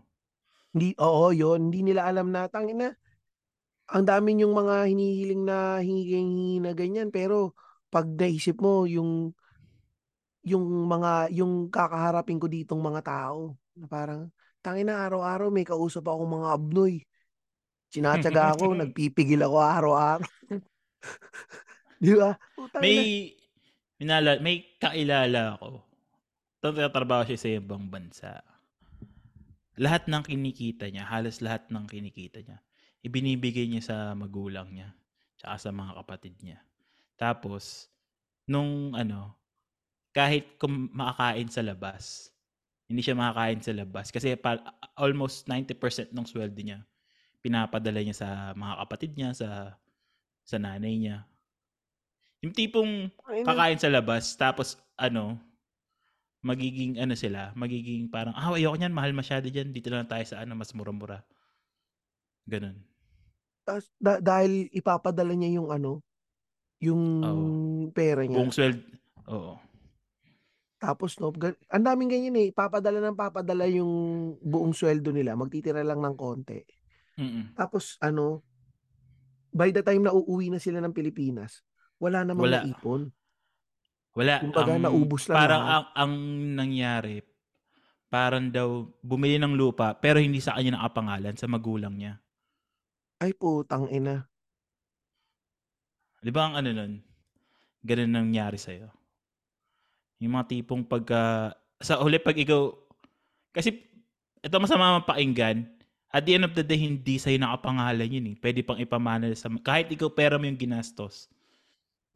hindi, 0.75 0.93
oo, 0.99 1.31
yun, 1.31 1.69
hindi 1.71 1.91
nila 1.91 2.07
alam 2.07 2.31
na, 2.31 2.47
tangin 2.51 2.79
na, 2.83 2.89
ang 3.87 4.03
dami 4.03 4.35
yung 4.43 4.55
mga 4.55 4.87
hinihiling 4.91 5.43
na 5.47 5.79
hingi 5.79 6.59
na 6.59 6.71
ganyan, 6.75 7.09
pero 7.11 7.55
pag 7.91 8.07
naisip 8.07 8.59
mo, 8.59 8.83
yung, 8.83 9.31
yung 10.43 10.65
mga, 10.87 11.31
yung 11.35 11.71
kakaharapin 11.71 12.39
ko 12.39 12.47
ditong 12.51 12.81
mga 12.83 13.01
tao, 13.03 13.55
na 13.79 13.87
parang, 13.87 14.21
tangin 14.63 14.91
na, 14.91 14.99
araw-araw 15.07 15.47
may 15.51 15.63
kausap 15.67 16.03
akong 16.07 16.31
mga 16.41 16.47
abnoy. 16.51 16.93
Sinatsaga 17.91 18.55
ako, 18.55 18.75
nagpipigil 18.79 19.41
ako 19.47 19.57
araw-araw. 19.63 20.29
Di 21.97 22.13
ba? 22.13 22.37
May, 22.77 23.33
minala, 23.97 24.37
may 24.37 24.77
kailala 24.77 25.57
ako. 25.57 25.81
Tatrabaho 26.61 27.25
siya 27.25 27.37
sa 27.37 27.49
ibang 27.57 27.89
bansa. 27.89 28.41
Lahat 29.77 30.09
ng 30.09 30.23
kinikita 30.25 30.89
niya, 30.89 31.05
halos 31.05 31.37
lahat 31.41 31.69
ng 31.69 31.85
kinikita 31.85 32.41
niya, 32.41 32.57
ibinibigay 33.05 33.69
niya 33.69 33.83
sa 33.85 33.95
magulang 34.17 34.73
niya, 34.73 34.89
tsaka 35.37 35.55
sa 35.57 35.69
mga 35.69 35.91
kapatid 36.01 36.33
niya. 36.41 36.57
Tapos, 37.13 37.85
nung 38.49 38.97
ano, 38.97 39.37
kahit 40.17 40.57
kung 40.57 40.89
makakain 40.97 41.45
sa 41.53 41.61
labas, 41.61 42.33
hindi 42.89 43.05
siya 43.05 43.13
makakain 43.13 43.61
sa 43.61 43.73
labas. 43.77 44.09
Kasi 44.09 44.33
pa, 44.33 44.57
almost 44.97 45.45
90% 45.45 46.09
ng 46.09 46.25
sweldo 46.25 46.57
niya, 46.57 46.81
pinapadala 47.45 48.01
niya 48.01 48.17
sa 48.17 48.29
mga 48.57 48.75
kapatid 48.81 49.11
niya, 49.13 49.29
sa 49.37 49.77
sa 50.47 50.57
nanay 50.57 50.95
niya. 50.95 51.27
Yung 52.45 52.53
tipong 52.53 53.09
kakain 53.45 53.81
sa 53.81 53.89
labas, 53.89 54.37
tapos 54.37 54.77
ano, 54.93 55.41
magiging 56.45 57.01
ano 57.01 57.17
sila, 57.17 57.51
magiging 57.57 58.07
parang, 58.13 58.37
ah, 58.37 58.53
ayoko 58.53 58.77
niyan, 58.77 58.93
mahal 58.93 59.11
masyado 59.11 59.49
dyan, 59.49 59.73
dito 59.73 59.89
lang 59.89 60.05
tayo 60.05 60.23
sa 60.23 60.45
ano, 60.45 60.53
mas 60.53 60.71
mura-mura. 60.71 61.25
Ganun. 62.45 62.77
Tas- 63.67 63.91
da- 63.99 64.23
dahil 64.23 64.71
ipapadala 64.71 65.33
niya 65.35 65.59
yung 65.59 65.69
ano, 65.73 65.99
yung 66.79 67.03
Oo. 67.25 67.45
pera 67.91 68.23
niya. 68.23 68.37
Buong 68.37 68.53
sweldo, 68.53 68.85
oo. 69.27 69.53
Tapos 70.77 71.17
no, 71.17 71.33
gan- 71.33 71.57
ang 71.73 71.83
daming 71.83 72.07
ganyan 72.07 72.37
eh, 72.37 72.49
papadala 72.53 73.01
ng 73.01 73.17
papadala 73.17 73.65
yung 73.65 73.91
buong 74.39 74.77
sweldo 74.77 75.09
nila, 75.09 75.33
magtitira 75.33 75.81
lang 75.81 75.99
ng 76.05 76.15
konti. 76.15 76.61
Mm-mm. 77.17 77.57
Tapos 77.57 77.97
ano, 77.97 78.45
by 79.49 79.73
the 79.73 79.81
time 79.81 80.05
na 80.05 80.13
uuwi 80.13 80.53
na 80.53 80.61
sila 80.61 80.77
ng 80.79 80.93
Pilipinas, 80.93 81.65
wala 81.97 82.25
namang 82.25 82.45
Wala. 82.45 82.59
naipon. 82.65 83.01
Wala. 84.17 84.41
Kumbaga, 84.41 84.71
ang, 84.73 84.81
naubos 84.81 85.29
lang 85.29 85.37
Parang 85.37 85.61
ang, 85.61 85.85
ang 85.93 86.13
nangyari, 86.57 87.21
parang 88.09 88.49
daw, 88.49 88.89
bumili 89.05 89.37
ng 89.37 89.53
lupa, 89.53 89.93
pero 89.93 90.17
hindi 90.17 90.41
sa 90.41 90.57
kanya 90.57 90.81
nakapangalan, 90.81 91.37
sa 91.37 91.45
magulang 91.45 91.93
niya. 91.93 92.17
Ay 93.21 93.33
putang 93.37 93.89
ina. 93.93 94.25
Di 96.21 96.33
ba 96.33 96.49
ang 96.49 96.57
ano 96.57 96.69
nun? 96.73 96.93
Ganun 97.85 98.09
nangyari 98.09 98.57
sa'yo. 98.57 98.89
Yung 100.17 100.33
mga 100.33 100.49
tipong 100.49 100.81
pagka... 100.85 101.53
Sa 101.77 102.01
huli 102.01 102.17
pag 102.17 102.33
ikaw... 102.33 102.73
Kasi 103.53 103.69
ito 104.41 104.55
masama 104.57 104.97
mapakinggan. 104.97 105.65
At 106.09 106.25
the 106.25 106.41
end 106.41 106.45
of 106.49 106.57
the 106.57 106.65
day, 106.65 106.81
hindi 106.81 107.21
sa'yo 107.21 107.37
nakapangalan 107.37 108.09
yun 108.09 108.33
eh. 108.33 108.35
Pwede 108.37 108.65
pang 108.65 108.81
ipamana 108.81 109.29
sa... 109.37 109.49
Kahit 109.61 109.93
ikaw 109.93 110.09
pera 110.09 110.41
mo 110.41 110.49
yung 110.49 110.57
ginastos. 110.57 111.29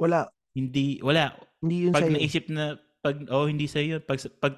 Wala, 0.02 0.34
Hindi, 0.52 1.00
wala. 1.00 1.32
hindi 1.62 1.88
yun 1.88 1.94
Pag 1.94 2.10
sa'yo. 2.10 2.14
naisip 2.18 2.46
na... 2.52 2.76
Pag, 3.02 3.30
oh, 3.32 3.48
hindi 3.48 3.66
sa'yo 3.66 3.98
yun. 3.98 4.02
Pag, 4.04 4.20
pag 4.38 4.56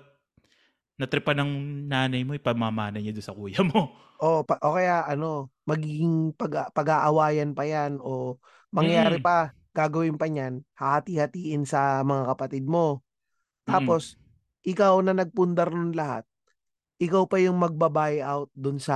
natripa 0.97 1.35
ng 1.35 1.51
nanay 1.89 2.23
mo, 2.23 2.33
ipamamana 2.33 2.97
niya 2.97 3.13
doon 3.13 3.27
sa 3.27 3.35
kuya 3.35 3.61
mo. 3.61 3.81
O, 4.23 4.39
pa, 4.47 4.55
o 4.63 4.79
kaya 4.79 5.03
ano, 5.03 5.51
magiging 5.67 6.31
pag, 6.39 6.71
pag-aawayan 6.71 7.51
pa 7.51 7.67
yan 7.67 7.99
o 7.99 8.39
mangyayari 8.71 9.19
Mm. 9.19 9.25
pa, 9.25 9.51
gagawin 9.75 10.15
pa 10.15 10.31
niyan, 10.31 10.63
hati-hatiin 10.79 11.67
sa 11.67 11.99
mga 12.07 12.31
kapatid 12.31 12.63
mo. 12.63 13.03
Tapos, 13.67 14.15
ikaw 14.63 15.03
na 15.03 15.11
nagpundar 15.11 15.75
nun 15.75 15.91
lahat, 15.91 16.23
ikaw 17.03 17.27
pa 17.27 17.35
yung 17.41 17.59
magbabuy 17.59 18.23
out 18.23 18.47
dun 18.55 18.79
sa 18.79 18.95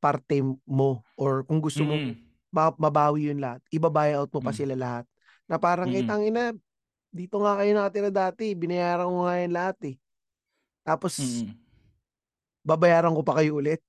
parte 0.00 0.40
mo 0.64 1.04
or 1.20 1.44
kung 1.44 1.60
gusto 1.60 1.84
mo 1.84 2.00
Mm-mm. 2.00 2.16
ma- 2.48 2.78
mabawi 2.80 3.28
yun 3.28 3.42
lahat, 3.44 3.60
ibabuy 3.68 4.16
out 4.16 4.32
mo 4.32 4.40
pa 4.40 4.54
Mm. 4.54 4.56
sila 4.56 4.74
lahat. 4.80 5.04
Na 5.48 5.56
parang, 5.60 5.88
Mm-mm. 5.90 6.08
tangina, 6.08 6.52
dito 7.14 7.36
nga 7.38 7.60
kayo 7.60 7.70
nakatira 7.76 8.10
dati, 8.10 8.56
binayaran 8.56 9.08
ko 9.08 9.18
nga 9.28 9.36
yan 9.38 9.52
lahat 9.52 9.78
eh. 9.92 9.96
Tapos, 10.84 11.14
Mm-mm. 11.20 11.52
babayaran 12.64 13.14
ko 13.14 13.22
pa 13.22 13.38
kayo 13.40 13.60
ulit. 13.60 13.80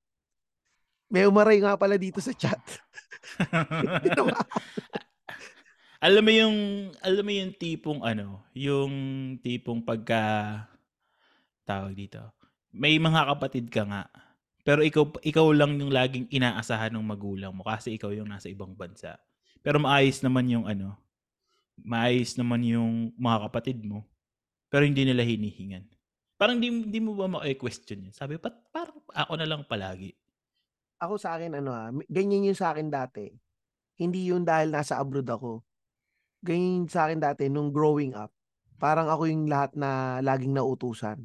May 1.09 1.29
umaray 1.29 1.61
nga 1.61 1.77
pala 1.77 1.95
dito 1.95 2.19
sa 2.19 2.33
chat. 2.33 2.59
Alam 6.05 6.21
mo 6.21 6.31
yung 6.37 6.57
alam 7.01 7.23
mo 7.25 7.33
yung 7.33 7.53
tipong 7.57 8.05
ano, 8.05 8.45
yung 8.53 8.93
tipong 9.41 9.81
pagka 9.81 10.21
tawag 11.65 11.97
dito. 11.97 12.21
May 12.69 13.01
mga 13.01 13.25
kapatid 13.33 13.73
ka 13.73 13.87
nga. 13.89 14.03
Pero 14.61 14.85
ikaw 14.85 15.17
ikaw 15.25 15.49
lang 15.49 15.81
yung 15.81 15.89
laging 15.89 16.29
inaasahan 16.29 16.93
ng 16.93 17.05
magulang 17.05 17.53
mo 17.57 17.65
kasi 17.65 17.97
ikaw 17.97 18.13
yung 18.13 18.29
nasa 18.29 18.53
ibang 18.53 18.77
bansa. 18.77 19.17
Pero 19.65 19.81
maayos 19.81 20.21
naman 20.21 20.45
yung 20.45 20.69
ano, 20.69 20.93
maayos 21.77 22.35
naman 22.35 22.63
yung 22.63 23.11
mga 23.17 23.49
kapatid 23.49 23.83
mo. 23.83 24.05
Pero 24.69 24.83
hindi 24.83 25.03
nila 25.03 25.23
hinihingan. 25.23 25.85
Parang 26.35 26.59
di, 26.59 26.67
di 26.67 26.99
mo 26.99 27.15
ba 27.15 27.27
ma-question 27.27 28.09
yun? 28.09 28.13
Sabi, 28.13 28.35
pat, 28.35 28.55
parang 28.69 28.99
ako 29.07 29.33
na 29.35 29.47
lang 29.47 29.63
palagi. 29.63 30.11
ako 30.95 31.19
sa 31.19 31.35
akin 31.35 31.59
ano 31.59 31.75
ah, 31.75 31.91
ganyan 32.07 32.47
yung 32.47 32.55
sa 32.57 32.71
akin 32.71 32.87
dati. 32.87 33.27
Hindi 33.95 34.31
yun 34.31 34.47
dahil 34.47 34.71
nasa 34.71 34.95
abroad 34.97 35.27
ako. 35.27 35.59
Ganyan 36.39 36.87
sa 36.87 37.07
akin 37.07 37.19
dati 37.19 37.47
nung 37.47 37.71
growing 37.71 38.15
up. 38.15 38.31
parang 38.75 39.07
ako 39.07 39.27
yung 39.27 39.47
lahat 39.47 39.71
na 39.79 40.19
laging 40.19 40.51
nautusan. 40.51 41.19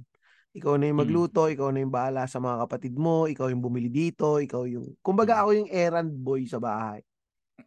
Ikaw 0.55 0.75
na 0.79 0.91
yung 0.91 0.99
Mm. 0.99 1.03
magluto, 1.07 1.47
ikaw 1.47 1.71
na 1.71 1.83
yung 1.83 1.91
bahala 1.91 2.27
sa 2.27 2.39
mga 2.39 2.67
kapatid 2.67 2.95
mo, 2.95 3.27
ikaw 3.27 3.47
yung 3.47 3.63
bumili 3.63 3.87
dito, 3.87 4.39
ikaw 4.39 4.67
yung... 4.67 4.99
Kumbaga 5.03 5.39
Mm. 5.39 5.41
ako 5.43 5.51
yung 5.55 5.71
errand 5.71 6.11
boy 6.11 6.43
sa 6.47 6.59
bahay. 6.59 7.03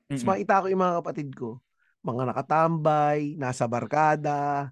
Tapos 0.08 0.24
makita 0.24 0.60
ko 0.60 0.66
yung 0.68 0.84
mga 0.84 0.96
kapatid 1.00 1.30
ko, 1.32 1.63
mga 2.04 2.24
nakatambay, 2.30 3.40
nasa 3.40 3.64
barkada, 3.66 4.70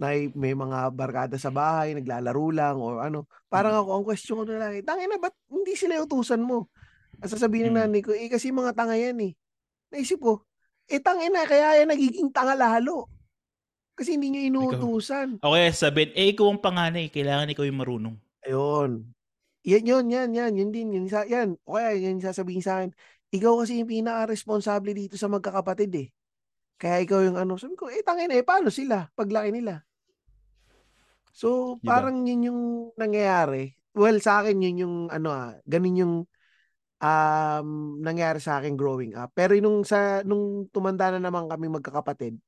na 0.00 0.06
may 0.32 0.56
mga 0.56 0.88
barkada 0.96 1.36
sa 1.36 1.52
bahay, 1.52 1.92
naglalaro 1.92 2.48
lang 2.56 2.76
o 2.80 2.96
ano. 3.04 3.28
Parang 3.52 3.76
Mm. 3.76 3.80
ako, 3.84 3.90
ang 3.92 4.04
question 4.08 4.36
ko 4.40 4.44
na 4.48 4.56
lang, 4.56 4.72
eh, 4.80 4.82
tangina, 4.82 5.20
ba't 5.20 5.36
hindi 5.52 5.76
sila 5.76 6.00
utusan 6.00 6.40
mo? 6.40 6.72
Ang 7.20 7.28
sasabihin 7.28 7.68
ng 7.68 7.76
Mm. 7.76 7.80
nanay 7.84 8.00
ko, 8.00 8.16
eh 8.16 8.32
kasi 8.32 8.48
mga 8.48 8.72
tanga 8.72 8.96
yan 8.96 9.20
eh. 9.20 9.36
Naisip 9.92 10.16
ko, 10.24 10.48
eh 10.88 11.04
tangina, 11.04 11.44
kaya 11.44 11.84
yan 11.84 11.92
nagiging 11.92 12.32
tanga 12.32 12.56
lalo. 12.56 13.12
Kasi 13.92 14.16
hindi 14.16 14.32
nyo 14.32 14.40
inuutusan. 14.40 15.44
O 15.44 15.52
kaya 15.52 15.68
sabihin, 15.76 16.16
eh 16.16 16.32
ikaw 16.32 16.48
ang 16.48 16.64
panganay, 16.64 17.12
kailangan 17.12 17.52
ikaw 17.52 17.68
yung 17.68 17.80
marunong. 17.84 18.16
Ayun. 18.48 19.12
Yan 19.68 19.84
yun, 19.84 20.04
yan, 20.08 20.32
yan, 20.32 20.52
yun 20.56 20.70
din, 20.72 20.88
yun, 20.96 21.04
sa, 21.12 21.28
yan. 21.28 21.60
O 21.68 21.76
kaya, 21.76 21.92
yan 21.92 22.16
yung 22.16 22.24
sasabihin 22.24 22.64
sa 22.64 22.80
akin, 22.80 22.96
ikaw 23.28 23.60
kasi 23.60 23.76
yung 23.76 23.92
pinaka-responsable 23.92 24.96
dito 24.96 25.20
sa 25.20 25.28
magkakapatid 25.28 25.92
eh. 25.92 26.08
Kaya 26.80 27.04
ikaw 27.04 27.20
yung 27.28 27.36
ano, 27.36 27.60
sabi 27.60 27.76
ko, 27.76 27.92
eh 27.92 28.00
tangin 28.00 28.32
eh, 28.32 28.40
paano 28.40 28.72
sila, 28.72 29.04
paglaki 29.12 29.52
nila? 29.52 29.84
So, 31.36 31.76
parang 31.84 32.24
yun 32.24 32.48
yung 32.48 32.60
nangyayari. 32.96 33.76
Well, 33.92 34.18
sa 34.24 34.40
akin 34.40 34.64
yun 34.64 34.76
yung 34.80 34.96
ano 35.12 35.28
ah, 35.30 35.52
ganun 35.68 35.96
yung 36.00 36.14
um, 37.00 37.68
nangyari 38.00 38.38
sa 38.40 38.58
akin 38.60 38.76
growing 38.80 39.12
up. 39.16 39.32
Pero 39.36 39.56
nung 39.60 39.84
sa 39.84 40.24
nung 40.24 40.68
tumanda 40.72 41.12
na 41.12 41.20
naman 41.20 41.48
kami 41.48 41.68
magkakapatid, 41.68 42.40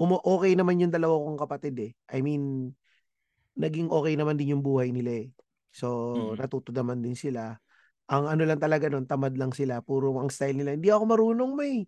umo 0.00 0.20
okay 0.24 0.56
naman 0.56 0.80
yung 0.80 0.92
dalawa 0.92 1.16
kong 1.20 1.40
kapatid 1.40 1.74
eh. 1.80 1.92
I 2.12 2.20
mean, 2.24 2.72
naging 3.56 3.92
okay 3.92 4.16
naman 4.16 4.40
din 4.40 4.56
yung 4.56 4.64
buhay 4.64 4.90
nila 4.92 5.26
eh. 5.26 5.28
So, 5.70 5.86
Mm. 6.16 6.40
natuto 6.40 6.70
naman 6.74 7.04
din 7.04 7.14
sila. 7.14 7.54
Ang 8.10 8.26
ano 8.26 8.42
lang 8.42 8.58
talaga 8.58 8.90
nun, 8.90 9.06
tamad 9.06 9.38
lang 9.38 9.54
sila. 9.54 9.78
Puro 9.84 10.10
ang 10.18 10.32
style 10.32 10.58
nila. 10.58 10.74
Hindi 10.74 10.90
ako 10.90 11.04
marunong, 11.06 11.52
may. 11.54 11.86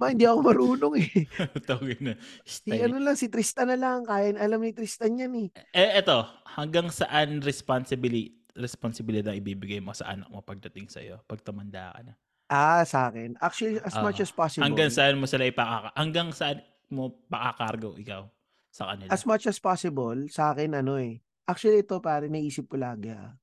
Ma, 0.00 0.10
hindi 0.10 0.26
ako 0.26 0.40
marunong 0.42 0.94
eh. 0.98 1.26
Tawagin 1.68 2.02
na. 2.02 2.14
Si 2.42 2.70
ano 2.74 2.98
lang, 2.98 3.14
si 3.14 3.30
Tristan 3.30 3.70
na 3.70 3.78
lang. 3.78 4.02
Kaya 4.02 4.34
alam 4.38 4.60
ni 4.60 4.74
Tristan 4.74 5.18
yan 5.18 5.32
eh. 5.36 5.48
Eh, 5.70 6.02
eto, 6.02 6.26
hanggang 6.58 6.90
saan 6.90 7.42
responsibility 7.42 8.40
responsibilidad 8.58 9.30
ibibigay 9.30 9.78
mo 9.78 9.94
sa 9.94 10.10
anak 10.10 10.26
mo 10.28 10.42
pagdating 10.42 10.90
sa 10.90 10.98
iyo 10.98 11.22
pag 11.24 11.40
tumanda 11.40 11.94
ka 11.94 12.00
na? 12.02 12.14
Ah, 12.50 12.82
sa 12.82 13.06
akin. 13.06 13.38
Actually, 13.38 13.78
as 13.78 13.94
much 14.02 14.18
Oo. 14.18 14.26
as 14.26 14.32
possible. 14.34 14.66
Hanggang 14.66 14.90
saan 14.90 15.22
mo 15.22 15.30
sila 15.30 15.46
ipakaka 15.46 15.94
hanggang 15.94 16.34
saan 16.34 16.58
mo 16.90 17.14
pakakargo 17.30 17.94
ikaw 17.94 18.26
sa 18.74 18.90
kanila? 18.90 19.10
As 19.14 19.22
much 19.22 19.46
as 19.46 19.62
possible, 19.62 20.18
sa 20.26 20.50
akin 20.50 20.74
ano 20.74 20.98
eh. 20.98 21.22
Actually, 21.46 21.86
ito 21.86 22.02
pare, 22.02 22.26
naisip 22.26 22.66
ko 22.66 22.76
lagi 22.78 23.14
ah. 23.14 23.38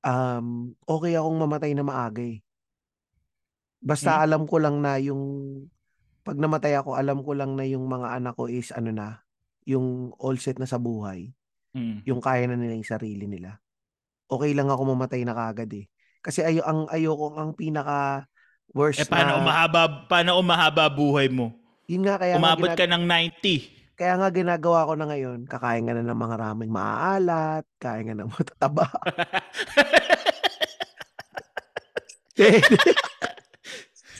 Um, 0.00 0.74
okay 0.88 1.14
akong 1.14 1.38
mamatay 1.38 1.70
na 1.74 1.86
maaga 1.86 2.22
eh. 2.22 2.42
Basta 3.80 4.14
Hmm? 4.14 4.22
alam 4.22 4.42
ko 4.44 4.56
lang 4.56 4.78
na 4.78 4.96
yung 4.96 5.20
pag 6.20 6.36
namatay 6.36 6.76
ako, 6.76 6.94
alam 6.94 7.20
ko 7.20 7.32
lang 7.32 7.56
na 7.56 7.64
yung 7.64 7.84
mga 7.84 8.14
anak 8.14 8.36
ko 8.36 8.44
is 8.44 8.70
ano 8.70 8.90
na, 8.90 9.18
yung 9.64 10.12
all 10.16 10.36
set 10.36 10.56
na 10.56 10.64
sa 10.64 10.76
buhay. 10.76 11.32
Mm. 11.72 12.02
Yung 12.04 12.20
kaya 12.20 12.44
na 12.44 12.54
nila 12.54 12.74
yung 12.74 12.86
sarili 12.86 13.24
nila. 13.24 13.56
Okay 14.26 14.50
lang 14.52 14.66
ako 14.66 14.90
mamatay 14.90 15.22
na 15.22 15.32
kagad 15.32 15.70
eh. 15.72 15.86
Kasi 16.20 16.42
ayo 16.42 16.60
ang 16.62 16.86
ayoko 16.86 17.34
ang 17.34 17.50
pinaka 17.54 18.26
worst 18.70 19.00
Eh 19.00 19.08
paano 19.08 19.32
na 19.32 19.36
umahaba 19.40 19.80
paano 20.04 20.36
umahaba 20.36 20.84
buhay 20.86 21.26
mo? 21.26 21.50
yun 21.88 22.04
nga 22.04 22.16
kaya 22.16 22.36
Umabot 22.36 22.68
ginag- 22.68 22.76
ka 22.76 22.86
ng 22.86 23.02
90. 23.02 23.96
Kaya 23.96 24.12
nga 24.14 24.28
ginagawa 24.30 24.84
ko 24.84 24.92
na 24.94 25.06
ngayon, 25.06 25.38
kakain 25.44 25.84
ka 25.84 25.92
na 25.92 26.02
ng 26.02 26.16
mga 26.16 26.36
raming 26.38 26.70
maaalat, 26.70 27.64
kain 27.76 28.06
ka 28.06 28.14
ng 28.14 28.30
matataba. 28.32 28.86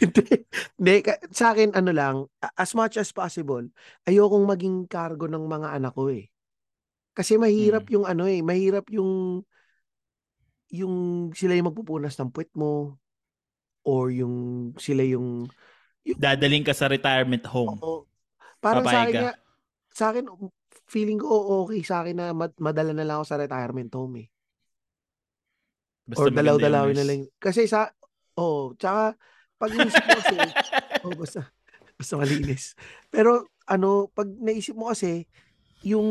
Hindi. 0.01 0.94
Sa 1.30 1.53
akin 1.53 1.76
ano 1.76 1.90
lang, 1.92 2.16
as 2.57 2.72
much 2.72 2.96
as 2.96 3.12
possible, 3.12 3.62
ayokong 4.09 4.46
maging 4.48 4.76
cargo 4.88 5.28
ng 5.28 5.44
mga 5.44 5.76
anak 5.76 5.92
ko 5.92 6.09
eh. 6.09 6.28
Kasi 7.12 7.36
mahirap 7.36 7.84
Mm. 7.88 7.92
yung 8.01 8.07
ano 8.09 8.24
eh, 8.24 8.40
mahirap 8.40 8.86
yung 8.94 9.42
yung 10.70 10.94
sila 11.34 11.59
yung 11.59 11.68
magpupunas 11.74 12.14
ng 12.14 12.30
puwet 12.30 12.51
mo 12.55 12.96
or 13.82 14.14
yung 14.14 14.70
sila 14.78 15.03
yung 15.03 15.51
Dadaling 16.01 16.64
ka 16.64 16.72
sa 16.72 16.88
retirement 16.88 17.44
home. 17.51 17.76
Oo. 17.76 18.09
Parang 18.61 18.84
sa 18.88 19.05
Papayag 19.05 19.09
akin 19.11 19.20
ka? 19.20 19.32
sa 19.90 20.05
akin, 20.14 20.24
feeling 20.88 21.18
ko 21.20 21.26
oh, 21.28 21.68
okay 21.68 21.84
sa 21.84 22.01
akin 22.01 22.16
na 22.16 22.26
mad- 22.32 22.57
madala 22.57 22.96
na 22.96 23.05
lang 23.05 23.20
ako 23.20 23.26
sa 23.28 23.40
retirement 23.40 23.90
home 23.92 24.14
eh. 24.24 24.28
Basta 26.09 26.24
Or 26.24 26.26
yung 26.32 26.38
dalaw-dalawin 26.40 26.96
na 26.96 27.05
lang. 27.07 27.20
Kasi 27.38 27.68
sa, 27.70 27.86
oh, 28.40 28.74
tsaka, 28.74 29.14
pag 29.61 29.77
inisip 29.77 30.01
mo 30.01 30.17
kasi, 30.17 30.37
oh, 31.05 31.13
basta, 31.13 31.41
basta 32.01 32.15
malinis. 32.17 32.73
Pero, 33.13 33.53
ano, 33.69 34.09
pag 34.09 34.25
naisip 34.25 34.73
mo 34.73 34.89
kasi, 34.89 35.29
yung 35.85 36.09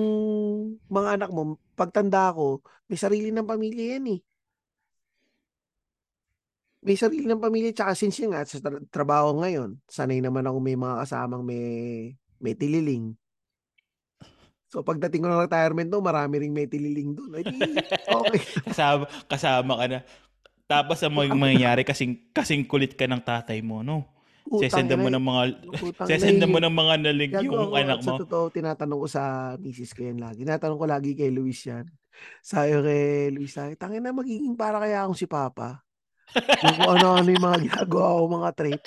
mga 0.85 1.17
anak 1.17 1.29
mo, 1.33 1.57
pagtanda 1.73 2.29
ko, 2.29 2.61
may 2.85 2.97
sarili 3.01 3.33
ng 3.33 3.49
pamilya 3.49 3.97
yan 3.97 4.05
eh. 4.13 4.19
May 6.79 6.95
sarili 6.95 7.25
ng 7.25 7.41
pamilya, 7.41 7.73
tsaka 7.73 7.91
since 7.97 8.21
yun 8.21 8.31
nga, 8.31 8.45
sa 8.45 8.61
tra- 8.61 8.85
trabaho 8.87 9.35
ngayon, 9.41 9.81
sanay 9.89 10.21
naman 10.21 10.45
ako 10.45 10.57
may 10.61 10.77
mga 10.77 10.95
kasamang 11.03 11.43
may, 11.43 11.65
may 12.37 12.53
tililing. 12.53 13.17
So, 14.69 14.85
pagdating 14.85 15.25
ko 15.25 15.27
ng 15.33 15.43
retirement 15.49 15.89
no, 15.89 15.99
marami 15.99 16.45
ring 16.45 16.53
may 16.53 16.69
tililing 16.69 17.17
doon. 17.17 17.41
Ay, 17.41 17.43
okay. 18.05 18.41
kasama, 18.69 19.09
kasama 19.25 19.73
ka 19.81 19.85
na. 19.89 19.99
Tapos 20.69 21.01
ang 21.01 21.17
mga 21.17 21.33
mangyayari 21.33 21.81
kasing 21.81 22.29
kasing 22.29 22.61
kulit 22.69 22.93
ka 22.93 23.09
ng 23.09 23.25
tatay 23.25 23.65
mo, 23.65 23.81
no? 23.81 24.05
Sesendan 24.49 25.01
mo 25.01 25.09
ng 25.09 25.21
mga 25.21 25.41
sesendan 26.05 26.49
mo 26.49 26.61
ng 26.61 26.73
mga 26.73 26.93
nalig 27.01 27.33
yung 27.41 27.73
anak 27.73 28.05
Sa 28.05 28.13
mo. 28.13 28.21
totoo, 28.21 28.53
tinatanong 28.53 28.99
ko 29.01 29.07
sa 29.09 29.53
misis 29.57 29.93
ko 29.97 30.05
yan 30.05 30.21
lagi. 30.21 30.45
Tinatanong 30.45 30.77
ko 30.77 30.85
lagi 30.85 31.17
kay 31.17 31.33
Luis 31.33 31.65
yan. 31.65 31.89
Sabi 32.41 32.73
ko 32.73 32.79
kay 32.85 33.33
Luis, 33.33 33.53
sabi, 33.53 33.73
tangin 33.77 34.05
na 34.05 34.13
magiging 34.13 34.53
para 34.53 34.77
kaya 34.81 35.05
akong 35.05 35.17
si 35.17 35.25
Papa. 35.25 35.81
yung 36.37 36.75
kung 36.77 36.91
ano-ano 36.97 37.29
yung 37.29 37.45
mga 37.45 37.59
ginagawa 37.65 38.07
ko, 38.13 38.23
mga 38.29 38.51
trip. 38.53 38.81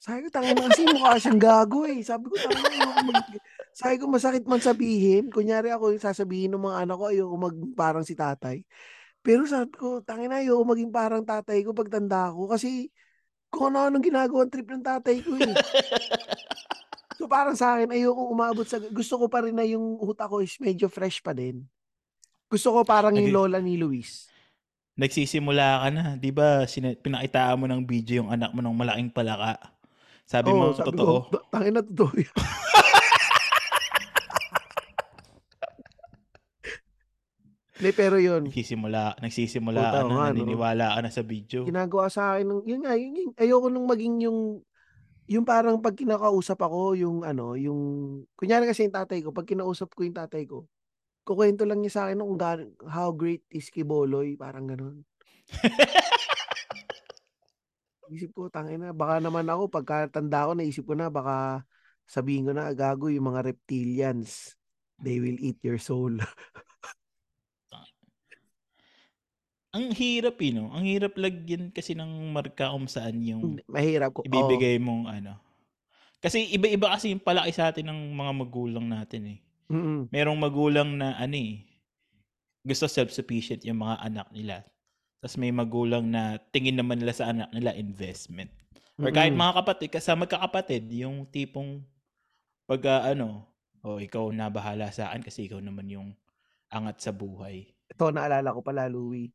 Sabi 0.00 0.18
ko, 0.24 0.28
tangin 0.28 0.52
na 0.56 0.68
kasi 0.68 0.82
mukha 0.84 1.12
siyang 1.16 1.40
gago 1.40 1.80
eh. 1.88 2.00
Sabi 2.04 2.24
ko, 2.28 2.34
tangin 2.36 2.80
na 2.84 3.00
mag... 3.04 3.24
Sabi 3.72 3.94
ko, 3.96 4.04
masakit 4.08 4.44
man 4.44 4.60
sabihin. 4.60 5.32
Kunyari 5.32 5.72
ako 5.72 5.96
yung 5.96 6.04
sasabihin 6.04 6.52
ng 6.52 6.64
mga 6.64 6.84
anak 6.84 6.96
ko, 7.00 7.04
ayoko 7.08 7.36
mag 7.40 7.56
parang 7.72 8.04
si 8.04 8.12
tatay. 8.12 8.60
Pero 9.24 9.48
sabi 9.48 9.72
ko, 9.72 10.04
tangin 10.04 10.28
na 10.28 10.44
ayoko 10.44 10.62
maging 10.68 10.92
parang 10.92 11.24
tatay 11.24 11.64
ko 11.64 11.72
pagtanda 11.72 12.28
ko. 12.36 12.44
Kasi 12.44 12.92
kung 13.48 13.72
ano-anong 13.72 14.04
ginagawa 14.04 14.44
trip 14.44 14.68
ng 14.68 14.84
tatay 14.84 15.16
ko 15.24 15.32
eh. 15.40 15.48
So 17.14 17.30
parang 17.30 17.54
sa 17.54 17.78
akin, 17.78 17.94
ayoko 17.94 18.26
umabot 18.28 18.66
sa... 18.66 18.76
Gusto 18.76 19.16
ko 19.16 19.26
pa 19.30 19.40
rin 19.46 19.54
na 19.54 19.64
yung 19.64 19.96
utak 20.02 20.28
ko 20.28 20.42
is 20.42 20.58
medyo 20.60 20.90
fresh 20.90 21.22
pa 21.22 21.30
din. 21.32 21.62
Gusto 22.50 22.74
ko 22.74 22.82
parang 22.84 23.14
yung 23.16 23.30
Nag- 23.30 23.34
lola 23.34 23.58
ni 23.62 23.78
Luis. 23.80 24.28
Nagsisimula 24.94 25.82
ka 25.82 25.88
na, 25.90 26.04
'di 26.14 26.30
ba? 26.30 26.62
Sina- 26.70 26.94
pinakitaan 26.94 27.58
mo 27.58 27.66
ng 27.66 27.82
video 27.82 28.22
yung 28.22 28.30
anak 28.30 28.54
mo 28.54 28.62
ng 28.62 28.76
malaking 28.78 29.10
palaka. 29.10 29.58
Sabi 30.22 30.54
mo, 30.54 30.70
Oo, 30.70 30.78
sabi 30.78 30.94
totoo. 30.94 31.14
ko, 31.34 31.38
tangin 31.50 31.74
na 31.74 31.82
totoo 31.82 32.14
Hindi, 37.74 37.90
pero 37.90 38.22
yun, 38.22 38.46
Nagsisimula, 38.46 39.18
nagsisimula 39.18 39.80
Puta, 39.82 39.90
ka 39.90 39.98
oo 40.06 40.14
nga, 40.14 40.30
na, 40.30 40.30
no? 40.30 40.46
naniniwala 40.46 40.94
ka 40.94 41.00
na 41.02 41.10
sa 41.10 41.26
video. 41.26 41.66
ginagawa 41.66 42.06
sa 42.06 42.38
akin, 42.38 42.46
ng, 42.46 42.62
yun 42.70 42.80
nga, 42.86 42.94
yun, 42.94 43.12
yun, 43.18 43.30
ayoko 43.34 43.66
nung 43.66 43.90
maging 43.90 44.30
yung, 44.30 44.62
yung 45.26 45.42
parang 45.42 45.82
pag 45.82 45.98
kinakausap 45.98 46.62
ako, 46.62 46.94
yung 46.94 47.26
ano, 47.26 47.58
yung, 47.58 47.80
kunyari 48.38 48.70
kasi 48.70 48.86
yung 48.86 48.94
tatay 48.94 49.26
ko, 49.26 49.34
pag 49.34 49.50
kinausap 49.50 49.90
ko 49.90 50.06
yung 50.06 50.14
tatay 50.14 50.46
ko, 50.46 50.70
kukwento 51.26 51.66
lang 51.66 51.82
niya 51.82 51.98
sa 51.98 52.02
akin 52.06 52.22
kung 52.22 52.38
how 52.86 53.10
great 53.10 53.42
is 53.50 53.66
Kiboloy, 53.74 54.38
parang 54.38 54.70
ganun. 54.70 55.02
Isip 58.14 58.30
ko, 58.36 58.46
tangin 58.52 58.84
na, 58.86 58.94
baka 58.94 59.18
naman 59.18 59.50
ako, 59.50 59.66
pagka 59.66 60.06
tanda 60.14 60.46
ko, 60.46 60.54
naisip 60.54 60.86
ko 60.86 60.94
na, 60.94 61.10
baka 61.10 61.66
sabihin 62.06 62.46
ko 62.46 62.54
na, 62.54 62.70
gago, 62.70 63.10
yung 63.10 63.34
mga 63.34 63.50
reptilians, 63.50 64.54
they 65.02 65.18
will 65.18 65.40
eat 65.42 65.58
your 65.66 65.82
soul. 65.82 66.14
Ang 69.74 69.90
hirap 69.90 70.38
eh, 70.38 70.54
no? 70.54 70.70
Ang 70.70 70.86
hirap 70.86 71.18
lagyan 71.18 71.74
kasi 71.74 71.98
ng 71.98 72.30
marka 72.30 72.70
kung 72.70 72.86
saan 72.86 73.18
yung 73.26 73.58
Mahirap 73.66 74.14
ko. 74.14 74.20
Ibibigay 74.22 74.78
mong 74.78 75.10
ano. 75.10 75.34
Kasi 76.22 76.46
iba-iba 76.54 76.94
kasi 76.94 77.10
yung 77.10 77.20
palaki 77.20 77.50
sa 77.50 77.74
atin 77.74 77.90
ng 77.90 78.00
mga 78.14 78.32
magulang 78.32 78.86
natin 78.86 79.34
eh. 79.34 79.38
Mm-mm. 79.68 80.08
Merong 80.14 80.38
magulang 80.38 80.94
na 80.94 81.18
ano 81.18 81.36
eh, 81.36 81.66
gusto 82.62 82.86
self-sufficient 82.86 83.66
yung 83.66 83.82
mga 83.82 84.00
anak 84.00 84.28
nila. 84.30 84.62
Tapos 85.20 85.36
may 85.36 85.52
magulang 85.52 86.06
na 86.06 86.38
tingin 86.54 86.78
naman 86.78 87.02
nila 87.02 87.12
sa 87.12 87.28
anak 87.34 87.50
nila 87.52 87.76
investment. 87.76 88.48
Or 88.96 89.10
kahit 89.10 89.34
mga 89.34 89.58
kapatid, 89.58 89.88
kasi 89.90 90.14
magkakapatid, 90.14 90.86
yung 90.94 91.26
tipong 91.26 91.82
pag 92.64 92.80
ah, 92.86 93.10
ano, 93.10 93.54
O 93.84 94.00
ikaw 94.00 94.32
na 94.32 94.48
bahala 94.48 94.88
sa 94.88 95.12
akin 95.12 95.20
kasi 95.20 95.44
ikaw 95.44 95.60
naman 95.60 95.84
yung 95.92 96.16
angat 96.72 97.04
sa 97.04 97.12
buhay. 97.12 97.68
Ito, 97.92 98.08
naalala 98.08 98.56
ko 98.56 98.64
pala, 98.64 98.88
Louie. 98.88 99.28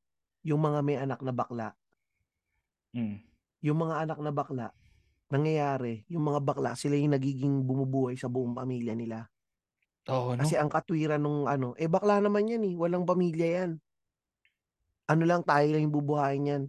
Yung 0.44 0.62
mga 0.64 0.80
may 0.84 0.98
anak 1.00 1.20
na 1.20 1.34
bakla. 1.36 1.76
Mm. 2.96 3.20
Yung 3.60 3.78
mga 3.80 3.96
anak 4.08 4.20
na 4.24 4.32
bakla, 4.32 4.68
nangyayari, 5.30 6.08
yung 6.10 6.26
mga 6.26 6.40
bakla, 6.42 6.72
sila 6.74 6.98
yung 6.98 7.14
nagiging 7.14 7.62
bumubuhay 7.62 8.18
sa 8.18 8.32
buong 8.32 8.56
pamilya 8.56 8.98
nila. 8.98 9.30
Oo, 10.10 10.34
no? 10.34 10.42
Kasi 10.42 10.58
ang 10.58 10.72
katwiran 10.74 11.22
nung 11.22 11.46
ano, 11.46 11.78
eh 11.78 11.86
bakla 11.86 12.18
naman 12.18 12.50
yan 12.50 12.66
eh, 12.66 12.74
walang 12.74 13.06
pamilya 13.06 13.48
yan. 13.62 13.72
Ano 15.10 15.24
lang, 15.26 15.46
tayo 15.46 15.66
lang 15.70 15.86
yung 15.86 15.96
bubuhayin 15.96 16.50
yan. 16.50 16.64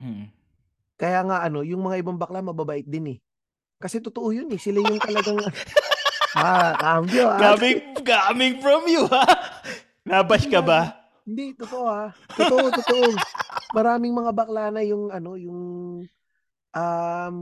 Mm. 0.00 0.26
Kaya 0.96 1.20
nga 1.26 1.44
ano, 1.44 1.60
yung 1.60 1.84
mga 1.84 2.00
ibang 2.00 2.16
bakla 2.16 2.40
mababait 2.40 2.86
din 2.86 3.18
eh. 3.18 3.18
Kasi 3.76 4.00
totoo 4.00 4.32
yun 4.32 4.48
eh, 4.54 4.60
sila 4.60 4.80
yung 4.80 5.02
talagang 5.02 5.42
ah, 6.40 6.72
cambio 6.80 7.28
ah. 7.28 7.36
Coming, 7.36 7.78
coming 8.00 8.54
from 8.64 8.88
you, 8.88 9.04
ha? 9.10 9.26
Nabash 10.08 10.48
ka 10.48 10.64
ba? 10.64 11.03
Hindi, 11.24 11.56
totoo 11.56 11.84
ah. 11.88 12.12
Totoo, 12.36 12.68
totoo. 12.68 13.16
Maraming 13.72 14.12
mga 14.12 14.32
bakla 14.36 14.68
na 14.68 14.84
yung 14.84 15.08
ano, 15.08 15.40
yung 15.40 15.60
um 16.74 17.36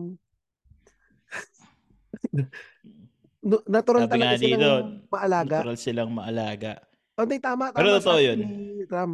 no- 3.51 3.66
natural 3.66 4.07
Sabi 4.07 4.12
talaga 4.14 4.35
silang 4.39 4.62
dito, 4.62 4.70
maalaga. 5.11 5.57
Natural 5.59 5.78
silang 5.78 6.11
maalaga. 6.14 6.72
Oh, 7.18 7.26
hindi, 7.26 7.39
tama, 7.43 7.74
tama. 7.74 7.78
Pero 7.83 7.99
totoo 7.99 8.20
yun. 8.22 8.39
Ram. 8.87 9.12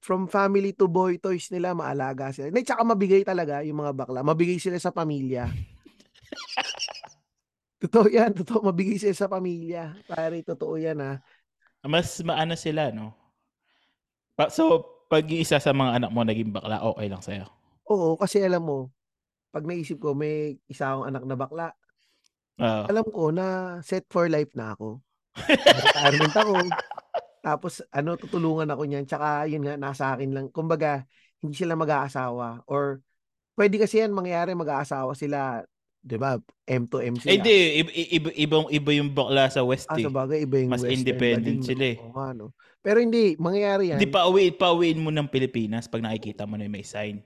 From 0.00 0.24
family 0.32 0.72
to 0.72 0.88
boy 0.88 1.20
toys 1.20 1.52
nila, 1.52 1.76
maalaga 1.76 2.32
sila. 2.32 2.48
Hindi, 2.48 2.64
tsaka 2.64 2.84
mabigay 2.84 3.24
talaga 3.24 3.60
yung 3.64 3.84
mga 3.84 3.92
bakla. 3.96 4.20
Mabigay 4.24 4.56
sila 4.56 4.80
sa 4.80 4.92
pamilya. 4.92 5.48
totoo 7.84 8.08
yan, 8.08 8.32
totoo. 8.32 8.64
Mabigay 8.64 8.96
sila 8.96 9.16
sa 9.16 9.28
pamilya. 9.28 9.96
Pare, 10.08 10.40
totoo 10.44 10.76
yan 10.80 11.00
ah. 11.00 11.16
Mas 11.84 12.16
maano 12.24 12.56
sila, 12.56 12.92
no? 12.92 13.19
Pa- 14.40 14.48
so, 14.48 14.80
pag 15.12 15.28
isa 15.28 15.60
sa 15.60 15.76
mga 15.76 16.00
anak 16.00 16.10
mo 16.16 16.24
naging 16.24 16.48
bakla, 16.48 16.80
okay 16.80 17.12
lang 17.12 17.20
sa'yo. 17.20 17.44
Oo, 17.92 18.16
kasi 18.16 18.40
alam 18.40 18.64
mo, 18.64 18.88
pag 19.52 19.68
naisip 19.68 20.00
ko, 20.00 20.16
may 20.16 20.56
isa 20.64 20.88
akong 20.88 21.12
anak 21.12 21.28
na 21.28 21.36
bakla, 21.36 21.68
Oo. 22.56 22.82
alam 22.88 23.04
ko 23.04 23.28
na 23.28 23.76
set 23.84 24.08
for 24.08 24.32
life 24.32 24.48
na 24.56 24.72
ako. 24.72 24.96
Retirement 25.84 26.32
ako. 26.32 26.56
Tapos, 27.44 27.84
ano, 27.92 28.16
tutulungan 28.16 28.72
ako 28.72 28.88
niyan. 28.88 29.04
Tsaka, 29.04 29.44
yun 29.44 29.60
nga, 29.60 29.76
nasa 29.76 30.16
akin 30.16 30.32
lang. 30.32 30.46
Kumbaga, 30.48 31.04
hindi 31.44 31.52
sila 31.60 31.76
mag-aasawa. 31.76 32.64
Or, 32.64 33.04
pwede 33.60 33.76
kasi 33.76 34.00
yan 34.00 34.16
mangyari, 34.16 34.56
mag-aasawa 34.56 35.12
sila. 35.12 35.68
Di 36.00 36.16
ba? 36.16 36.40
M 36.64 36.88
to 36.88 36.98
M 36.98 37.14
sila. 37.14 37.28
Eh, 37.30 37.38
di, 37.38 37.54
iba, 37.78 37.90
iba, 37.92 38.28
ibang, 38.34 38.64
iba 38.68 38.90
yung 38.90 39.12
bakla 39.12 39.46
sa 39.46 39.60
West, 39.60 39.84
Ah, 39.86 39.96
eh. 39.96 40.04
sa 40.04 40.10
bagay, 40.10 40.48
iba 40.48 40.56
yung 40.58 40.72
Mas 40.72 40.80
Western 40.80 40.96
independent 40.96 41.60
sila 41.60 41.84
eh. 41.84 41.96
Oo 42.00 42.12
nga, 42.16 42.32
no? 42.32 42.56
Pero 42.80 42.98
hindi, 42.98 43.36
mangyayari 43.36 43.92
yan. 43.92 44.00
Hindi 44.00 44.08
pa 44.08 44.24
uwi, 44.24 44.48
pa 44.50 44.72
uwiin 44.72 44.96
mo 44.96 45.12
ng 45.12 45.28
Pilipinas 45.28 45.84
pag 45.84 46.00
nakikita 46.00 46.48
mo 46.48 46.56
na 46.56 46.64
may 46.64 46.80
sign. 46.80 47.20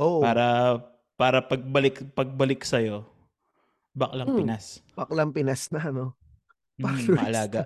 Oo, 0.00 0.24
Para, 0.24 0.80
para 1.14 1.44
pagbalik, 1.44 2.00
pagbalik 2.16 2.64
sa'yo, 2.64 3.04
baklang 3.92 4.32
Hmm. 4.32 4.38
Pinas. 4.40 4.80
baklang 4.96 5.30
Pinas 5.30 5.68
na, 5.68 5.92
no? 5.92 6.16
Hmm, 6.74 6.88
Baklang 6.88 7.12
maalaga. 7.14 7.62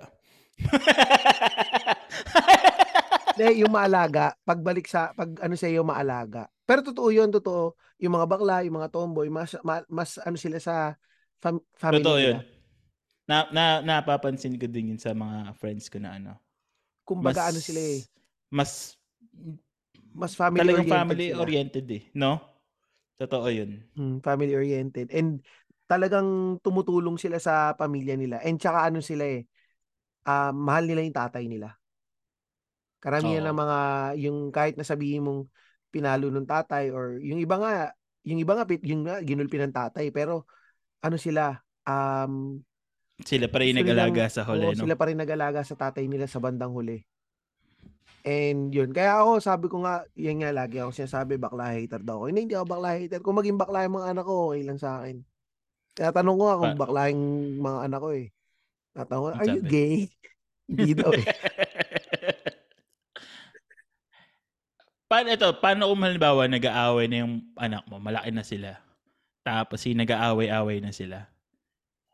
Hindi, 3.31 3.63
yung 3.63 3.71
maalaga, 3.71 4.35
pagbalik 4.43 4.87
sa, 4.87 5.11
pag 5.11 5.31
ano 5.39 5.55
sa 5.55 5.67
iyo 5.67 5.83
maalaga. 5.83 6.47
Pero 6.65 6.81
totoo 6.85 7.09
yun, 7.13 7.29
totoo. 7.33 7.77
Yung 8.01 8.13
mga 8.17 8.27
bakla, 8.29 8.55
yung 8.65 8.77
mga 8.81 8.89
tomboy, 8.93 9.27
mas, 9.29 9.53
ma- 9.65 9.85
mas 9.89 10.17
ano 10.21 10.37
sila 10.37 10.57
sa 10.61 10.97
fam- 11.41 11.63
family 11.77 12.11
Totoo 12.11 12.17
nila. 12.17 12.35
yun. 12.35 12.37
Na, 13.29 13.37
na, 13.55 13.65
napapansin 13.89 14.57
ko 14.61 14.67
din 14.69 14.91
yun 14.95 15.01
sa 15.01 15.11
mga 15.23 15.37
friends 15.59 15.85
ko 15.93 15.97
na 16.01 16.11
ano. 16.19 16.33
Kumbaga 17.07 17.41
ano 17.49 17.59
sila 17.65 17.79
eh, 17.81 17.99
Mas, 18.49 18.97
mas 20.19 20.33
family 20.35 20.69
talagang 20.69 20.83
oriented 20.83 21.21
family 21.23 21.27
sila. 21.27 21.43
oriented 21.43 21.85
eh. 21.97 22.03
No? 22.17 22.31
Totoo 23.19 23.47
yun. 23.51 23.71
Hmm, 23.95 24.19
family 24.19 24.51
oriented. 24.59 25.07
And 25.15 25.39
talagang 25.87 26.59
tumutulong 26.59 27.15
sila 27.15 27.39
sa 27.39 27.71
pamilya 27.79 28.19
nila. 28.19 28.43
And 28.43 28.59
tsaka 28.59 28.91
ano 28.91 28.99
sila 28.99 29.23
eh, 29.23 29.47
ah, 30.27 30.51
mahal 30.55 30.85
nila 30.89 31.01
yung 31.05 31.17
tatay 31.17 31.45
nila. 31.47 31.77
Karamihan 33.03 33.43
Oo. 33.43 33.51
ng 33.51 33.57
mga, 33.61 33.77
yung 34.25 34.37
kahit 34.49 34.75
nasabihin 34.79 35.21
mong 35.25 35.41
pinalo 35.95 36.27
ng 36.27 36.43
tatay 36.43 36.91
or 36.91 37.15
yung 37.23 37.39
iba 37.39 37.55
nga, 37.55 37.73
yung 38.27 38.43
iba 38.43 38.53
nga, 38.59 38.67
pit- 38.67 38.83
yung 38.83 39.07
nga, 39.07 39.23
ginulpi 39.23 39.55
ng 39.55 39.71
tatay. 39.71 40.11
Pero 40.11 40.43
ano 40.99 41.15
sila, 41.15 41.55
um, 41.87 42.59
Sila 43.23 43.47
pa 43.47 43.63
rin 43.63 43.79
nag-alaga 43.79 44.27
sa 44.27 44.43
huli, 44.43 44.67
oo, 44.67 44.75
no? 44.75 44.83
Sila 44.83 44.99
pa 44.99 45.07
rin 45.07 45.15
nag-alaga 45.15 45.63
sa 45.63 45.79
tatay 45.79 46.03
nila 46.11 46.27
sa 46.27 46.43
bandang 46.43 46.75
huli. 46.75 46.99
And 48.27 48.73
yun. 48.75 48.91
Kaya 48.91 49.23
ako, 49.23 49.39
sabi 49.39 49.71
ko 49.71 49.85
nga, 49.85 50.03
yan 50.19 50.43
nga 50.43 50.51
lagi 50.51 50.83
ako 50.83 50.91
sinasabi, 50.91 51.39
bakla 51.39 51.71
hater 51.71 52.03
daw 52.03 52.19
ako. 52.19 52.33
Hindi, 52.33 52.49
hindi 52.49 52.55
ako 52.59 52.67
bakla 52.67 52.91
hater. 52.97 53.21
Kung 53.23 53.39
maging 53.39 53.55
bakla 53.55 53.87
yung 53.87 53.95
mga 54.01 54.09
anak 54.11 54.25
ko, 54.27 54.33
okay 54.51 54.61
lang 54.67 54.79
sa 54.81 54.99
akin. 54.99 55.23
Kaya 55.95 56.09
tanong 56.11 56.35
ko 56.35 56.43
nga 56.43 56.59
kung 56.59 56.75
bakla 56.75 57.01
yung 57.13 57.23
mga 57.63 57.79
anak 57.87 57.99
ko 58.03 58.09
eh. 58.11 58.27
Tatanong 58.97 59.35
are 59.37 59.47
you 59.47 59.63
gay? 59.63 59.95
hindi 60.67 60.91
daw 60.97 61.11
eh. 61.13 61.23
paano 65.05 65.29
ito? 65.33 65.49
Paano 65.61 65.89
kung 65.89 66.03
halimbawa 66.03 66.49
nag-aaway 66.49 67.05
na 67.09 67.17
yung 67.25 67.33
anak 67.57 67.83
mo, 67.89 68.01
malaki 68.01 68.29
na 68.33 68.43
sila, 68.45 68.77
tapos 69.45 69.85
yung 69.85 70.01
nag-aaway-away 70.01 70.81
na 70.81 70.89
sila, 70.89 71.29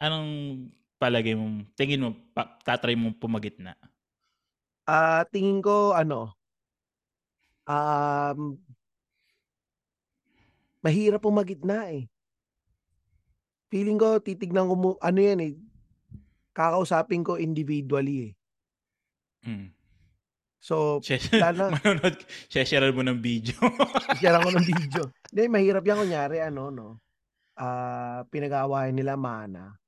anong 0.02 0.68
palagay 1.00 1.34
mo, 1.34 1.66
tingin 1.74 2.04
mo, 2.04 2.10
pa, 2.36 2.60
tatry 2.62 2.94
mo 2.94 3.16
pumagit 3.16 3.58
na? 3.58 3.74
Ah, 4.86 5.24
tingin 5.30 5.64
ko, 5.64 5.96
ano, 5.96 6.36
um, 7.66 8.60
mahirap 10.82 11.22
pumagitna 11.22 11.90
eh. 11.94 12.10
Feeling 13.72 13.96
ko, 13.96 14.20
titignan 14.20 14.68
ko 14.68 14.76
mo, 14.76 14.90
ano 15.00 15.20
yan 15.24 15.40
eh, 15.40 15.54
kakausapin 16.52 17.24
ko 17.24 17.40
individually 17.40 18.30
eh. 18.30 18.32
Mm. 19.48 19.74
So, 20.62 21.02
Lala- 21.34 21.74
manonood, 21.82 22.22
share 22.46 22.94
mo 22.94 23.02
ng 23.02 23.18
video. 23.18 23.58
share 24.22 24.38
ko 24.38 24.50
ng 24.54 24.62
video. 24.62 25.10
Hindi, 25.34 25.44
mahirap 25.50 25.82
yan 25.82 26.06
kunyari, 26.06 26.38
ano, 26.38 26.70
no? 26.70 26.88
Ah, 27.58 28.22
pinag-aawayan 28.30 28.94
nila 28.94 29.18
mana 29.18 29.82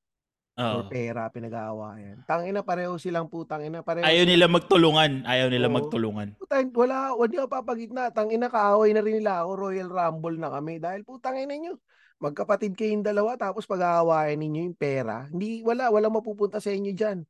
Oo. 0.57 0.85
pera, 0.89 1.29
pinag-aawayan. 1.33 2.25
Tangina, 2.29 2.61
pareho 2.61 2.97
silang 3.01 3.25
putang 3.25 3.65
ina, 3.65 3.81
pareho. 3.81 4.05
Ayaw 4.05 4.25
nila 4.25 4.45
magtulungan. 4.45 5.25
Ayaw 5.25 5.49
nila 5.49 5.69
Oo. 5.69 5.77
magtulungan. 5.77 6.37
Putang, 6.37 6.69
wala, 6.73 7.17
wala 7.17 7.33
ako 7.45 7.49
papagitna. 7.49 8.13
Tangina, 8.13 8.49
kaaway 8.49 8.93
na 8.93 9.01
rin 9.01 9.21
nila 9.21 9.45
ako. 9.45 9.69
Royal 9.69 9.89
Rumble 9.89 10.37
na 10.37 10.53
kami. 10.53 10.77
Dahil 10.77 11.01
putang 11.01 11.37
ina 11.41 11.57
nyo. 11.57 11.77
Magkapatid 12.21 12.77
kayong 12.77 13.01
dalawa, 13.01 13.33
tapos 13.37 13.65
pag-aawayan 13.65 14.37
ninyo 14.41 14.61
yung 14.69 14.77
pera. 14.77 15.25
Hindi, 15.29 15.65
wala, 15.65 15.89
wala 15.89 16.07
mapupunta 16.13 16.61
sa 16.61 16.69
inyo 16.69 16.93
dyan. 16.93 17.25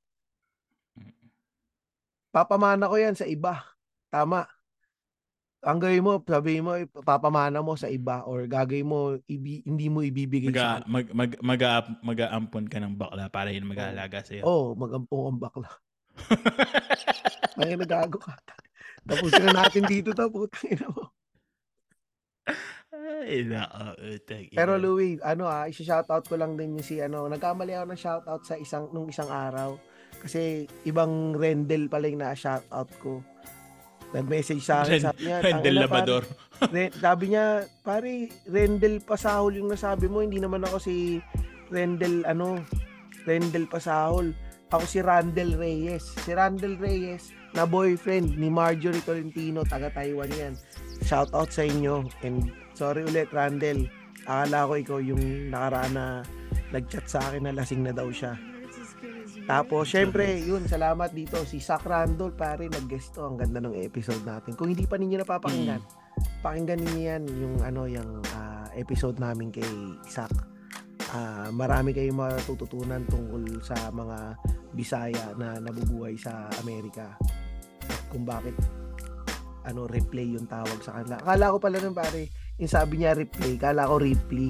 Papamana 2.33 2.89
ko 2.89 2.97
yan 2.97 3.13
sa 3.13 3.29
iba. 3.29 3.61
Tama. 4.09 4.49
Ang 5.63 5.79
gawin 5.79 6.03
mo, 6.03 6.17
sabihin 6.19 6.65
mo, 6.65 6.75
papamana 7.05 7.61
mo 7.61 7.77
sa 7.77 7.87
iba 7.87 8.25
or 8.25 8.49
gagawin 8.49 8.89
mo, 8.89 9.15
ibi, 9.29 9.61
hindi 9.63 9.87
mo 9.87 10.03
ibibigay 10.03 10.51
sa 10.51 10.83
Mag, 10.89 11.07
mag, 11.15 11.31
mag, 11.39 11.61
mag, 11.63 11.63
mag-aampon 12.03 12.65
ka 12.67 12.81
ng 12.81 12.97
bakla 12.99 13.31
para 13.31 13.53
yun 13.53 13.69
mag-aalaga 13.69 14.25
sa'yo. 14.25 14.43
Oh, 14.43 14.75
magampong 14.75 15.23
ang 15.29 15.39
bakla. 15.39 15.69
May 17.61 17.77
nagago 17.79 18.19
ka. 18.19 18.35
Tapusin 19.07 19.45
na 19.47 19.63
natin 19.63 19.85
dito 19.87 20.11
to, 20.11 20.27
putang 20.27 20.67
ina 20.73 20.87
mo. 20.89 21.13
Ay, 22.91 23.47
nako. 23.47 23.83
utang 24.03 24.43
ina. 24.51 24.57
Pero 24.57 24.75
Louie, 24.81 25.21
ano 25.23 25.47
ah, 25.47 25.69
i-shoutout 25.69 26.27
ko 26.27 26.35
lang 26.35 26.59
din 26.59 26.75
yung 26.75 26.83
si 26.83 26.99
ano, 26.99 27.29
nagkamali 27.29 27.71
ako 27.77 27.85
ng 27.87 28.01
shoutout 28.03 28.43
sa 28.43 28.59
isang 28.59 28.91
nung 28.91 29.07
isang 29.07 29.31
araw 29.31 29.79
kasi 30.23 30.65
ibang 30.87 31.35
Rendel 31.35 31.91
pala 31.91 32.07
yung 32.07 32.23
na-shoutout 32.23 32.89
ko. 33.03 33.19
Nag-message 34.13 34.63
sa 34.63 34.85
akin, 34.85 35.01
Ren- 35.01 35.05
sabi 35.09 35.21
niya, 35.25 35.37
Rendel 35.41 35.75
"Tangina, 35.75 35.83
Labador. 35.89 36.23
pare, 36.61 36.83
sabi 36.95 37.25
niya, 37.33 37.45
pare, 37.81 38.13
Rendel 38.45 38.95
Pasahol 39.01 39.57
yung 39.59 39.69
nasabi 39.73 40.05
mo, 40.07 40.21
hindi 40.21 40.37
naman 40.37 40.61
ako 40.63 40.77
si 40.79 41.17
Rendel, 41.73 42.23
ano, 42.23 42.61
Rendel 43.25 43.65
Pasahol. 43.65 44.31
Ako 44.73 44.89
si 44.89 45.05
Randel 45.05 45.53
Reyes. 45.53 46.01
Si 46.25 46.33
Randel 46.33 46.81
Reyes, 46.81 47.29
na 47.53 47.69
boyfriend 47.69 48.37
ni 48.41 48.49
Marjorie 48.49 49.05
Tolentino, 49.05 49.61
taga 49.61 49.93
Taiwan 49.93 50.29
yan. 50.33 50.53
Shoutout 51.05 51.53
sa 51.53 51.61
inyo. 51.61 52.01
And 52.25 52.49
sorry 52.73 53.05
ulit, 53.05 53.29
Randel. 53.29 53.85
Akala 54.25 54.65
ko 54.65 54.73
ikaw 54.73 54.99
yung 55.03 55.53
nakaraan 55.53 55.93
na 55.93 56.05
nag-chat 56.73 57.05
sa 57.05 57.21
akin 57.21 57.45
na 57.45 57.53
lasing 57.53 57.85
na 57.85 57.93
daw 57.93 58.09
siya. 58.09 58.33
Tapos, 59.43 59.91
syempre, 59.91 60.39
yun, 60.39 60.63
salamat 60.63 61.11
dito. 61.11 61.43
Si 61.43 61.59
Sak 61.59 61.83
Randol, 61.83 62.31
pare, 62.31 62.71
nag-guest 62.71 63.19
to. 63.19 63.27
Ang 63.27 63.35
ganda 63.35 63.59
ng 63.59 63.75
episode 63.75 64.23
natin. 64.23 64.55
Kung 64.55 64.71
hindi 64.71 64.87
pa 64.87 64.95
ninyo 64.95 65.19
napapakinggan, 65.19 65.81
pakinggan 66.39 66.79
ninyo 66.79 67.01
yan, 67.03 67.23
yung 67.27 67.55
ano, 67.59 67.83
yung 67.83 68.23
ah, 68.31 68.71
episode 68.79 69.19
namin 69.19 69.51
kay 69.51 69.67
Sak. 70.07 70.31
ah, 71.13 71.51
marami 71.51 71.91
kayong 71.91 72.17
matututunan 72.17 73.03
tungkol 73.11 73.61
sa 73.61 73.91
mga 73.91 74.39
Bisaya 74.73 75.37
na 75.37 75.61
nabubuhay 75.61 76.17
sa 76.17 76.49
Amerika. 76.65 77.13
At 77.85 78.01
kung 78.09 78.25
bakit 78.25 78.57
ano 79.63 79.85
replay 79.87 80.33
yung 80.33 80.49
tawag 80.49 80.81
sa 80.81 80.97
kanila. 80.99 81.21
Akala 81.21 81.53
ko 81.53 81.57
pala 81.61 81.77
nun 81.79 81.95
pare, 81.95 82.33
yung 82.57 82.71
sabi 82.71 82.99
niya 82.99 83.13
replay, 83.13 83.55
kala 83.55 83.85
ko 83.85 84.01
replay. 84.01 84.49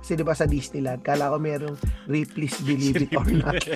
Kasi 0.00 0.16
di 0.16 0.24
ba 0.24 0.34
sa 0.34 0.48
Disneyland, 0.48 1.04
kala 1.04 1.30
ko 1.30 1.38
merong 1.38 1.76
Ripley's 2.08 2.56
Believe 2.64 3.06
It 3.06 3.12
or 3.14 3.28
Not. 3.28 3.60